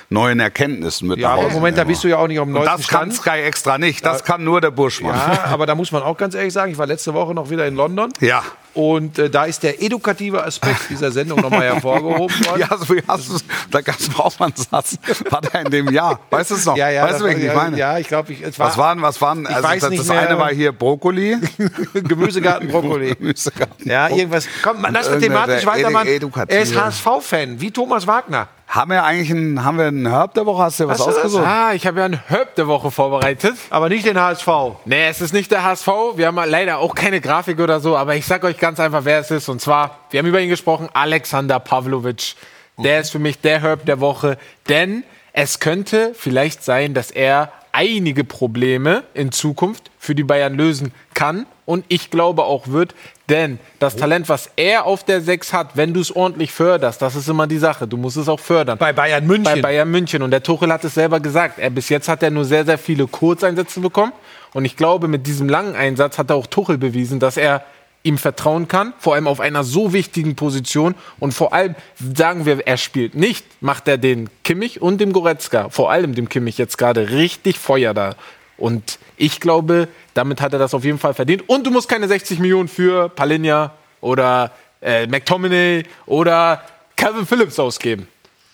neuen 0.09 0.39
Erkenntnissen 0.41 1.07
mit 1.07 1.19
Ja, 1.19 1.29
nach 1.29 1.33
aber 1.35 1.43
Hause 1.43 1.49
im 1.51 1.55
Moment, 1.59 1.77
da 1.77 1.81
nehmen. 1.83 1.91
bist 1.93 2.03
du 2.03 2.07
ja 2.09 2.17
auch 2.17 2.27
nicht 2.27 2.39
am 2.39 2.47
Und 2.49 2.55
neuesten 2.55 2.77
das 2.77 2.87
kann 2.87 3.11
Stand. 3.11 3.35
Sky 3.35 3.41
extra 3.43 3.77
nicht. 3.77 4.05
Das 4.05 4.23
kann 4.25 4.43
nur 4.43 4.59
der 4.59 4.71
Buschmann. 4.71 5.15
Ja, 5.15 5.45
aber 5.45 5.65
da 5.65 5.75
muss 5.75 5.91
man 5.93 6.03
auch 6.03 6.17
ganz 6.17 6.35
ehrlich 6.35 6.51
sagen, 6.51 6.71
ich 6.71 6.77
war 6.77 6.85
letzte 6.87 7.13
Woche 7.13 7.33
noch 7.33 7.49
wieder 7.49 7.65
in 7.67 7.75
London. 7.75 8.11
Ja. 8.19 8.43
Und 8.73 9.19
äh, 9.19 9.29
da 9.29 9.45
ist 9.45 9.61
der 9.61 9.81
edukative 9.83 10.43
Aspekt 10.43 10.89
dieser 10.89 11.11
Sendung 11.11 11.39
nochmal 11.41 11.61
hervorgehoben 11.63 12.35
worden. 12.47 12.59
Ja, 12.59 12.75
so 12.77 12.89
wie 12.95 13.03
hast 13.07 13.29
du 13.29 13.37
Da 13.69 13.81
gab 13.81 13.99
es 13.99 14.09
auch 14.17 14.39
mal 14.39 14.45
einen 14.47 14.55
Satz. 14.55 14.97
War 15.29 15.41
der 15.41 15.61
in 15.65 15.71
dem 15.71 15.91
Jahr? 15.91 16.19
Weißt 16.31 16.51
du 16.51 16.55
es 16.55 16.65
noch? 16.65 16.75
ja, 16.75 16.89
ja, 16.89 17.03
weißt 17.03 17.19
du, 17.21 17.25
war- 17.25 17.31
ich 17.31 17.53
meine? 17.53 17.77
Ja, 17.77 17.97
ich 17.99 18.07
glaube, 18.07 18.33
ich, 18.33 18.41
es 18.41 18.57
war 18.57 18.67
Was 18.69 18.77
waren, 18.77 19.01
was 19.01 19.21
waren, 19.21 19.45
also 19.45 19.63
weiß 19.63 19.81
das, 19.81 19.95
das 19.95 20.09
eine 20.09 20.37
war 20.39 20.49
hier 20.51 20.71
Brokkoli. 20.71 21.37
Gemüsegarten 21.93 22.67
Brokkoli. 22.69 23.15
Gemüsegarten. 23.19 23.89
Ja, 23.89 24.09
irgendwas. 24.09 24.47
Komm, 24.63 24.81
man, 24.81 24.93
lass 24.93 25.07
uns 25.07 25.23
thematisch 25.23 25.65
weitermachen. 25.65 26.07
Er 26.47 26.61
ist 26.61 26.75
HSV-Fan, 26.75 27.61
wie 27.61 27.71
Thomas 27.71 28.07
Wagner. 28.07 28.47
Haben 28.65 28.89
wir 28.89 29.03
eigentlich 29.03 29.29
einen, 29.29 29.63
haben 29.63 29.77
wir 29.77 29.85
einen 29.85 30.07
Herb 30.09 30.33
der 30.33 30.47
Woche? 30.47 30.63
Hast 30.63 30.79
du 30.79 30.85
dir 30.85 30.89
was 30.89 30.99
Hast 30.99 31.09
ausgesucht? 31.09 31.43
Ah, 31.45 31.73
ich 31.75 31.85
habe 31.85 31.99
ja 31.99 32.05
einen 32.05 32.19
Herb 32.27 32.55
der 32.55 32.65
Woche 32.65 32.89
vorbereitet. 32.89 33.53
Aber 33.69 33.87
nicht 33.87 34.03
den 34.03 34.19
HSV. 34.19 34.47
Nee, 34.85 35.09
es 35.09 35.21
ist 35.21 35.31
nicht 35.31 35.51
der 35.51 35.63
HSV. 35.63 35.87
Wir 36.15 36.25
haben 36.25 36.39
leider 36.49 36.79
auch 36.79 36.95
keine 36.95 37.21
Grafik 37.21 37.59
oder 37.59 37.79
so, 37.81 37.95
aber 37.95 38.15
ich 38.15 38.25
sag 38.25 38.43
euch 38.43 38.57
ganz 38.63 38.79
einfach, 38.79 39.03
wer 39.03 39.19
es 39.19 39.29
ist. 39.29 39.49
Und 39.49 39.59
zwar, 39.59 39.99
wir 40.09 40.19
haben 40.19 40.25
über 40.25 40.39
ihn 40.39 40.47
gesprochen, 40.47 40.87
Alexander 40.93 41.59
Pavlovic. 41.59 42.35
Der 42.77 43.01
ist 43.01 43.09
für 43.09 43.19
mich 43.19 43.41
der 43.41 43.61
Herb 43.61 43.85
der 43.85 43.99
Woche, 43.99 44.37
denn 44.69 45.03
es 45.33 45.59
könnte 45.59 46.13
vielleicht 46.15 46.63
sein, 46.63 46.93
dass 46.93 47.11
er 47.11 47.51
einige 47.73 48.23
Probleme 48.23 49.03
in 49.13 49.33
Zukunft 49.33 49.91
für 49.99 50.15
die 50.15 50.23
Bayern 50.23 50.53
lösen 50.53 50.93
kann 51.13 51.45
und 51.65 51.83
ich 51.89 52.09
glaube 52.09 52.45
auch 52.45 52.67
wird, 52.67 52.95
denn 53.29 53.59
das 53.79 53.97
Talent, 53.97 54.29
was 54.29 54.49
er 54.55 54.85
auf 54.85 55.03
der 55.03 55.19
6 55.19 55.51
hat, 55.51 55.75
wenn 55.75 55.93
du 55.93 55.99
es 55.99 56.15
ordentlich 56.15 56.51
förderst, 56.51 57.01
das 57.01 57.15
ist 57.15 57.27
immer 57.27 57.47
die 57.47 57.57
Sache, 57.57 57.85
du 57.85 57.97
musst 57.97 58.15
es 58.15 58.29
auch 58.29 58.39
fördern. 58.39 58.77
Bei 58.77 58.93
Bayern 58.93 59.27
München. 59.27 59.43
Bei 59.43 59.61
Bayern 59.61 59.91
München. 59.91 60.21
Und 60.21 60.31
der 60.31 60.43
Tuchel 60.43 60.71
hat 60.71 60.83
es 60.83 60.93
selber 60.93 61.19
gesagt. 61.19 61.59
Er, 61.59 61.69
bis 61.69 61.89
jetzt 61.89 62.07
hat 62.07 62.23
er 62.23 62.31
nur 62.31 62.45
sehr, 62.45 62.65
sehr 62.65 62.77
viele 62.77 63.07
Kurzeinsätze 63.07 63.79
bekommen. 63.79 64.13
Und 64.53 64.65
ich 64.65 64.75
glaube, 64.77 65.07
mit 65.07 65.25
diesem 65.25 65.49
langen 65.49 65.75
Einsatz 65.75 66.17
hat 66.17 66.29
er 66.29 66.35
auch 66.35 66.47
Tuchel 66.47 66.77
bewiesen, 66.77 67.19
dass 67.19 67.37
er 67.37 67.63
ihm 68.03 68.17
vertrauen 68.17 68.67
kann, 68.67 68.93
vor 68.99 69.15
allem 69.15 69.27
auf 69.27 69.39
einer 69.39 69.63
so 69.63 69.93
wichtigen 69.93 70.35
Position. 70.35 70.93
Und 71.19 71.33
vor 71.33 71.53
allem 71.53 71.75
sagen 72.15 72.45
wir, 72.45 72.67
er 72.67 72.77
spielt 72.77 73.15
nicht, 73.15 73.45
macht 73.61 73.87
er 73.87 73.97
den 73.97 74.29
Kimmich 74.43 74.81
und 74.81 74.99
dem 74.99 75.13
Goretzka, 75.13 75.69
vor 75.69 75.89
allem 75.89 76.13
dem 76.13 76.29
Kimmich 76.29 76.57
jetzt 76.57 76.77
gerade 76.77 77.09
richtig 77.11 77.57
Feuer 77.57 77.93
da. 77.93 78.15
Und 78.57 78.99
ich 79.17 79.39
glaube, 79.39 79.87
damit 80.13 80.41
hat 80.41 80.53
er 80.53 80.59
das 80.59 80.73
auf 80.73 80.83
jeden 80.83 80.99
Fall 80.99 81.13
verdient. 81.13 81.47
Und 81.47 81.65
du 81.65 81.71
musst 81.71 81.89
keine 81.89 82.07
60 82.07 82.39
Millionen 82.39 82.67
für 82.67 83.09
Palinja 83.09 83.71
oder 84.01 84.51
äh, 84.81 85.07
McTominay 85.07 85.83
oder 86.05 86.61
Calvin 86.95 87.25
Phillips 87.25 87.57
ausgeben. 87.57 88.07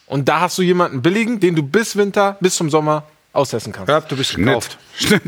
Und 0.05 0.27
da 0.29 0.41
hast 0.41 0.57
du 0.57 0.61
jemanden 0.61 1.01
billigen, 1.01 1.39
den 1.39 1.55
du 1.55 1.63
bis 1.63 1.95
Winter, 1.95 2.37
bis 2.39 2.55
zum 2.55 2.69
Sommer 2.69 3.03
austesten 3.39 3.73
kannst. 3.73 3.89
Ja, 3.89 4.01
du 4.01 4.15
bist 4.15 4.35
gekauft. 4.35 4.77
Schnitt. 4.97 5.21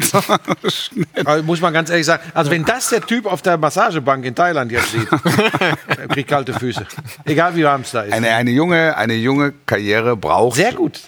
Also 1.26 1.43
muss 1.43 1.62
man 1.62 1.74
ganz 1.74 1.89
ehrlich 1.89 2.05
sagen. 2.05 2.24
Also 2.34 2.51
wenn 2.51 2.66
das 2.66 2.89
der 2.89 3.01
Typ 3.01 3.26
auf 3.26 3.41
der 3.41 3.57
Massagebank 3.57 4.26
in 4.26 4.36
Thailand 4.36 4.72
jetzt 4.72 4.91
sieht, 4.91 5.07
er 5.88 6.07
kriegt 6.07 6.30
kalte 6.30 6.53
Füße. 6.53 6.86
Egal 7.26 7.55
wie 7.55 7.64
warm 7.64 7.82
es 7.82 7.91
da 7.91 8.01
ist. 8.01 8.14
Eine, 8.14 8.30
eine, 8.36 8.51
junge, 8.51 8.97
eine 8.97 9.16
junge 9.16 9.53
Karriere 9.66 10.18
braucht 10.18 10.57
Sehr 10.57 10.74
gut. 10.74 10.99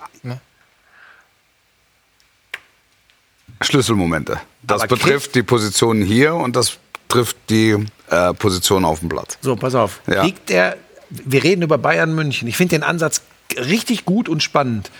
Schlüsselmomente. 3.61 4.39
Das 4.61 4.81
Aber 4.81 4.95
betrifft 4.95 5.35
die 5.35 5.43
Positionen 5.43 6.01
hier 6.03 6.35
und 6.35 6.55
das 6.55 6.77
trifft 7.07 7.37
die 7.49 7.85
äh, 8.09 8.33
Position 8.33 8.85
auf 8.85 8.99
dem 8.99 9.09
Platz. 9.09 9.37
So, 9.41 9.55
pass 9.55 9.75
auf. 9.75 10.01
Ja. 10.07 10.21
Kriegt 10.21 10.49
der, 10.49 10.77
wir 11.09 11.43
reden 11.43 11.61
über 11.61 11.77
Bayern 11.77 12.13
München. 12.13 12.47
Ich 12.47 12.57
finde 12.57 12.75
den 12.75 12.83
Ansatz 12.83 13.21
richtig 13.55 14.05
gut 14.05 14.29
und 14.29 14.41
spannend. 14.43 14.91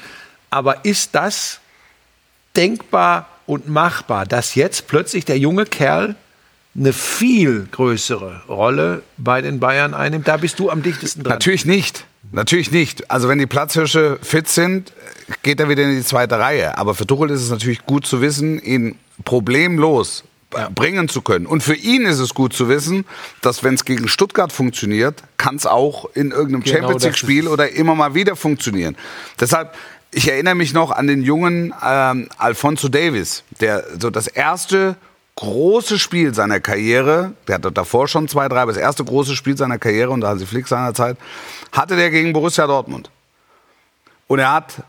Aber 0.49 0.85
ist 0.85 1.15
das 1.15 1.59
denkbar 2.55 3.27
und 3.45 3.67
machbar, 3.67 4.25
dass 4.25 4.55
jetzt 4.55 4.87
plötzlich 4.87 5.25
der 5.25 5.37
junge 5.37 5.65
Kerl 5.65 6.15
eine 6.75 6.93
viel 6.93 7.67
größere 7.71 8.43
Rolle 8.47 9.03
bei 9.17 9.41
den 9.41 9.59
Bayern 9.59 9.93
einnimmt? 9.93 10.27
Da 10.27 10.37
bist 10.37 10.59
du 10.59 10.69
am 10.69 10.81
dichtesten 10.81 11.23
dran. 11.23 11.33
Natürlich 11.33 11.65
nicht. 11.65 12.05
Natürlich 12.31 12.71
nicht. 12.71 13.11
Also 13.11 13.27
wenn 13.27 13.37
die 13.37 13.45
Platzhirsche 13.45 14.17
fit 14.21 14.47
sind, 14.47 14.91
geht 15.43 15.59
er 15.59 15.69
wieder 15.69 15.83
in 15.83 15.95
die 15.95 16.03
zweite 16.03 16.39
Reihe. 16.39 16.77
Aber 16.77 16.95
für 16.95 17.05
Tuchel 17.05 17.29
ist 17.29 17.41
es 17.41 17.49
natürlich 17.49 17.85
gut 17.85 18.07
zu 18.07 18.21
wissen, 18.21 18.59
ihn 18.59 18.95
problemlos 19.23 20.23
bringen 20.75 21.09
zu 21.09 21.21
können. 21.21 21.45
Und 21.45 21.63
für 21.63 21.75
ihn 21.75 22.05
ist 22.05 22.19
es 22.19 22.33
gut 22.33 22.53
zu 22.53 22.69
wissen, 22.69 23.05
dass 23.41 23.63
wenn 23.63 23.73
es 23.73 23.85
gegen 23.85 24.07
Stuttgart 24.07 24.51
funktioniert, 24.51 25.23
kann 25.37 25.55
es 25.55 25.65
auch 25.65 26.09
in 26.13 26.31
irgendeinem 26.31 26.63
Genau, 26.63 26.75
Champions 26.75 27.03
das 27.03 27.11
League 27.11 27.17
Spiel 27.17 27.43
ist- 27.45 27.49
oder 27.49 27.71
immer 27.71 27.95
mal 27.95 28.13
wieder 28.13 28.35
funktionieren. 28.35 28.95
Deshalb 29.39 29.73
ich 30.13 30.29
erinnere 30.29 30.55
mich 30.55 30.73
noch 30.73 30.91
an 30.91 31.07
den 31.07 31.21
jungen 31.21 31.73
ähm, 31.83 32.29
Alfonso 32.37 32.87
Davis, 32.87 33.43
der 33.59 33.83
so 33.99 34.09
das 34.09 34.27
erste 34.27 34.95
große 35.35 35.97
Spiel 35.97 36.33
seiner 36.33 36.59
Karriere, 36.59 37.33
der 37.47 37.55
hatte 37.55 37.71
davor 37.71 38.07
schon 38.07 38.27
zwei, 38.27 38.47
drei, 38.47 38.61
aber 38.61 38.71
das 38.71 38.81
erste 38.81 39.03
große 39.03 39.35
Spiel 39.35 39.57
seiner 39.57 39.79
Karriere 39.79 40.11
unter 40.11 40.27
Hansi 40.27 40.45
Flick 40.45 40.67
seiner 40.67 40.93
Zeit, 40.93 41.17
hatte 41.71 41.95
der 41.95 42.11
gegen 42.11 42.33
Borussia 42.33 42.67
Dortmund. 42.67 43.09
Und 44.27 44.39
er 44.39 44.53
hat 44.53 44.83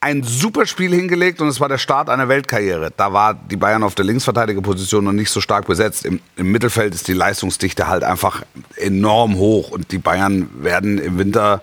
ein 0.00 0.22
super 0.22 0.66
Spiel 0.66 0.94
hingelegt 0.94 1.40
und 1.40 1.48
es 1.48 1.58
war 1.58 1.68
der 1.68 1.78
Start 1.78 2.10
einer 2.10 2.28
Weltkarriere. 2.28 2.92
Da 2.96 3.12
war 3.12 3.34
die 3.34 3.56
Bayern 3.56 3.82
auf 3.82 3.94
der 3.94 4.04
Linksverteidigerposition 4.04 5.04
noch 5.04 5.12
nicht 5.12 5.30
so 5.30 5.40
stark 5.40 5.66
besetzt. 5.66 6.04
Im, 6.04 6.20
Im 6.36 6.52
Mittelfeld 6.52 6.94
ist 6.94 7.08
die 7.08 7.12
Leistungsdichte 7.12 7.88
halt 7.88 8.04
einfach 8.04 8.42
enorm 8.76 9.36
hoch 9.36 9.70
und 9.70 9.92
die 9.92 9.98
Bayern 9.98 10.48
werden 10.62 10.98
im 10.98 11.18
Winter 11.18 11.62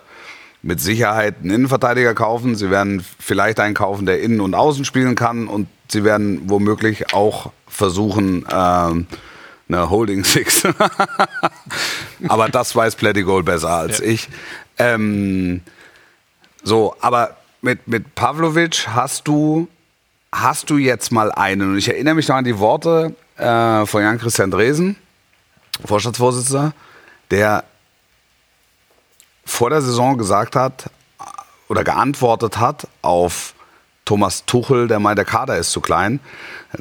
mit 0.63 0.79
Sicherheit 0.79 1.35
einen 1.41 1.51
Innenverteidiger 1.51 2.15
kaufen. 2.15 2.55
Sie 2.55 2.71
werden 2.71 3.05
vielleicht 3.19 3.59
einen 3.59 3.75
kaufen, 3.75 4.05
der 4.05 4.21
innen 4.21 4.39
und 4.39 4.55
außen 4.55 4.85
spielen 4.85 5.15
kann 5.15 5.47
und 5.47 5.67
sie 5.89 6.03
werden 6.03 6.49
womöglich 6.49 7.13
auch 7.13 7.51
versuchen, 7.67 8.45
ähm, 8.51 9.07
eine 9.67 9.89
Holding 9.89 10.23
Six. 10.23 10.63
aber 12.27 12.49
das 12.49 12.75
weiß 12.75 12.95
Plettigol 12.95 13.43
besser 13.43 13.71
als 13.71 13.99
ich. 13.99 14.29
Ähm, 14.77 15.61
so, 16.63 16.95
aber 17.01 17.35
mit, 17.61 17.87
mit 17.87 18.15
Pavlovic 18.15 18.87
hast 18.87 19.27
du, 19.27 19.67
hast 20.31 20.69
du 20.69 20.77
jetzt 20.77 21.11
mal 21.11 21.31
einen. 21.31 21.71
Und 21.71 21.77
ich 21.77 21.89
erinnere 21.89 22.15
mich 22.15 22.29
noch 22.29 22.37
an 22.37 22.45
die 22.45 22.57
Worte 22.59 23.13
äh, 23.37 23.85
von 23.85 24.01
Jan-Christian 24.01 24.49
Dresen, 24.49 24.95
Vorstandsvorsitzender, 25.85 26.73
der 27.31 27.65
vor 29.45 29.69
der 29.69 29.81
Saison 29.81 30.17
gesagt 30.17 30.55
hat 30.55 30.89
oder 31.67 31.83
geantwortet 31.83 32.57
hat 32.57 32.87
auf 33.01 33.53
Thomas 34.05 34.45
Tuchel, 34.45 34.87
der 34.87 34.99
meint, 34.99 35.17
der 35.17 35.25
Kader 35.25 35.57
ist 35.57 35.71
zu 35.71 35.81
klein. 35.81 36.19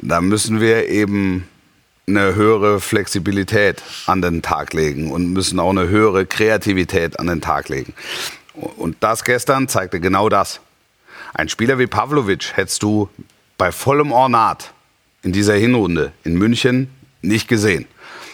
Da 0.01 0.21
müssen 0.21 0.59
wir 0.59 0.89
eben 0.89 1.47
eine 2.07 2.35
höhere 2.35 2.81
Flexibilität 2.81 3.81
an 4.07 4.21
den 4.21 4.41
Tag 4.41 4.73
legen 4.73 5.11
und 5.11 5.31
müssen 5.31 5.59
auch 5.59 5.69
eine 5.69 5.87
höhere 5.87 6.25
Kreativität 6.25 7.19
an 7.19 7.27
den 7.27 7.39
Tag 7.39 7.69
legen. 7.69 7.93
Und 8.53 8.97
das 8.99 9.23
gestern 9.23 9.67
zeigte 9.67 9.99
genau 9.99 10.27
das. 10.29 10.59
Ein 11.33 11.49
Spieler 11.49 11.79
wie 11.79 11.87
Pavlovic 11.87 12.55
hättest 12.55 12.83
du 12.83 13.09
bei 13.57 13.71
vollem 13.71 14.11
Ornat 14.11 14.73
in 15.23 15.31
dieser 15.31 15.55
Hinrunde 15.55 16.11
in 16.23 16.35
München 16.37 16.89
nicht 17.21 17.47
gesehen. 17.47 17.87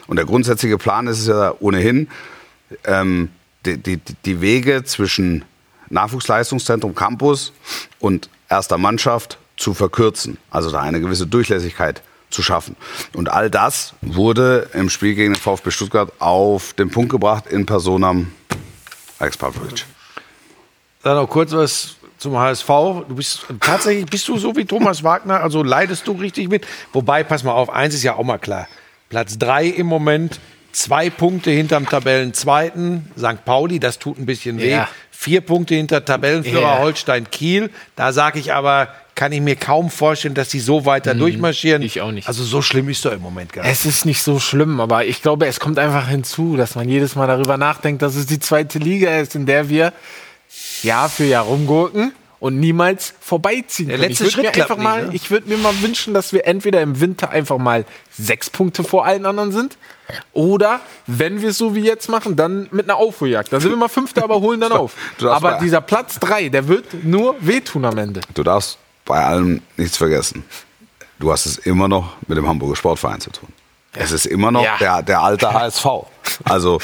Und 0.08 0.18
der 0.18 0.26
grundsätzliche 0.26 0.78
Plan 0.78 1.06
ist 1.08 1.28
ja 1.28 1.54
ohnehin, 1.60 2.10
ähm, 2.86 3.30
die, 3.66 3.78
die, 3.78 4.00
die 4.26 4.42
Wege 4.42 4.84
zwischen 4.84 5.46
Nachwuchsleistungszentrum 5.90 6.96
Campus 6.96 7.54
und 8.00 8.30
erster 8.50 8.78
Mannschaft 8.78 9.38
zu 9.58 9.74
verkürzen. 9.74 10.38
Also 10.50 10.72
da 10.72 10.82
eine 10.82 11.02
gewisse 11.02 11.28
Durchlässigkeit 11.28 12.02
zu 12.30 12.44
schaffen. 12.44 12.76
Und 13.14 13.30
all 13.30 13.50
das 13.50 13.94
wurde 14.02 14.70
im 14.74 14.90
Spiel 14.90 15.16
gegen 15.16 15.34
den 15.34 15.42
VfB 15.42 15.72
Stuttgart 15.72 16.12
auf 16.20 16.74
den 16.74 16.90
Punkt 16.92 17.12
gebracht 17.12 17.48
in 17.48 17.66
Personam 17.66 18.32
Alex 19.18 19.38
Pavlovic. 19.38 19.86
Dann 21.04 21.16
noch 21.16 21.30
kurz 21.30 21.52
was 21.52 21.96
zum 22.18 22.38
HSV. 22.38 22.68
Du 23.08 23.16
bist 23.16 23.46
tatsächlich 23.60 24.06
bist 24.06 24.28
du 24.28 24.38
so 24.38 24.56
wie 24.56 24.66
Thomas 24.66 25.04
Wagner, 25.04 25.42
also 25.42 25.64
leidest 25.64 26.08
du 26.08 26.12
richtig 26.14 26.50
mit. 26.50 26.68
Wobei, 26.94 27.24
pass 27.24 27.44
mal 27.44 27.54
auf, 27.54 27.70
eins 27.70 27.96
ist 27.96 28.04
ja 28.04 28.16
auch 28.16 28.24
mal 28.24 28.38
klar. 28.38 28.68
Platz 29.10 29.38
drei 29.38 29.66
im 29.66 29.88
Moment, 29.88 30.40
zwei 30.72 31.10
Punkte 31.10 31.52
hinterm 31.52 31.88
Tabellenzweiten, 31.88 33.12
St. 33.18 33.44
Pauli, 33.46 33.80
das 33.80 34.00
tut 34.00 34.18
ein 34.20 34.26
bisschen 34.26 34.60
weh. 34.60 34.72
Ja. 34.72 34.90
Vier 35.12 35.42
Punkte 35.42 35.76
hinter 35.76 36.06
Tabellenführer 36.06 36.62
Ja. 36.62 36.80
Holstein 36.80 37.30
Kiel. 37.30 37.70
Da 37.96 38.14
sage 38.14 38.40
ich 38.40 38.54
aber, 38.54 38.88
kann 39.16 39.34
ich 39.34 39.42
mir 39.42 39.58
kaum 39.58 39.90
vorstellen, 39.90 40.34
dass 40.34 40.48
die 40.48 40.62
so 40.62 40.86
weiter 40.86 41.14
durchmarschieren. 41.14 41.82
ich 41.82 42.00
auch 42.00 42.12
nicht. 42.12 42.28
Also 42.28 42.44
so 42.46 42.62
schlimm 42.62 42.88
ist 42.88 43.04
doch 43.04 43.12
im 43.12 43.22
Moment 43.22 43.52
gar 43.52 43.64
nicht. 43.64 43.72
Es 43.72 43.86
ist 43.86 44.06
nicht 44.06 44.22
so 44.22 44.40
schlimm, 44.40 44.80
aber 44.80 45.04
ich 45.04 45.22
glaube, 45.22 45.46
es 45.48 45.60
kommt 45.60 45.78
einfach 45.78 46.08
hinzu, 46.08 46.56
dass 46.56 46.76
man 46.76 46.88
jedes 46.88 47.16
Mal 47.16 47.28
darüber 47.28 47.58
nachdenkt, 47.58 48.02
dass 48.02 48.16
es 48.16 48.28
die 48.28 48.40
zweite 48.40 48.80
Liga 48.80 49.20
ist, 49.20 49.36
in 49.36 49.46
der 49.46 49.68
wir 49.68 49.92
Jahr 50.84 51.10
für 51.10 51.26
Jahr 51.26 51.44
rumgurken 51.44 52.14
und 52.40 52.60
niemals 52.60 53.14
vorbeiziehen. 53.20 53.90
Der 53.90 53.98
können. 53.98 54.10
letzte 54.10 54.26
ich 54.26 54.38
würde 54.38 54.48
Schritt 54.48 54.56
mir 54.56 54.64
einfach 54.64 54.78
mal, 54.78 55.02
nicht, 55.02 55.10
ne? 55.10 55.16
ich 55.16 55.32
würde 55.32 55.50
mir 55.50 55.58
mal 55.58 55.82
wünschen, 55.82 56.14
dass 56.14 56.32
wir 56.32 56.48
entweder 56.48 56.82
im 56.82 57.02
Winter 57.02 57.30
einfach 57.30 57.58
mal 57.58 57.84
sechs 58.18 58.50
Punkte 58.50 58.86
vor 58.86 59.06
allen 59.06 59.26
anderen 59.26 59.52
sind 59.52 59.78
oder 60.34 60.80
wenn 61.08 61.42
wir 61.42 61.50
es 61.50 61.58
so 61.58 61.76
wie 61.76 61.82
jetzt 61.82 62.10
machen, 62.10 62.36
dann 62.36 62.68
mit 62.72 62.86
einer 62.90 62.98
Aufholjagd. 62.98 63.52
Dann 63.54 63.60
sind 63.62 63.72
wir 63.72 63.78
mal 63.78 63.88
Fünfter, 63.90 64.24
aber 64.24 64.40
holen 64.42 64.60
dann 64.60 64.72
auf. 64.74 64.94
Aber 65.22 65.54
dieser 65.62 65.82
Platz 65.82 66.20
drei, 66.20 66.50
der 66.50 66.68
wird 66.68 67.04
nur 67.04 67.36
wehtun 67.40 67.86
am 67.86 67.98
Ende. 67.98 68.22
Du 68.34 68.44
darfst 68.44 68.78
bei 69.06 69.24
allem 69.24 69.62
nichts 69.78 69.98
vergessen. 69.98 70.44
Du 71.20 71.32
hast 71.32 71.46
es 71.46 71.58
immer 71.58 71.88
noch 71.88 72.14
mit 72.28 72.38
dem 72.38 72.48
Hamburger 72.48 72.76
Sportverein 72.76 73.20
zu 73.20 73.32
tun. 73.32 73.50
Es 73.94 74.12
ist 74.12 74.26
immer 74.26 74.52
noch 74.52 74.64
Ja. 74.64 74.78
der, 74.78 75.02
der 75.02 75.22
alte 75.22 75.52
HSV. 75.54 75.86
Also 76.46 76.80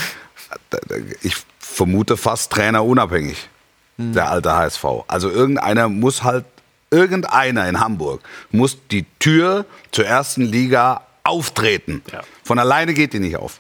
ich 1.22 1.36
vermute 1.60 2.18
fast 2.18 2.52
trainerunabhängig, 2.52 3.50
der 3.98 4.30
alte 4.30 4.54
HSV. 4.56 4.84
Also 5.08 5.30
irgendeiner 5.30 5.88
muss 5.90 6.24
halt, 6.24 6.46
irgendeiner 6.92 7.68
in 7.70 7.80
Hamburg 7.80 8.22
muss 8.52 8.78
die 8.92 9.06
Tür 9.20 9.66
zur 9.92 10.06
ersten 10.06 10.42
Liga 10.42 11.02
auftreten. 11.26 12.02
Von 12.44 12.60
alleine 12.60 12.94
geht 12.94 13.14
die 13.14 13.20
nicht 13.20 13.36
auf. 13.36 13.60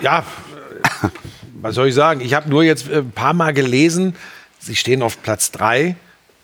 Ja, 0.00 0.20
äh, 0.20 1.08
was 1.60 1.74
soll 1.74 1.88
ich 1.88 1.94
sagen? 1.94 2.20
Ich 2.20 2.34
habe 2.34 2.48
nur 2.48 2.62
jetzt 2.62 2.88
äh, 2.88 2.98
ein 2.98 3.10
paar 3.10 3.32
Mal 3.32 3.52
gelesen, 3.52 4.16
sie 4.58 4.76
stehen 4.76 5.02
auf 5.02 5.22
Platz 5.22 5.50
drei, 5.50 5.96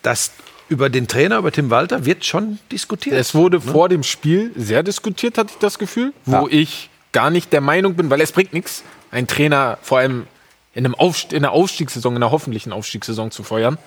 dass 0.02 0.32
über 0.68 0.88
den 0.88 1.08
Trainer, 1.08 1.38
über 1.38 1.50
Tim 1.50 1.68
Walter, 1.70 2.04
wird 2.04 2.24
schon 2.24 2.58
diskutiert. 2.70 3.16
Es 3.16 3.34
wurde 3.34 3.60
vor 3.60 3.88
dem 3.88 4.02
Spiel 4.02 4.52
sehr 4.54 4.82
diskutiert, 4.82 5.36
hatte 5.36 5.50
ich 5.52 5.58
das 5.58 5.78
Gefühl, 5.78 6.12
wo 6.26 6.46
ich 6.48 6.90
gar 7.12 7.30
nicht 7.30 7.52
der 7.52 7.60
Meinung 7.60 7.96
bin, 7.96 8.08
weil 8.08 8.20
es 8.20 8.30
bringt 8.30 8.52
nichts, 8.52 8.84
einen 9.10 9.26
Trainer 9.26 9.78
vor 9.82 9.98
allem 9.98 10.28
in, 10.72 10.84
einem 10.84 10.94
Aufst 10.94 11.32
in 11.32 11.44
einer 11.44 11.52
Aufstiegssaison, 11.52 12.14
in 12.14 12.22
einer 12.22 12.30
hoffentlichen 12.30 12.72
Aufstiegssaison 12.72 13.32
zu 13.32 13.42
feuern. 13.42 13.78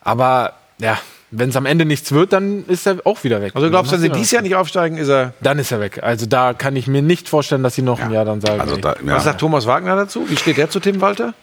Aber 0.00 0.54
ja, 0.78 0.98
wenn 1.36 1.50
es 1.50 1.56
am 1.56 1.66
Ende 1.66 1.84
nichts 1.84 2.12
wird, 2.12 2.32
dann 2.32 2.64
ist 2.66 2.86
er 2.86 2.98
auch 3.04 3.24
wieder 3.24 3.40
weg. 3.42 3.52
also 3.54 3.68
glaubst 3.68 3.90
du, 3.92 3.96
wenn 3.96 4.02
sie 4.02 4.08
dieses 4.10 4.30
Jahr 4.30 4.42
nicht 4.42 4.54
aufsteigen, 4.54 4.96
ist 4.98 5.08
er. 5.08 5.34
Dann 5.40 5.58
ist 5.58 5.72
er 5.72 5.80
weg. 5.80 6.00
Also 6.02 6.26
da 6.26 6.52
kann 6.54 6.76
ich 6.76 6.86
mir 6.86 7.02
nicht 7.02 7.28
vorstellen, 7.28 7.62
dass 7.62 7.74
sie 7.74 7.82
noch 7.82 8.00
ein 8.00 8.10
Jahr 8.12 8.24
dann 8.24 8.40
sagen. 8.40 8.60
Also 8.60 8.76
da, 8.76 8.94
ja, 9.04 9.16
Was 9.16 9.24
sagt 9.24 9.40
Thomas 9.40 9.66
Wagner 9.66 9.96
dazu? 9.96 10.28
Wie 10.28 10.36
steht 10.36 10.56
der 10.56 10.70
zu 10.70 10.80
Tim 10.80 11.00
Walter? 11.00 11.34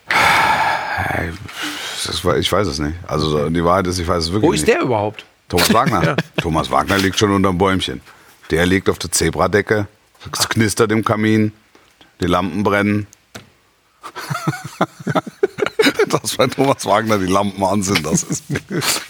das, 2.05 2.23
war- 2.25 2.37
ich 2.37 2.51
weiß 2.51 2.67
es 2.67 2.79
nicht. 2.79 2.95
Also 3.07 3.49
die 3.49 3.63
Wahrheit 3.63 3.87
ist, 3.87 3.99
ich 3.99 4.07
weiß 4.07 4.23
es 4.25 4.31
wirklich 4.31 4.47
Wo 4.47 4.51
nicht. 4.51 4.61
ist 4.61 4.67
der 4.67 4.81
überhaupt? 4.81 5.25
Thomas 5.49 5.73
Wagner. 5.73 6.15
Thomas 6.41 6.71
Wagner 6.71 6.97
liegt 6.97 7.19
schon 7.19 7.31
unterm 7.31 7.57
Bäumchen. 7.57 8.01
Der 8.51 8.65
liegt 8.65 8.89
auf 8.89 8.99
der 8.99 9.11
Zebradecke, 9.11 9.87
es 10.37 10.47
knistert 10.49 10.91
im 10.91 11.03
Kamin, 11.03 11.51
die 12.21 12.27
Lampen 12.27 12.63
brennen. 12.63 13.07
Dass 16.21 16.35
bei 16.35 16.47
Thomas 16.47 16.85
Wagner 16.85 17.17
die 17.17 17.25
Lampen 17.27 17.63
an 17.63 17.81
sind, 17.83 18.05
das 18.05 18.23
ist 18.23 18.43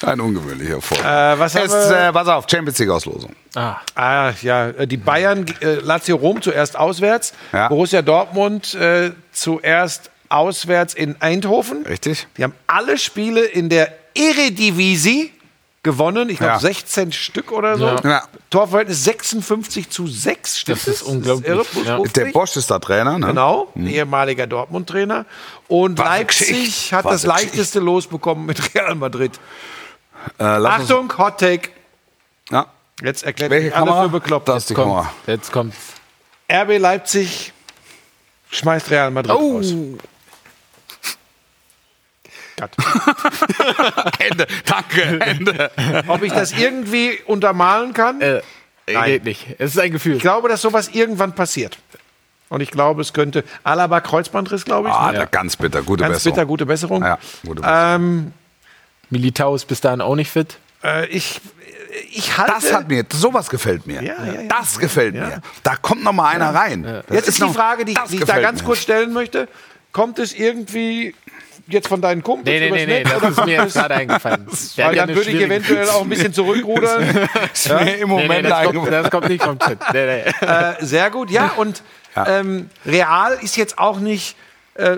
ein 0.06 0.20
ungewöhnlicher 0.22 0.82
Vorgang. 0.82 1.06
Äh, 1.36 1.40
was 1.40 1.56
wir- 1.56 1.64
äh, 2.10 2.14
pass 2.14 2.28
auf, 2.28 2.46
Champions 2.50 2.78
League 2.80 2.90
Auslosung. 2.90 3.32
Ah, 3.56 4.32
ja, 4.42 4.70
äh, 4.70 4.88
die 4.88 4.98
Bayern, 4.98 5.46
äh, 5.62 5.76
Lazio 5.76 6.16
Rom 6.18 6.42
zuerst 6.42 6.78
auswärts, 6.78 7.34
Ja. 7.52 7.68
Borussia 7.70 8.02
Dortmund 8.02 8.74
äh, 8.76 9.12
zuerst 9.32 10.12
auswärts 10.30 10.94
in 10.94 11.16
Eindhoven. 11.22 11.86
Richtig? 11.86 12.28
Die 12.38 12.44
haben 12.44 12.54
alle 12.68 12.98
Spiele 12.98 13.42
in 13.44 13.68
der 13.70 13.92
Eredivisie 14.16 15.32
gewonnen. 15.84 16.30
Ich 16.30 16.38
glaube 16.38 16.54
Ja. 16.54 16.60
16 16.60 17.12
Stück 17.12 17.52
oder 17.52 17.78
so. 17.78 17.86
Ja. 18.08 18.24
Torverhältnis 18.50 19.04
56 19.04 19.90
zu 19.90 20.08
6. 20.08 20.60
Stimmt 20.60 20.80
Das 20.80 20.88
ist 20.88 21.02
unglaublich. 21.02 21.48
irre, 21.48 21.66
Ja. 21.86 21.98
plus 21.98 22.14
Der 22.14 22.26
50. 22.26 22.34
Bosch 22.34 22.56
ist 22.58 22.70
da 22.72 22.80
Trainer, 22.80 23.18
ne? 23.18 23.28
Genau, 23.28 23.68
ehemaliger 23.76 24.48
Dortmund-Trainer. 24.48 25.26
Und 25.68 26.00
eine 26.00 26.10
Leipzig 26.10 26.94
hat 26.94 27.06
Was 27.06 27.14
das 27.14 27.26
leichteste 27.26 27.80
Los 27.80 28.08
bekommen 28.08 28.46
mit 28.46 28.76
Real 28.76 28.96
Madrid. 28.96 29.40
Äh, 30.38 30.44
Achtung, 30.44 31.12
Hot 31.18 31.40
Take. 31.40 31.70
Ja. 32.52 32.68
Jetzt 33.02 33.24
erklärt 33.24 33.50
Welche 33.50 33.76
alle 33.76 33.86
Kamera? 33.86 34.04
für 34.04 34.10
bekloppt. 34.10 34.48
Das 34.50 34.58
ist 34.64 34.70
die 34.70 34.74
kommt, 34.76 34.88
Kamera. 34.92 35.12
jetzt 35.26 35.52
kommt. 35.52 35.74
RB 36.52 36.78
Leipzig 36.78 37.54
schmeißt 38.52 38.92
Real 38.92 39.10
Madrid 39.10 39.36
Oh. 39.36 39.56
raus. 39.58 39.74
Cut. 42.62 42.76
Ende, 44.20 44.46
danke, 44.66 45.02
Ende. 45.20 45.72
Ob 46.08 46.22
ich 46.22 46.32
das 46.32 46.52
irgendwie 46.54 47.18
untermalen 47.26 47.94
kann? 47.94 48.22
Äh, 48.22 48.42
Nein. 48.92 49.06
geht 49.06 49.24
nicht. 49.24 49.48
Es 49.58 49.72
ist 49.72 49.80
ein 49.80 49.92
Gefühl. 49.92 50.16
Ich 50.18 50.22
glaube, 50.22 50.48
dass 50.50 50.62
sowas 50.62 50.90
irgendwann 50.94 51.34
passiert. 51.34 51.78
Und 52.50 52.62
ich 52.62 52.70
glaube, 52.72 53.02
es 53.02 53.14
könnte 53.14 53.44
Alaba 53.64 54.02
Kreuzbandriss, 54.02 54.66
glaube 54.66 54.90
ich. 54.90 54.94
Ah, 54.94 55.12
ne? 55.12 55.20
da 55.20 55.26
ganz 55.26 55.56
bitter, 55.56 55.82
gute 55.82 56.04
Ganz 56.04 56.16
Besserung. 56.18 56.36
bitter, 56.36 56.46
gute 56.46 56.66
Besserung. 56.66 57.02
Ja, 57.04 57.18
gute 57.46 57.62
Besserung. 57.62 57.96
Ähm, 57.96 58.34
Militao 59.10 59.56
ist 59.56 59.66
bis 59.66 59.82
dahin 59.82 60.02
auch 60.02 60.16
nicht 60.16 60.30
fit. 60.32 60.58
äh, 60.84 61.06
ich, 61.08 61.40
ich 62.12 62.38
halte. 62.38 62.52
Das 62.54 62.74
hat 62.74 62.88
mir, 62.90 63.06
sowas 63.12 63.50
gefällt 63.50 63.88
mir. 63.88 64.04
Ja, 64.04 64.14
ja, 64.26 64.34
ja. 64.34 64.42
Das 64.50 64.78
gefällt 64.80 65.14
mir. 65.16 65.42
Da 65.64 65.76
kommt 65.78 66.04
noch 66.04 66.14
mal 66.14 66.28
einer 66.30 66.54
rein. 66.54 67.04
Jetzt 67.10 67.30
ist 67.30 67.38
die 67.40 67.44
noch- 67.44 67.54
Frage, 67.56 67.86
die, 67.86 67.96
die 68.10 68.16
ich 68.18 68.26
da 68.26 68.40
ganz 68.40 68.60
mir. 68.62 68.66
kurz 68.68 68.80
stellen 68.80 69.14
möchte. 69.14 69.48
Kommt 69.94 70.20
es 70.20 70.34
irgendwie 70.34 71.16
jetzt 71.74 71.88
von 71.88 72.02
deinen 72.02 72.24
Kumpels 72.24 72.46
Nee, 72.46 72.70
nee, 72.70 72.86
nee, 72.86 72.86
nee, 72.86 73.04
das 73.04 73.32
ist 73.32 73.46
mir 73.46 73.64
jetzt 73.64 73.74
gerade 73.74 73.96
eingefallen. 73.96 74.48
Weil 74.76 74.96
dann 74.96 75.16
würde 75.16 75.30
ich 75.30 75.42
eventuell 75.42 75.90
auch 75.90 76.02
ein 76.02 76.10
bisschen 76.10 76.34
zurückrudern. 76.34 77.28
Ist 77.54 77.70
mir 77.70 77.98
im 77.98 78.10
Moment 78.10 78.50
das, 78.50 78.66
kommt, 78.66 78.92
das 78.92 79.10
kommt 79.12 79.30
nicht 79.30 79.44
vom 79.44 79.60
Chat. 79.60 79.78
Nee, 79.94 80.06
nee. 80.06 80.46
äh, 80.48 80.74
sehr 80.80 81.10
gut, 81.10 81.32
ja. 81.32 81.54
Und 81.58 81.84
Ähm, 82.26 82.70
Real 82.86 83.38
ist 83.42 83.56
jetzt 83.56 83.80
auch 83.80 84.00
nicht 84.00 84.36
äh, 84.76 84.98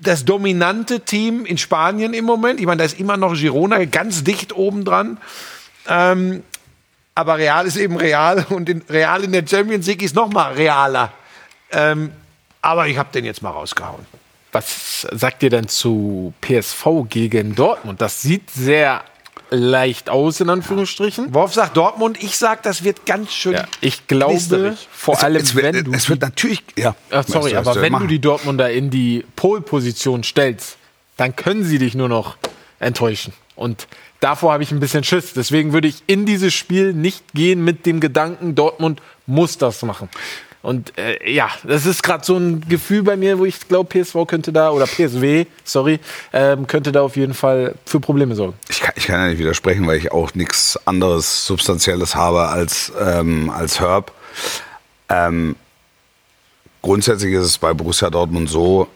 das 0.00 0.24
dominante 0.24 1.00
Team 1.00 1.46
in 1.46 1.56
Spanien 1.56 2.12
im 2.12 2.24
Moment. 2.26 2.60
Ich 2.60 2.66
meine, 2.66 2.78
da 2.78 2.84
ist 2.84 3.00
immer 3.00 3.16
noch 3.16 3.34
Girona 3.34 3.84
ganz 3.86 4.24
dicht 4.24 4.54
oben 4.54 4.84
dran. 4.84 5.18
Ähm, 5.88 6.42
aber 7.14 7.38
Real 7.38 7.66
ist 7.66 7.76
eben 7.76 7.96
Real 7.96 8.46
und 8.50 8.68
in, 8.68 8.82
Real 8.88 9.24
in 9.24 9.32
der 9.32 9.44
Champions 9.46 9.86
League 9.86 10.02
ist 10.02 10.14
noch 10.14 10.30
mal 10.30 10.52
realer. 10.52 11.12
Ähm, 11.72 12.12
aber 12.62 12.86
ich 12.88 12.98
habe 12.98 13.08
den 13.12 13.24
jetzt 13.24 13.42
mal 13.42 13.50
rausgehauen. 13.50 14.06
Was 14.58 15.06
sagt 15.12 15.44
ihr 15.44 15.50
denn 15.50 15.68
zu 15.68 16.34
PSV 16.40 17.04
gegen 17.08 17.54
Dortmund? 17.54 18.00
Das 18.00 18.22
sieht 18.22 18.50
sehr 18.50 19.04
leicht 19.50 20.10
aus, 20.10 20.40
in 20.40 20.50
Anführungsstrichen. 20.50 21.32
Wolf 21.32 21.54
sagt 21.54 21.76
Dortmund, 21.76 22.20
ich 22.20 22.36
sag, 22.36 22.64
das 22.64 22.82
wird 22.82 23.06
ganz 23.06 23.32
schön. 23.32 23.52
Ja, 23.52 23.66
ich 23.80 24.08
glaube, 24.08 24.32
knisterig. 24.32 24.88
vor 24.90 25.22
allem, 25.22 25.40
es 25.40 25.54
wird, 25.54 25.64
wenn 25.64 25.84
du 25.84 25.92
es 25.92 26.08
wird 26.08 26.22
natürlich, 26.22 26.64
ja. 26.76 26.96
Ach, 27.12 27.24
sorry, 27.24 27.52
du, 27.52 27.58
aber 27.58 27.76
wenn 27.76 27.84
du 27.84 27.90
machen? 27.90 28.08
die 28.08 28.18
Dortmunder 28.18 28.68
in 28.72 28.90
die 28.90 29.24
Pole-Position 29.36 30.24
stellst, 30.24 30.76
dann 31.16 31.36
können 31.36 31.62
sie 31.62 31.78
dich 31.78 31.94
nur 31.94 32.08
noch 32.08 32.36
enttäuschen. 32.80 33.34
Und 33.54 33.86
davor 34.18 34.52
habe 34.54 34.64
ich 34.64 34.72
ein 34.72 34.80
bisschen 34.80 35.04
Schiss. 35.04 35.34
Deswegen 35.34 35.72
würde 35.72 35.86
ich 35.86 36.02
in 36.08 36.26
dieses 36.26 36.52
Spiel 36.52 36.94
nicht 36.94 37.32
gehen 37.32 37.62
mit 37.62 37.86
dem 37.86 38.00
Gedanken, 38.00 38.56
Dortmund 38.56 39.02
muss 39.24 39.56
das 39.56 39.82
machen. 39.82 40.08
Und 40.60 40.92
äh, 40.98 41.30
ja, 41.32 41.48
das 41.62 41.86
ist 41.86 42.02
gerade 42.02 42.24
so 42.24 42.36
ein 42.36 42.68
Gefühl 42.68 43.02
bei 43.04 43.16
mir, 43.16 43.38
wo 43.38 43.44
ich 43.44 43.68
glaube, 43.68 43.88
PSV 43.88 44.26
könnte 44.26 44.52
da, 44.52 44.70
oder 44.70 44.86
PSW, 44.86 45.46
sorry, 45.64 46.00
ähm, 46.32 46.66
könnte 46.66 46.90
da 46.90 47.02
auf 47.02 47.16
jeden 47.16 47.34
Fall 47.34 47.74
für 47.86 48.00
Probleme 48.00 48.34
sorgen. 48.34 48.54
Ich 48.68 48.80
kann, 48.80 48.92
ich 48.96 49.06
kann 49.06 49.20
ja 49.20 49.28
nicht 49.28 49.38
widersprechen, 49.38 49.86
weil 49.86 49.98
ich 49.98 50.10
auch 50.10 50.34
nichts 50.34 50.78
anderes 50.86 51.46
Substanzielles 51.46 52.16
habe 52.16 52.48
als, 52.48 52.92
ähm, 53.00 53.50
als 53.50 53.78
Herb. 53.80 54.10
Ähm, 55.08 55.54
grundsätzlich 56.82 57.34
ist 57.34 57.44
es 57.44 57.58
bei 57.58 57.72
Borussia 57.72 58.10
Dortmund 58.10 58.50
so, 58.50 58.88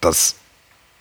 dass 0.00 0.36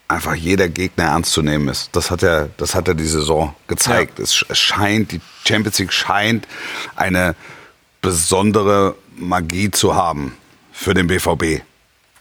einfach 0.08 0.36
jeder 0.36 0.70
Gegner 0.70 1.06
ernst 1.06 1.34
zu 1.34 1.42
nehmen 1.42 1.68
ist. 1.68 1.90
Das 1.96 2.10
hat 2.12 2.22
ja, 2.22 2.48
das 2.58 2.74
hat 2.76 2.88
ja 2.88 2.94
die 2.94 3.06
Saison 3.06 3.54
gezeigt. 3.68 4.20
Sch- 4.20 4.46
es 4.50 4.58
scheint, 4.58 5.12
die 5.12 5.22
Champions 5.46 5.78
League 5.80 5.94
scheint 5.94 6.48
eine 6.96 7.36
besondere 8.02 8.96
Magie 9.18 9.72
zu 9.72 9.96
haben 9.96 10.36
für 10.72 10.94
den 10.94 11.08
BVB. 11.08 11.62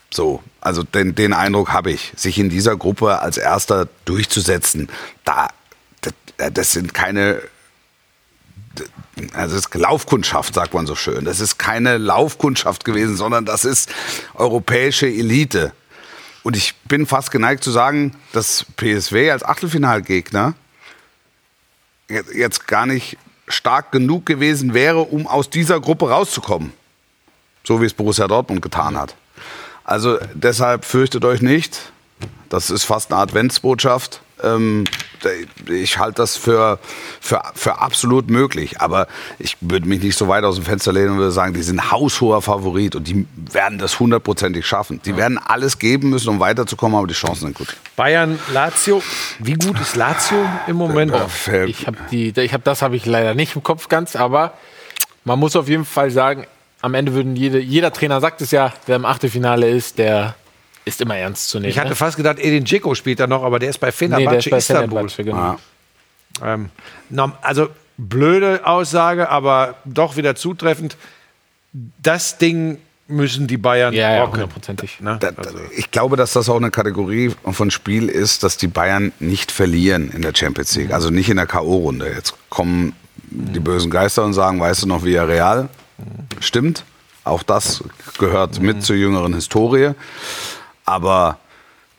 So, 0.09 0.41
also 0.61 0.83
den, 0.83 1.15
den 1.15 1.33
Eindruck 1.33 1.71
habe 1.71 1.91
ich, 1.91 2.13
sich 2.15 2.39
in 2.39 2.49
dieser 2.49 2.75
Gruppe 2.75 3.19
als 3.19 3.37
Erster 3.37 3.87
durchzusetzen, 4.05 4.89
da, 5.25 5.49
das, 6.01 6.13
das 6.53 6.71
sind 6.71 6.93
keine, 6.93 7.41
also 9.33 9.55
ist 9.55 9.73
Laufkundschaft, 9.73 10.53
sagt 10.53 10.73
man 10.73 10.87
so 10.87 10.95
schön. 10.95 11.25
Das 11.25 11.39
ist 11.39 11.57
keine 11.57 11.97
Laufkundschaft 11.97 12.85
gewesen, 12.85 13.17
sondern 13.17 13.45
das 13.45 13.65
ist 13.65 13.89
europäische 14.33 15.07
Elite. 15.07 15.73
Und 16.43 16.55
ich 16.55 16.75
bin 16.85 17.05
fast 17.05 17.31
geneigt 17.31 17.63
zu 17.63 17.71
sagen, 17.71 18.15
dass 18.31 18.65
PSW 18.77 19.31
als 19.31 19.43
Achtelfinalgegner 19.43 20.53
jetzt 22.33 22.67
gar 22.67 22.85
nicht 22.85 23.17
stark 23.49 23.91
genug 23.91 24.25
gewesen 24.25 24.73
wäre, 24.73 24.99
um 24.99 25.27
aus 25.27 25.49
dieser 25.49 25.81
Gruppe 25.81 26.09
rauszukommen. 26.09 26.71
So 27.67 27.81
wie 27.81 27.85
es 27.85 27.93
Borussia 27.93 28.29
Dortmund 28.29 28.61
getan 28.61 28.97
hat. 28.97 29.13
Also 29.83 30.17
deshalb 30.33 30.85
fürchtet 30.85 31.25
euch 31.25 31.41
nicht. 31.41 31.91
Das 32.47 32.69
ist 32.69 32.85
fast 32.85 33.11
eine 33.11 33.19
Adventsbotschaft. 33.19 34.21
Ähm, 34.41 34.85
ich 35.69 35.97
halte 35.97 36.15
das 36.15 36.37
für, 36.37 36.79
für, 37.19 37.41
für 37.55 37.79
absolut 37.79 38.29
möglich. 38.29 38.79
Aber 38.79 39.07
ich 39.37 39.57
würde 39.59 39.85
mich 39.85 40.01
nicht 40.01 40.17
so 40.17 40.29
weit 40.29 40.45
aus 40.45 40.55
dem 40.55 40.63
Fenster 40.63 40.93
lehnen 40.93 41.09
und 41.09 41.17
würde 41.17 41.33
sagen, 41.33 41.53
die 41.53 41.61
sind 41.61 41.91
haushoher 41.91 42.41
Favorit 42.41 42.95
und 42.95 43.05
die 43.05 43.27
werden 43.35 43.79
das 43.79 43.99
hundertprozentig 43.99 44.65
schaffen. 44.65 45.01
Die 45.03 45.17
werden 45.17 45.37
alles 45.37 45.77
geben 45.77 46.11
müssen, 46.11 46.29
um 46.29 46.39
weiterzukommen, 46.39 46.97
aber 46.97 47.07
die 47.07 47.15
Chancen 47.15 47.47
sind 47.47 47.57
gut. 47.57 47.75
Bayern, 47.97 48.39
Lazio. 48.53 49.03
Wie 49.39 49.55
gut 49.55 49.77
ist 49.81 49.97
Lazio 49.97 50.37
im 50.67 50.77
Moment? 50.77 51.11
Äh, 51.13 51.65
Ich 51.65 51.85
habe 51.85 51.97
die, 52.11 52.29
ich 52.29 52.53
habe 52.53 52.63
das 52.63 52.81
habe 52.81 52.95
ich 52.95 53.05
leider 53.05 53.33
nicht 53.33 53.57
im 53.57 53.63
Kopf 53.63 53.89
ganz, 53.89 54.15
aber 54.15 54.53
man 55.25 55.37
muss 55.37 55.57
auf 55.57 55.67
jeden 55.67 55.83
Fall 55.83 56.11
sagen, 56.11 56.47
am 56.81 56.93
Ende 56.93 57.13
würden 57.13 57.35
jede, 57.35 57.59
jeder 57.59 57.91
Trainer 57.91 58.21
sagt 58.21 58.41
es 58.41 58.51
ja, 58.51 58.73
wer 58.85 58.95
im 58.97 59.05
Achtelfinale 59.05 59.69
ist, 59.69 59.97
der 59.97 60.35
ist 60.85 61.01
immer 61.01 61.17
ernst 61.17 61.49
zu 61.49 61.59
nehmen. 61.59 61.69
Ich 61.69 61.79
hatte 61.79 61.89
ne? 61.89 61.95
fast 61.95 62.17
gedacht, 62.17 62.39
Edin 62.39 62.65
Dzeko 62.65 62.95
spielt 62.95 63.19
da 63.19 63.27
noch, 63.27 63.43
aber 63.43 63.59
der 63.59 63.69
ist 63.69 63.79
bei 63.79 63.87
nee, 63.87 63.91
Fenerbahce 63.91 64.29
der 64.29 64.39
ist 64.39 64.49
bei 64.49 64.57
Istanbul. 64.57 65.09
Fenerbahce, 65.09 65.23
genau. 65.23 65.57
Ähm, 66.43 66.69
norm- 67.09 67.33
also 67.41 67.69
blöde 67.97 68.65
Aussage, 68.65 69.29
aber 69.29 69.75
doch 69.85 70.17
wieder 70.17 70.35
zutreffend. 70.35 70.95
Das 72.01 72.37
Ding 72.37 72.77
müssen 73.07 73.47
die 73.47 73.57
Bayern 73.57 73.93
Ja, 73.93 74.11
ja, 74.11 74.19
rocken. 74.21 74.33
hundertprozentig. 74.33 74.99
Ne? 74.99 75.17
Da, 75.19 75.31
da, 75.31 75.49
ich 75.75 75.91
glaube, 75.91 76.15
dass 76.15 76.33
das 76.33 76.49
auch 76.49 76.57
eine 76.57 76.71
Kategorie 76.71 77.33
von 77.51 77.71
Spiel 77.71 78.09
ist, 78.09 78.43
dass 78.43 78.57
die 78.57 78.67
Bayern 78.67 79.13
nicht 79.19 79.51
verlieren 79.51 80.11
in 80.11 80.21
der 80.21 80.33
Champions 80.35 80.75
League. 80.75 80.91
Also 80.91 81.09
nicht 81.09 81.29
in 81.29 81.37
der 81.37 81.47
K.O.-Runde. 81.47 82.13
Jetzt 82.13 82.35
kommen 82.49 82.93
die 83.29 83.59
bösen 83.59 83.89
Geister 83.91 84.23
und 84.23 84.33
sagen, 84.33 84.59
weißt 84.59 84.83
du 84.83 84.87
noch, 84.87 85.03
wie 85.03 85.13
er 85.13 85.27
real? 85.27 85.69
Stimmt. 86.39 86.83
Auch 87.23 87.43
das 87.43 87.83
gehört 88.17 88.59
mit 88.61 88.83
zur 88.83 88.95
jüngeren 88.95 89.33
Historie. 89.33 89.91
Aber 90.85 91.39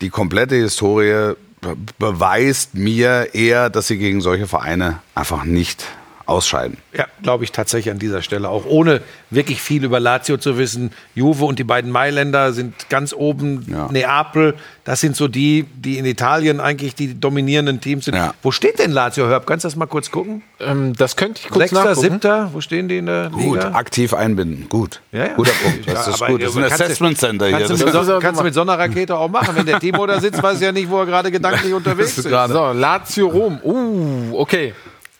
die 0.01 0.11
komplette 0.11 0.55
Historie 0.55 1.35
be 1.61 1.77
beweist 1.99 2.75
mir 2.75 3.35
eher, 3.35 3.69
dass 3.69 3.89
sie 3.89 3.99
gegen 3.99 4.21
solche 4.21 4.47
Vereine 4.47 5.01
einfach 5.15 5.45
nicht 5.45 5.85
ausscheiden. 6.29 6.77
Ja, 6.93 7.07
glaube 7.23 7.45
ich 7.45 7.53
tatsächlich 7.53 7.91
an 7.91 7.99
dieser 7.99 8.21
Stelle 8.23 8.49
auch. 8.49 8.67
Ohne 8.67 9.01
wirklich 9.31 9.63
viel 9.63 9.83
über 9.85 9.99
Lazio 9.99 10.37
zu 10.37 10.59
wissen. 10.59 10.91
Juve 11.15 11.45
und 11.47 11.59
die 11.59 11.65
beiden 11.65 11.91
Mailänder 11.91 12.53
sind 12.53 12.75
ganz 12.91 13.13
oben. 13.15 13.65
Ja. 13.71 13.89
Neapel, 13.91 14.55
das 14.85 15.01
sind 15.01 15.17
so 15.17 15.27
die, 15.27 15.65
die 15.75 15.97
in 15.99 16.05
Italien 16.05 16.61
eigentlich 16.61 16.95
die 16.95 17.19
dominierenden 17.19 17.81
Teams 17.81 18.05
sind. 18.05 18.15
Ja. 18.15 18.35
Wo 18.43 18.51
steht 18.51 18.79
denn 18.79 18.91
Lazio, 18.93 19.27
Herb? 19.29 19.47
Kannst 19.47 19.65
du 19.65 19.69
das 19.69 19.77
mal 19.77 19.87
kurz 19.87 20.11
gucken? 20.11 20.43
Ähm, 20.61 20.93
das 20.97 21.17
könnte 21.17 21.41
ich 21.43 21.49
kurz 21.49 21.71
Sechster, 21.71 21.85
nachgucken. 21.85 22.11
siebter? 22.13 22.51
Wo 22.53 22.61
stehen 22.61 22.89
die 22.89 22.99
in 22.99 23.07
der 23.07 23.31
Gut, 23.31 23.43
Liga? 23.57 23.73
aktiv 23.73 24.13
einbinden. 24.13 24.69
Gut. 24.69 25.01
Ja, 25.13 25.27
ja. 25.29 25.35
Guter 25.35 25.53
Punkt. 25.63 25.89
Das 25.89 26.07
Ja, 26.07 26.13
ist 26.13 26.27
gut. 26.27 26.43
Das 26.43 26.51
ist 26.51 26.57
ein 26.59 26.65
Assessment 26.65 27.19
Center 27.19 27.47
hier. 27.47 27.57
Kannst, 27.59 27.71
Das 27.71 27.79
du 27.81 27.85
mit, 27.99 28.07
so, 28.07 28.19
kannst 28.19 28.41
du 28.41 28.45
mit 28.45 28.55
so 28.55 28.61
einer 28.61 28.79
Rakete 28.79 29.17
auch 29.17 29.29
machen. 29.31 29.57
Wenn 29.57 29.67
der 29.67 29.81
Timo 29.81 30.07
da 30.07 30.21
sitzt, 30.21 30.43
weiß 30.43 30.57
ich 30.57 30.63
ja 30.63 30.73
nicht, 30.73 30.91
wo 30.91 30.99
er 31.01 31.07
gerade 31.07 31.31
gedanklich 31.31 31.73
unterwegs 31.75 32.19
ist. 32.19 32.25
So, 32.29 32.73
Lazio 32.73 33.29
Rom. 33.29 33.59
Uh, 33.65 34.39
okay. 34.39 34.75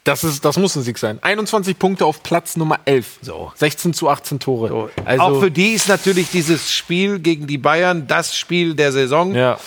Das, 0.09 0.25
ist, 0.25 0.45
das 0.45 0.57
muss 0.57 0.75
ein 0.77 0.83
Sieg 0.83 0.99
sein. 0.99 1.19
21 1.23 1.79
Punkte 1.79 2.07
auf 2.07 2.23
Platz 2.23 2.57
Nummer 2.57 2.81
11. 2.85 3.19
So. 3.23 3.53
16 3.55 3.93
zu 3.93 4.09
18 4.09 4.41
Tore. 4.41 4.69
So. 4.69 4.91
Also, 5.05 5.23
auch 5.23 5.41
für 5.41 5.51
die 5.51 5.73
ist 5.73 5.89
natürlich 5.89 6.31
dieses 6.31 6.73
Spiel 6.73 7.19
gegen 7.19 7.47
die 7.47 7.59
Bayern 7.59 8.07
das 8.07 8.37
Spiel 8.37 8.75
der 8.75 8.93
Saison. 8.93 9.35
ja. 9.35 9.59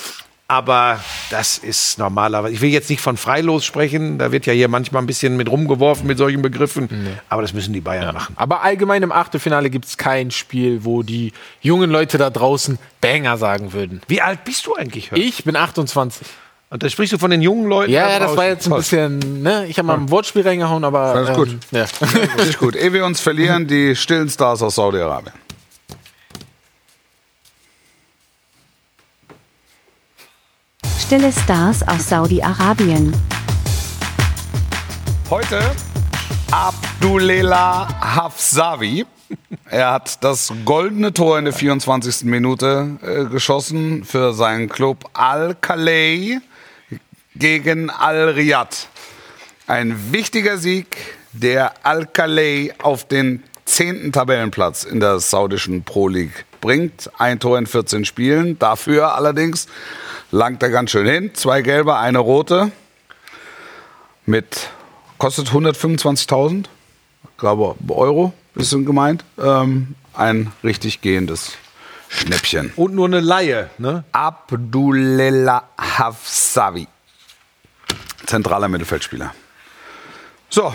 Aber 0.48 1.00
das 1.30 1.58
ist 1.58 1.98
normalerweise. 1.98 2.54
Ich 2.54 2.60
will 2.60 2.72
jetzt 2.72 2.89
nicht 2.89 3.00
von 3.00 3.16
Freilos 3.16 3.64
sprechen. 3.64 4.18
Da 4.18 4.34
wird 4.34 4.46
ja 4.46 4.52
hier 4.52 4.68
manchmal 4.68 5.02
ein 5.02 5.06
bisschen 5.06 5.38
mit 5.38 5.50
rumgeworfen 5.50 6.06
mit 6.06 6.18
solchen 6.18 6.42
Begriffen. 6.42 6.89
Aber 7.30 7.42
das 7.42 7.54
müssen 7.54 7.72
die 7.72 7.80
Bayern 7.80 8.14
machen. 8.14 8.36
Aber 8.36 8.62
allgemein 8.62 9.02
im 9.02 9.14
Achtelfinale 9.14 9.70
gibt 9.70 9.86
es 9.86 9.96
kein 9.98 10.30
Spiel, 10.30 10.84
wo 10.84 11.04
die 11.04 11.32
jungen 11.62 11.89
Leute 11.89 12.18
da 12.18 12.30
draußen 12.30 12.80
Banger 13.00 13.38
sagen 13.38 13.72
würden. 13.72 14.02
Wie 14.10 14.22
alt 14.22 14.44
bist 14.44 14.68
du 14.68 14.76
eigentlich? 14.76 15.12
Hörn? 15.12 15.22
Ich 15.22 15.46
bin 15.46 15.56
28. 15.56 16.28
Und 16.72 16.84
da 16.84 16.89
sprichst 16.89 17.11
du 17.11 17.17
von 17.17 17.30
den 17.30 17.41
jungen 17.41 17.65
Leuten. 17.65 17.91
Ja, 17.91 18.05
da 18.05 18.11
ja, 18.13 18.19
das 18.19 18.38
war 18.38 18.45
jetzt 18.45 18.65
ein 18.65 18.78
bisschen, 18.78 19.41
ne? 19.43 19.65
Ich 19.67 19.78
habe 19.78 19.88
mal 19.88 19.97
ein 19.97 20.09
Wortspiel 20.09 20.41
reingehauen, 20.41 20.86
aber. 20.86 20.99
Alles 20.99 21.36
gut. 21.36 21.49
Ähm, 21.49 21.59
ja. 21.72 21.84
Richtig 22.38 22.59
gut. 22.59 22.78
Ehe 22.78 22.93
wir 22.93 23.05
uns 23.05 23.19
verlieren, 23.19 23.67
die 23.67 23.93
stillen 23.93 24.30
Stars 24.30 24.63
aus 24.63 24.76
Saudi-Arabien. 24.76 25.34
Stille 30.97 31.34
Stars 31.34 31.86
aus 31.86 32.07
Saudi-Arabien. 32.07 33.13
Heute 35.30 35.59
Abdullela 36.51 37.89
Hafsavi. 37.99 39.05
Er 39.65 39.91
hat 39.91 40.24
das 40.24 40.53
goldene 40.63 41.11
Tor 41.11 41.38
in 41.38 41.45
der 41.45 41.53
24. 41.53 42.24
Minute 42.24 42.97
äh, 43.01 43.26
geschossen 43.26 44.05
für 44.05 44.32
seinen 44.32 44.69
Club 44.69 45.09
Al-Khalei 45.11 46.39
gegen 47.36 47.90
Al-Riyadh. 47.90 48.88
Ein 49.68 50.12
wichtiger 50.12 50.58
Sieg, 50.58 50.98
der 51.34 51.74
Al-Khalei 51.86 52.74
auf 52.82 53.08
den 53.08 53.44
zehnten 53.66 54.12
Tabellenplatz 54.12 54.84
in 54.84 55.00
der 55.00 55.20
saudischen 55.20 55.84
Pro 55.84 56.08
League 56.08 56.46
bringt. 56.60 57.10
Ein 57.18 57.40
Tor 57.40 57.58
in 57.58 57.68
14 57.68 58.06
Spielen. 58.06 58.60
Dafür 58.60 59.16
allerdings 59.16 59.68
langt 60.32 60.62
er 60.64 60.70
ganz 60.70 60.92
schön 60.92 61.08
hin. 61.08 61.32
Zwei 61.34 61.62
gelbe, 61.62 61.98
eine 61.98 62.20
rote. 62.20 62.72
Mit 64.26 64.70
kostet 65.18 65.50
125.000, 65.50 66.66
glaube 67.38 67.76
Euro, 67.90 68.34
bisschen 68.54 68.86
gemeint. 68.86 69.24
Ähm, 69.40 69.96
ein 70.14 70.52
richtig 70.64 71.02
gehendes 71.02 71.54
Schnäppchen. 72.10 72.72
Und 72.76 72.94
nur 72.94 73.08
eine 73.08 73.20
Laie. 73.20 73.70
Ne? 73.78 74.04
Abdullela 74.12 75.64
Hafsavi. 75.78 76.88
Zentraler 78.26 78.67
Mittelfeldspieler. 78.67 79.34
So. 80.49 80.74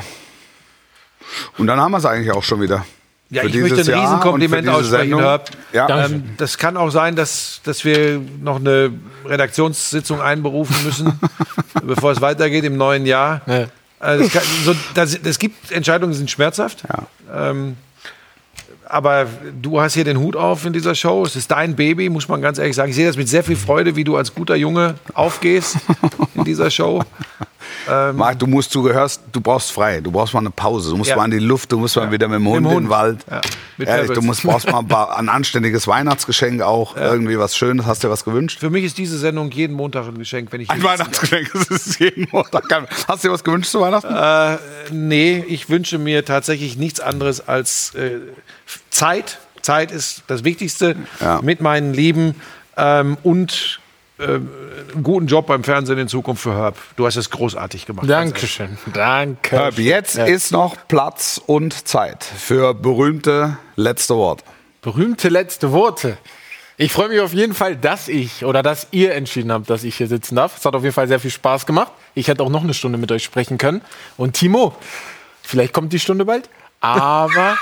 Und 1.58 1.66
dann 1.66 1.80
haben 1.80 1.92
wir 1.92 1.98
es 1.98 2.04
eigentlich 2.04 2.32
auch 2.32 2.42
schon 2.42 2.60
wieder. 2.60 2.84
Ja, 3.28 3.42
Für 3.42 3.48
ich 3.48 3.56
möchte 3.56 3.80
ein 3.80 3.86
Jahr 3.86 4.02
Riesenkompliment 4.02 4.68
aussprechen. 4.68 5.18
Herb. 5.18 5.50
Ja. 5.72 6.06
Ähm, 6.06 6.34
das 6.36 6.58
kann 6.58 6.76
auch 6.76 6.90
sein, 6.90 7.16
dass, 7.16 7.60
dass 7.64 7.84
wir 7.84 8.20
noch 8.40 8.56
eine 8.56 8.92
Redaktionssitzung 9.24 10.20
einberufen 10.20 10.76
müssen, 10.84 11.20
bevor 11.82 12.12
es 12.12 12.20
weitergeht 12.20 12.64
im 12.64 12.76
neuen 12.76 13.04
Jahr. 13.04 13.40
Ja. 13.46 13.66
Also 13.98 14.24
das 14.24 14.32
kann, 14.32 14.42
so, 14.64 14.74
das, 14.94 15.20
das 15.20 15.38
gibt 15.38 15.72
Entscheidungen, 15.72 16.12
die 16.12 16.18
sind 16.18 16.30
schmerzhaft. 16.30 16.84
Ähm, 17.34 17.76
aber 18.88 19.26
du 19.60 19.80
hast 19.80 19.94
hier 19.94 20.04
den 20.04 20.18
Hut 20.18 20.36
auf 20.36 20.64
in 20.64 20.72
dieser 20.72 20.94
Show. 20.94 21.24
Es 21.24 21.34
ist 21.34 21.50
dein 21.50 21.74
Baby, 21.74 22.08
muss 22.08 22.28
man 22.28 22.40
ganz 22.40 22.58
ehrlich 22.58 22.76
sagen. 22.76 22.90
Ich 22.90 22.96
sehe 22.96 23.06
das 23.06 23.16
mit 23.16 23.28
sehr 23.28 23.42
viel 23.42 23.56
Freude, 23.56 23.96
wie 23.96 24.04
du 24.04 24.16
als 24.16 24.34
guter 24.34 24.54
Junge 24.54 24.94
aufgehst 25.14 25.78
dieser 26.46 26.70
Show. 26.70 27.02
Marc, 28.14 28.38
du 28.38 28.46
musst, 28.46 28.74
du 28.74 28.82
gehörst, 28.82 29.20
du 29.32 29.40
brauchst 29.40 29.70
frei. 29.70 30.00
Du 30.00 30.10
brauchst 30.10 30.34
mal 30.34 30.40
eine 30.40 30.50
Pause. 30.50 30.90
Du 30.90 30.96
musst 30.96 31.10
Ja. 31.10 31.16
mal 31.16 31.26
in 31.26 31.30
die 31.32 31.38
Luft, 31.38 31.70
du 31.70 31.78
musst 31.78 31.94
mal 31.96 32.10
wieder 32.10 32.26
mit 32.26 32.38
dem 32.40 32.48
Hund, 32.48 32.62
Mit 32.62 32.70
dem 32.72 32.76
in 32.78 32.84
den 32.84 32.90
Wald. 32.90 33.24
Ja. 33.30 33.40
Ehrlich, 33.86 34.10
du 34.12 34.22
musst, 34.22 34.42
brauchst 34.42 34.68
mal 34.70 34.78
ein, 34.80 34.88
paar, 34.88 35.16
ein 35.16 35.28
anständiges 35.28 35.86
Weihnachtsgeschenk 35.86 36.62
auch. 36.62 36.96
Irgendwie 36.96 37.38
was 37.38 37.56
Schönes. 37.56 37.86
Hast 37.86 38.02
du 38.02 38.08
dir 38.08 38.12
was 38.12 38.24
gewünscht? 38.24 38.58
Für 38.58 38.70
mich 38.70 38.84
ist 38.84 38.98
diese 38.98 39.18
Sendung 39.18 39.50
jeden 39.52 39.74
Montag 39.76 40.06
ein 40.08 40.18
Geschenk, 40.18 40.50
wenn 40.52 40.60
ich 40.62 40.70
Ein 40.70 40.82
Weihnachtsgeschenk, 40.82 41.50
das 41.52 41.68
ist 41.86 42.00
jeden 42.00 42.26
Montag. 42.32 42.64
Hast 43.06 43.22
du 43.22 43.28
dir 43.28 43.32
was 43.34 43.44
gewünscht 43.44 43.70
zu 43.70 43.80
Weihnachten? 43.80 44.12
Äh, 44.12 44.58
nee, 44.92 45.44
ich 45.46 45.68
wünsche 45.68 45.98
mir 45.98 46.24
tatsächlich 46.24 46.76
nichts 46.76 46.98
anderes 47.00 47.46
als 47.46 47.94
äh, 47.94 48.18
Zeit. 48.90 49.38
Zeit 49.62 49.90
ist 49.92 50.22
das 50.28 50.42
Wichtigste 50.44 50.96
Ja. 51.20 51.40
mit 51.42 51.60
meinen 51.60 51.92
Lieben 51.92 52.34
ähm, 52.76 53.16
und 53.22 53.78
ähm, 53.78 53.85
einen 54.18 55.02
guten 55.02 55.26
Job 55.26 55.46
beim 55.46 55.62
Fernsehen 55.62 55.98
in 55.98 56.08
Zukunft 56.08 56.42
für 56.42 56.54
Herb. 56.54 56.76
Du 56.96 57.06
hast 57.06 57.16
es 57.16 57.30
großartig 57.30 57.86
gemacht. 57.86 58.08
Dankeschön. 58.08 58.78
Danke. 58.92 59.56
Herb, 59.56 59.78
jetzt 59.78 60.16
ist 60.16 60.52
noch 60.52 60.76
Platz 60.88 61.40
und 61.46 61.86
Zeit 61.86 62.24
für 62.24 62.74
berühmte 62.74 63.58
letzte 63.76 64.16
Worte. 64.16 64.44
Berühmte 64.80 65.28
letzte 65.28 65.72
Worte. 65.72 66.16
Ich 66.78 66.92
freue 66.92 67.08
mich 67.08 67.20
auf 67.20 67.32
jeden 67.32 67.54
Fall, 67.54 67.74
dass 67.74 68.06
ich 68.08 68.44
oder 68.44 68.62
dass 68.62 68.88
ihr 68.90 69.14
entschieden 69.14 69.50
habt, 69.50 69.70
dass 69.70 69.82
ich 69.82 69.96
hier 69.96 70.08
sitzen 70.08 70.36
darf. 70.36 70.58
Es 70.58 70.64
hat 70.64 70.74
auf 70.74 70.82
jeden 70.82 70.94
Fall 70.94 71.08
sehr 71.08 71.20
viel 71.20 71.30
Spaß 71.30 71.64
gemacht. 71.64 71.90
Ich 72.14 72.28
hätte 72.28 72.42
auch 72.42 72.50
noch 72.50 72.62
eine 72.62 72.74
Stunde 72.74 72.98
mit 72.98 73.10
euch 73.10 73.24
sprechen 73.24 73.56
können. 73.56 73.80
Und 74.18 74.34
Timo, 74.34 74.74
vielleicht 75.42 75.72
kommt 75.72 75.92
die 75.94 75.98
Stunde 75.98 76.26
bald. 76.26 76.50
Aber, 76.94 77.56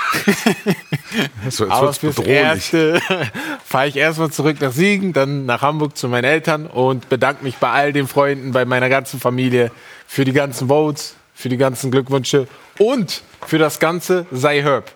So, 1.49 1.67
aber 1.69 1.93
fürs. 1.93 2.19
Erste 2.19 3.01
fahre 3.65 3.87
ich 3.87 3.95
erstmal 3.95 4.29
zurück 4.29 4.57
nach 4.61 4.71
Siegen, 4.71 5.13
dann 5.13 5.45
nach 5.45 5.61
Hamburg 5.61 5.97
zu 5.97 6.07
meinen 6.07 6.25
Eltern 6.25 6.67
und 6.67 7.09
bedanke 7.09 7.43
mich 7.43 7.55
bei 7.55 7.69
all 7.69 7.93
den 7.93 8.07
Freunden, 8.07 8.51
bei 8.51 8.65
meiner 8.65 8.89
ganzen 8.89 9.19
Familie 9.19 9.71
für 10.07 10.25
die 10.25 10.33
ganzen 10.33 10.67
Votes, 10.67 11.15
für 11.33 11.49
die 11.49 11.57
ganzen 11.57 11.89
Glückwünsche 11.89 12.47
und 12.79 13.21
für 13.45 13.57
das 13.57 13.79
Ganze 13.79 14.25
sei 14.31 14.61
Herb. 14.61 14.91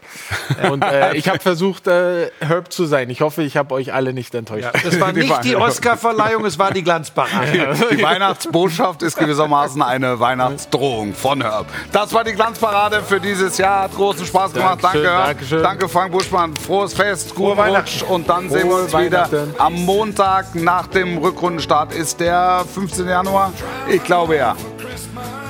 Und 0.72 0.84
äh, 0.84 1.16
ich 1.16 1.30
habe 1.30 1.40
versucht, 1.40 1.88
äh, 1.88 2.32
Herb 2.40 2.72
zu 2.72 2.86
sein. 2.86 3.10
Ich 3.10 3.22
hoffe, 3.22 3.44
ich 3.44 3.58
habe 3.58 3.76
euch 3.76 3.94
alle 3.94 4.14
nicht 4.14 4.34
enttäuscht. 4.34 4.64
Ja, 4.64 4.72
das 4.72 5.00
war 5.00 5.14
nicht 5.14 5.44
die 5.44 5.56
Oscar-Verleihung, 5.56 6.46
es 6.46 6.58
war 6.58 6.72
die 6.72 6.84
Glanzparade. 6.84 7.76
Die 7.92 8.02
Weihnachtsbotschaft 8.02 9.04
ist 9.04 9.18
gewissermaßen 9.18 9.82
eine 9.82 10.20
Weihnachtsdrohung 10.20 11.14
von 11.14 11.42
Herb. 11.42 11.68
Das 11.92 12.14
war 12.14 12.24
die 12.24 12.34
Glanzparade 12.34 13.02
für 13.04 13.20
dieses 13.20 13.58
Jahr. 13.58 13.84
Hat 13.84 13.96
großen 13.96 14.26
Spaß 14.26 14.54
gemacht. 14.54 14.80
Dankeschön, 14.82 15.04
Danke, 15.04 15.18
Herb. 15.18 15.28
Dankeschön. 15.28 15.64
Danke, 15.64 15.90
Frank 15.90 16.12
Buschmann. 16.12 16.56
Frohes 16.56 16.94
Fest, 16.94 17.36
guten 17.36 17.58
Weihnachten. 17.58 18.00
Rutsch. 18.00 18.04
Und 18.04 18.30
dann 18.30 18.50
sehen 18.50 18.68
wir 18.68 18.78
uns 18.78 18.98
wieder 18.98 19.30
am 19.58 19.74
Montag 19.74 20.56
nach 20.56 20.88
dem 20.88 21.18
Rückrundenstart. 21.20 21.94
Ist 21.94 22.20
der 22.20 22.66
15. 22.74 23.08
Januar? 23.08 23.54
Ich 23.88 24.04
glaube 24.04 24.38
ja. 24.38 24.56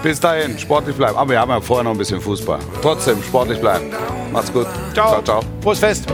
Bis 0.01 0.19
dahin, 0.19 0.57
sportlich 0.57 0.95
bleiben. 0.95 1.17
Aber 1.17 1.29
wir 1.29 1.39
haben 1.39 1.49
ja 1.49 1.59
vorher 1.59 1.83
noch 1.83 1.91
ein 1.91 1.97
bisschen 1.97 2.21
Fußball. 2.21 2.59
Trotzdem, 2.81 3.21
sportlich 3.21 3.59
bleiben. 3.59 3.91
Macht's 4.31 4.51
gut. 4.51 4.67
Ciao. 4.93 5.09
Ciao, 5.09 5.21
ciao. 5.21 5.41
Prost 5.61 5.81
Fest. 5.81 6.05